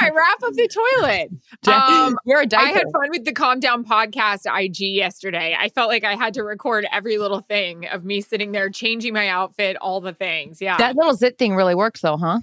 I 0.00 0.10
wrap 0.10 0.42
up 0.42 0.52
the 0.52 0.68
toilet. 0.68 1.30
Um, 1.66 2.16
you're 2.24 2.40
a 2.40 2.46
diaper. 2.46 2.66
I 2.66 2.70
had 2.70 2.84
fun 2.92 3.10
with 3.10 3.24
the 3.24 3.32
Calm 3.32 3.60
Down 3.60 3.84
podcast 3.84 4.40
IG 4.46 4.80
yesterday. 4.94 5.56
I 5.58 5.68
felt 5.68 5.88
like 5.88 6.04
I 6.04 6.14
had 6.14 6.34
to 6.34 6.42
record 6.44 6.86
every 6.90 7.18
little 7.18 7.40
thing 7.40 7.86
of 7.88 8.04
me 8.04 8.20
sitting 8.20 8.52
there 8.52 8.70
changing 8.70 9.12
my 9.12 9.28
outfit, 9.28 9.76
all 9.76 10.00
the 10.00 10.12
things. 10.14 10.60
Yeah. 10.62 10.76
that 10.78 10.96
little 10.96 11.14
zit 11.14 11.36
thing 11.38 11.54
really 11.54 11.74
works, 11.74 12.00
though, 12.00 12.16
huh? 12.16 12.40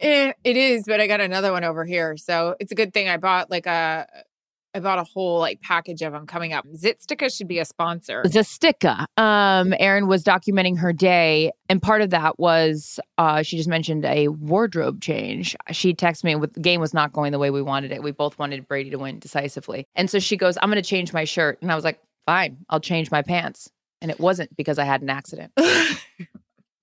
Eh, 0.00 0.32
it 0.44 0.56
is, 0.56 0.84
but 0.86 1.00
I 1.00 1.06
got 1.06 1.20
another 1.20 1.52
one 1.52 1.64
over 1.64 1.84
here. 1.84 2.16
So 2.16 2.54
it's 2.60 2.72
a 2.72 2.74
good 2.74 2.92
thing 2.94 3.08
I 3.08 3.16
bought 3.16 3.50
like 3.50 3.66
a 3.66 4.06
I 4.74 4.80
bought 4.80 4.98
a 4.98 5.04
whole 5.04 5.38
like 5.40 5.60
package 5.60 6.02
of 6.02 6.12
them 6.12 6.26
coming 6.26 6.52
up. 6.52 6.64
ZitSticka 6.68 7.34
should 7.34 7.48
be 7.48 7.58
a 7.58 7.64
sponsor. 7.64 8.22
Zastica. 8.26 9.06
Um, 9.16 9.74
Erin 9.78 10.06
was 10.06 10.22
documenting 10.22 10.78
her 10.78 10.92
day, 10.92 11.52
and 11.68 11.80
part 11.82 12.02
of 12.02 12.10
that 12.10 12.38
was 12.38 13.00
uh, 13.16 13.42
she 13.42 13.56
just 13.56 13.68
mentioned 13.68 14.04
a 14.04 14.28
wardrobe 14.28 15.00
change. 15.00 15.56
She 15.72 15.94
texted 15.94 16.24
me 16.24 16.36
with 16.36 16.52
the 16.52 16.60
game 16.60 16.80
was 16.80 16.94
not 16.94 17.12
going 17.12 17.32
the 17.32 17.38
way 17.38 17.50
we 17.50 17.62
wanted 17.62 17.92
it. 17.92 18.02
We 18.02 18.12
both 18.12 18.38
wanted 18.38 18.68
Brady 18.68 18.90
to 18.90 18.98
win 18.98 19.18
decisively, 19.18 19.86
and 19.96 20.10
so 20.10 20.18
she 20.18 20.36
goes, 20.36 20.58
"I'm 20.60 20.70
going 20.70 20.82
to 20.82 20.88
change 20.88 21.12
my 21.12 21.24
shirt," 21.24 21.58
and 21.62 21.72
I 21.72 21.74
was 21.74 21.84
like, 21.84 22.00
"Fine, 22.26 22.58
I'll 22.68 22.80
change 22.80 23.10
my 23.10 23.22
pants." 23.22 23.70
And 24.00 24.12
it 24.12 24.20
wasn't 24.20 24.54
because 24.56 24.78
I 24.78 24.84
had 24.84 25.02
an 25.02 25.10
accident. 25.10 25.52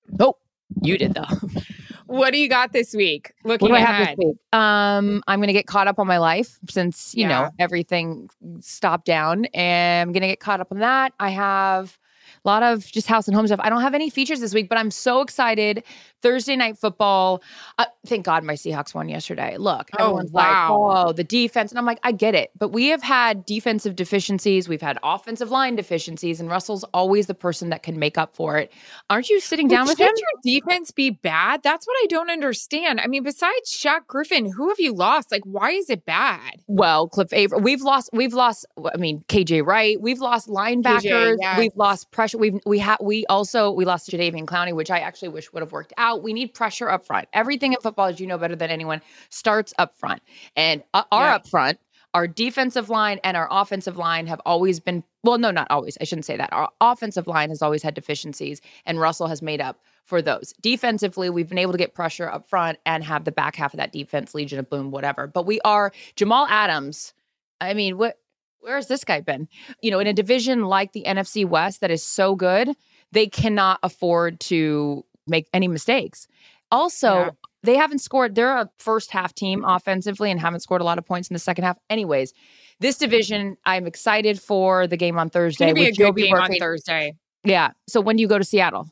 nope, 0.10 0.38
you 0.82 0.98
did 0.98 1.14
though. 1.14 1.24
what 2.08 2.32
do 2.32 2.38
you 2.40 2.48
got 2.50 2.72
this 2.74 2.94
week? 2.94 3.34
What 3.42 3.62
Looking 3.62 3.68
do 3.70 3.74
I 3.76 3.80
have 3.80 3.96
ahead. 4.00 4.18
this 4.18 4.26
week? 4.26 4.38
Um, 4.54 5.24
I'm 5.28 5.40
gonna 5.40 5.54
get 5.54 5.68
caught 5.68 5.88
up 5.88 6.00
on 6.00 6.08
my 6.08 6.18
life 6.18 6.58
since 6.70 7.14
you 7.16 7.22
Yeah. 7.24 7.30
know 7.30 7.50
everything 7.60 8.30
stopped 8.60 9.06
down, 9.06 9.46
and 9.54 10.08
I'm 10.08 10.14
gonna 10.14 10.28
get 10.28 10.40
caught 10.40 10.60
up 10.62 10.72
on 10.72 10.80
that. 10.80 11.14
I 11.20 11.30
have 11.30 11.98
a 12.44 12.48
lot 12.48 12.64
of 12.64 12.86
just 12.86 13.08
house 13.08 13.28
and 13.28 13.36
home 13.36 13.48
stuff. 13.48 13.60
I 13.64 13.70
don't 13.70 13.82
have 13.82 13.94
any 13.94 14.10
features 14.10 14.40
this 14.40 14.54
week, 14.54 14.70
but 14.70 14.78
I'm 14.78 14.92
so 14.92 15.22
excited. 15.22 15.84
Thursday 16.26 16.56
night 16.56 16.76
football. 16.76 17.44
Uh, 17.78 17.86
thank 18.08 18.26
God 18.26 18.44
my 18.44 18.54
Seahawks 18.56 18.96
won 18.96 19.10
yesterday. 19.10 19.58
Look, 19.58 19.92
Oh, 20.00 20.06
everyone's 20.06 20.32
wow. 20.32 20.88
like, 20.88 21.08
"Oh, 21.08 21.12
the 21.14 21.24
defense," 21.24 21.72
and 21.72 21.78
I'm 21.78 21.86
like, 21.86 22.00
I 22.02 22.12
get 22.12 22.34
it, 22.34 22.50
but 22.58 22.70
we 22.70 22.88
have 22.88 23.04
had 23.04 23.46
defensive 23.46 23.96
deficiencies. 23.96 24.68
We've 24.68 24.82
had 24.82 24.98
offensive 25.04 25.52
line 25.52 25.76
deficiencies, 25.76 26.40
and 26.40 26.50
Russell's 26.50 26.84
always 26.96 27.28
the 27.28 27.36
person 27.36 27.70
that 27.70 27.84
can 27.84 28.00
make 28.00 28.18
up 28.18 28.36
for 28.36 28.58
it. 28.58 28.74
Aren't 29.12 29.30
you 29.30 29.40
sitting 29.40 29.68
down 29.68 29.86
with 29.86 30.00
him? 30.00 30.10
Your 30.44 30.60
defense 30.60 30.90
be 30.90 31.12
bad? 31.12 31.62
That's 31.62 31.86
what 31.86 31.94
I 32.04 32.08
don't 32.08 32.32
understand. 32.32 33.00
I 33.02 33.06
mean, 33.06 33.22
besides 33.22 33.72
Shaq 33.72 34.08
Griffin, 34.08 34.52
who 34.52 34.70
have 34.70 34.80
you 34.80 34.94
lost? 34.94 35.32
Like, 35.32 35.44
why 35.44 35.72
is 35.72 35.92
it 35.92 36.06
bad? 36.06 36.56
Well, 36.66 37.08
Cliff 37.08 37.32
Avril, 37.34 37.62
we've 37.62 37.82
lost, 37.82 38.10
we've 38.14 38.34
lost. 38.34 38.66
I 38.92 38.98
mean, 38.98 39.24
KJ 39.28 39.64
Wright, 39.64 40.02
we've 40.02 40.20
lost 40.20 40.48
linebackers, 40.48 41.36
yes. 41.40 41.60
we've 41.60 41.76
lost 41.76 42.10
pressure. 42.10 42.40
We've 42.40 42.60
we 42.66 42.80
have 42.80 42.98
we 43.00 43.28
also 43.28 43.70
we 43.70 43.86
lost 43.86 44.10
Jadeveon 44.10 44.46
Clowney, 44.46 44.74
which 44.74 44.90
I 44.90 45.00
actually 45.00 45.30
wish 45.30 45.54
would 45.54 45.62
have 45.62 45.72
worked 45.72 45.94
out. 45.98 46.15
We 46.24 46.34
need 46.34 46.54
pressure 46.54 46.90
up 46.90 47.06
front. 47.06 47.28
Everything 47.34 47.74
in 47.74 47.80
football, 47.82 48.08
as 48.08 48.20
you 48.20 48.28
know 48.28 48.38
better 48.38 48.56
than 48.56 48.70
anyone, 48.70 49.02
starts 49.30 49.74
up 49.78 49.96
front, 49.96 50.22
and 50.56 50.84
uh, 50.94 51.04
our 51.12 51.26
Yeah. 51.26 51.36
up 51.36 51.48
front. 51.48 51.80
Our 52.14 52.28
defensive 52.28 52.90
line 52.90 53.20
and 53.26 53.36
our 53.36 53.50
offensive 53.52 53.98
line 53.98 54.26
have 54.28 54.40
always 54.46 54.80
been 54.80 55.04
well, 55.24 55.38
no, 55.38 55.52
not 55.52 55.68
always. 55.70 55.98
I 56.00 56.04
shouldn't 56.06 56.26
say 56.26 56.38
that. 56.38 56.54
Our 56.54 56.70
offensive 56.80 57.26
line 57.28 57.50
has 57.50 57.62
always 57.62 57.82
had 57.84 57.94
deficiencies, 57.94 58.62
and 58.86 59.00
Russell 59.00 59.28
has 59.28 59.42
made 59.42 59.60
up 59.60 59.82
for 60.06 60.22
those. 60.22 60.54
Defensively, 60.62 61.30
we've 61.30 61.50
been 61.50 61.58
able 61.58 61.72
to 61.74 61.78
get 61.80 61.94
pressure 61.96 62.30
up 62.30 62.48
front 62.48 62.78
and 62.86 63.04
have 63.04 63.26
the 63.26 63.32
back 63.32 63.56
half 63.56 63.74
of 63.74 63.80
that 63.80 63.92
defense, 63.92 64.34
Legion 64.36 64.60
of 64.60 64.70
Boom, 64.70 64.92
whatever. 64.92 65.28
But 65.28 65.46
we 65.46 65.60
are 65.66 65.92
Jamal 66.16 66.46
Adams. 66.50 67.14
I 67.60 67.74
mean, 67.74 67.98
what 67.98 68.18
where 68.62 68.78
has 68.78 68.88
this 68.88 69.04
guy 69.04 69.20
been? 69.20 69.48
You 69.82 69.92
know, 69.92 70.00
in 70.00 70.08
a 70.08 70.14
division 70.14 70.64
like 70.66 70.94
the 70.94 71.04
NFC 71.06 71.44
West 71.46 71.82
that 71.82 71.92
is 71.92 72.02
so 72.02 72.34
good, 72.36 72.70
they 73.12 73.28
cannot 73.28 73.80
afford 73.84 74.40
to 74.42 75.04
make 75.28 75.48
any 75.54 75.68
mistakes. 75.68 76.28
Also, 76.72 77.16
Yeah. 77.16 77.30
they 77.64 77.76
haven't 77.76 78.00
scored. 78.00 78.36
They're 78.36 78.58
a 78.58 78.70
first 78.80 79.12
half 79.12 79.34
team 79.34 79.64
offensively 79.66 80.32
and 80.32 80.40
haven't 80.40 80.62
scored 80.62 80.82
a 80.82 80.84
lot 80.84 80.98
of 80.98 81.06
points 81.06 81.30
in 81.30 81.34
the 81.34 81.40
second 81.40 81.64
half. 81.64 81.78
Anyways, 81.90 82.34
this 82.80 82.98
division, 82.98 83.58
I'm 83.66 83.88
excited 83.88 84.42
for 84.42 84.88
the 84.88 84.98
game 84.98 85.18
on 85.18 85.30
Thursday. 85.30 85.68
to 85.70 85.74
be 85.74 85.86
a 85.86 85.92
good 85.92 86.16
game 86.16 86.36
on 86.36 86.52
Thursday. 86.60 87.14
Yeah. 87.44 87.72
So 87.88 88.02
when 88.02 88.16
do 88.18 88.22
you 88.22 88.28
go 88.28 88.38
to 88.38 88.44
Seattle? 88.44 88.90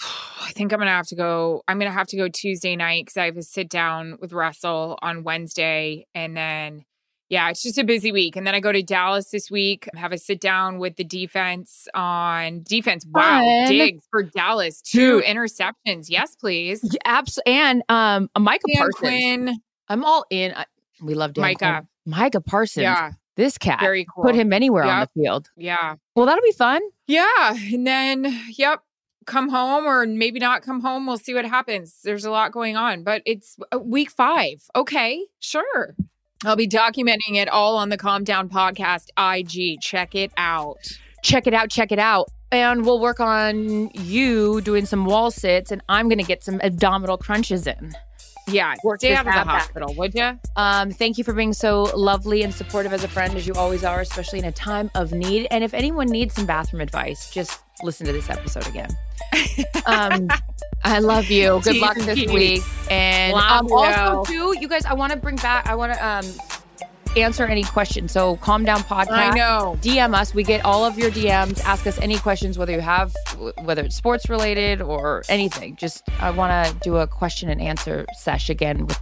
I 0.40 0.52
think 0.52 0.72
I'm 0.72 0.78
gonna 0.78 0.90
have 0.92 1.06
to 1.08 1.14
go. 1.16 1.62
I'm 1.68 1.78
gonna 1.78 1.90
have 1.92 2.06
to 2.08 2.16
go 2.16 2.28
Tuesday 2.28 2.74
night 2.76 3.04
because 3.04 3.16
I 3.18 3.26
have 3.26 3.36
a 3.36 3.42
sit 3.42 3.68
down 3.68 4.16
with 4.20 4.32
Russell 4.32 4.98
on 5.02 5.22
Wednesday, 5.22 6.06
and 6.14 6.34
then 6.36 6.84
yeah, 7.28 7.50
it's 7.50 7.62
just 7.62 7.78
a 7.78 7.84
busy 7.84 8.10
week. 8.12 8.36
And 8.36 8.46
then 8.46 8.54
I 8.54 8.60
go 8.60 8.72
to 8.72 8.82
Dallas 8.82 9.30
this 9.30 9.50
week. 9.50 9.88
Have 9.94 10.12
a 10.12 10.18
sit 10.18 10.40
down 10.40 10.78
with 10.78 10.96
the 10.96 11.04
defense 11.04 11.86
on 11.94 12.62
defense. 12.64 13.04
Wow, 13.10 13.40
Fun. 13.40 13.68
digs 13.68 14.04
for 14.10 14.22
Dallas. 14.22 14.80
Two 14.82 15.20
Dude. 15.20 15.24
interceptions. 15.24 16.06
Yes, 16.08 16.34
please. 16.36 16.80
Yeah, 16.82 16.98
abs- 17.04 17.38
and 17.46 17.82
um, 17.88 18.28
Micah 18.38 18.62
Dan 18.66 18.76
Parsons. 18.78 18.96
Quinn. 18.98 19.56
I'm 19.88 20.04
all 20.04 20.24
in. 20.30 20.52
I, 20.54 20.64
we 21.02 21.14
love 21.14 21.34
Dan 21.34 21.42
Micah. 21.42 21.58
Quinn. 21.58 21.88
Micah 22.06 22.40
Parsons. 22.40 22.82
Yeah, 22.82 23.10
This 23.36 23.58
cat. 23.58 23.80
very 23.80 24.06
cool. 24.14 24.24
Put 24.24 24.34
him 24.34 24.52
anywhere 24.52 24.84
on 24.84 25.00
the 25.14 25.22
field. 25.22 25.50
Yeah, 25.56 25.96
Well, 26.16 26.24
that'll 26.26 26.42
be 26.42 26.52
fun. 26.52 26.80
yeah, 27.06 27.54
and 27.72 27.86
then 27.86 28.38
yep. 28.56 28.80
Come 29.26 29.50
home 29.50 29.84
or 29.84 30.06
maybe 30.06 30.38
not 30.40 30.62
come 30.62 30.80
home. 30.80 31.06
We'll 31.06 31.18
see 31.18 31.34
what 31.34 31.44
happens. 31.44 31.98
There's 32.02 32.24
a 32.24 32.30
lot 32.30 32.50
going 32.50 32.78
on, 32.78 33.04
but 33.04 33.20
it's 33.26 33.56
uh, 33.74 33.78
week 33.78 34.10
five. 34.10 34.62
Okay, 34.74 35.26
sure. 35.38 35.94
I'll 36.44 36.56
be 36.56 36.68
documenting 36.68 37.34
it 37.34 37.48
all 37.48 37.76
on 37.76 37.88
the 37.88 37.96
Calm 37.96 38.22
Down 38.22 38.48
Podcast 38.48 39.08
IG. 39.18 39.80
Check 39.80 40.14
it 40.14 40.30
out. 40.36 40.78
check 41.24 41.46
it 41.48 41.54
out, 41.54 41.68
check 41.68 41.90
it 41.90 41.98
out. 41.98 42.28
And 42.52 42.86
we'll 42.86 43.00
work 43.00 43.20
on 43.20 43.90
you 43.92 44.60
doing 44.60 44.86
some 44.86 45.04
wall 45.04 45.30
sits, 45.30 45.70
and 45.70 45.82
I'm 45.88 46.08
going 46.08 46.18
to 46.18 46.24
get 46.24 46.42
some 46.44 46.60
abdominal 46.62 47.18
crunches 47.18 47.66
in. 47.66 47.92
Yeah, 48.50 48.74
Work 48.84 49.00
stay 49.00 49.14
out 49.14 49.26
of 49.26 49.32
the 49.32 49.44
back. 49.44 49.46
hospital, 49.46 49.94
would 49.94 50.14
you? 50.14 50.38
Um, 50.56 50.90
thank 50.90 51.18
you 51.18 51.24
for 51.24 51.32
being 51.32 51.52
so 51.52 51.84
lovely 51.94 52.42
and 52.42 52.52
supportive 52.52 52.92
as 52.92 53.04
a 53.04 53.08
friend, 53.08 53.34
as 53.36 53.46
you 53.46 53.54
always 53.54 53.84
are, 53.84 54.00
especially 54.00 54.38
in 54.38 54.44
a 54.46 54.52
time 54.52 54.90
of 54.94 55.12
need. 55.12 55.46
And 55.50 55.62
if 55.62 55.74
anyone 55.74 56.08
needs 56.08 56.34
some 56.34 56.46
bathroom 56.46 56.80
advice, 56.80 57.30
just 57.30 57.60
listen 57.82 58.06
to 58.06 58.12
this 58.12 58.30
episode 58.30 58.66
again. 58.66 58.90
um, 59.86 60.28
I 60.84 61.00
love 61.00 61.26
you. 61.26 61.60
Good 61.62 61.76
luck 61.76 61.96
this 61.96 62.30
week. 62.32 62.62
And 62.90 63.34
um, 63.34 63.68
also, 63.70 64.24
too, 64.24 64.56
you 64.60 64.68
guys, 64.68 64.84
I 64.84 64.94
want 64.94 65.12
to 65.12 65.18
bring 65.18 65.36
back, 65.36 65.66
I 65.66 65.74
want 65.74 65.92
to 65.92 66.06
um, 66.06 66.24
answer 67.16 67.46
any 67.46 67.64
questions. 67.64 68.12
So, 68.12 68.36
calm 68.36 68.64
down 68.64 68.80
podcast. 68.80 69.10
I 69.10 69.36
know. 69.36 69.78
DM 69.80 70.14
us. 70.14 70.34
We 70.34 70.42
get 70.42 70.64
all 70.64 70.84
of 70.84 70.98
your 70.98 71.10
DMs. 71.10 71.62
Ask 71.64 71.86
us 71.86 71.98
any 71.98 72.18
questions, 72.18 72.58
whether 72.58 72.72
you 72.72 72.80
have, 72.80 73.14
whether 73.62 73.82
it's 73.82 73.96
sports 73.96 74.28
related 74.28 74.80
or 74.80 75.22
anything. 75.28 75.76
Just, 75.76 76.02
I 76.20 76.30
want 76.30 76.66
to 76.66 76.74
do 76.80 76.96
a 76.96 77.06
question 77.06 77.48
and 77.50 77.60
answer 77.60 78.06
sesh 78.16 78.50
again 78.50 78.86
with 78.86 79.00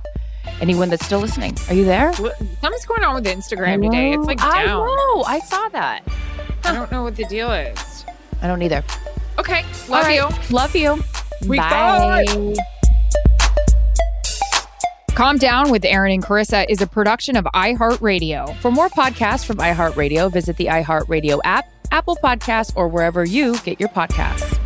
anyone 0.61 0.89
that's 0.89 1.05
still 1.05 1.21
listening. 1.21 1.57
Are 1.69 1.75
you 1.75 1.85
there? 1.85 2.13
Something's 2.13 2.87
going 2.87 3.05
on 3.05 3.15
with 3.15 3.27
Instagram 3.27 3.83
today. 3.83 4.13
It's 4.13 4.27
like 4.27 4.41
I 4.41 4.65
down. 4.65 4.87
know. 4.87 5.25
I 5.25 5.41
saw 5.41 5.69
that. 5.71 6.03
I 6.65 6.73
don't 6.73 6.91
know 6.91 7.03
what 7.03 7.17
the 7.17 7.25
deal 7.25 7.53
is. 7.53 8.05
I 8.43 8.47
don't 8.47 8.63
either. 8.63 8.83
Okay. 9.39 9.65
Love 9.89 10.05
right. 10.05 10.17
you. 10.17 10.55
Love 10.55 10.75
you. 10.75 11.03
We 11.47 11.59
Bye. 11.59 12.55
Calm 15.17 15.39
Down 15.39 15.71
with 15.71 15.87
Erin 15.87 16.13
and 16.13 16.23
Charissa 16.23 16.67
is 16.69 16.83
a 16.83 16.87
production 16.87 17.37
of 17.37 17.45
iHeartRadio. 17.55 18.55
For 18.59 18.71
more 18.71 18.91
podcasts 18.91 19.47
from 19.47 19.57
iHeartRadio, 19.57 20.31
visit 20.31 20.59
the 20.59 20.67
iHeartRadio 20.67 21.41
app, 21.43 21.73
Apple 21.91 22.19
Podcasts, 22.23 22.75
or 22.77 22.87
wherever 22.87 23.25
you 23.25 23.57
get 23.61 23.81
your 23.81 23.89
podcasts. 23.89 24.66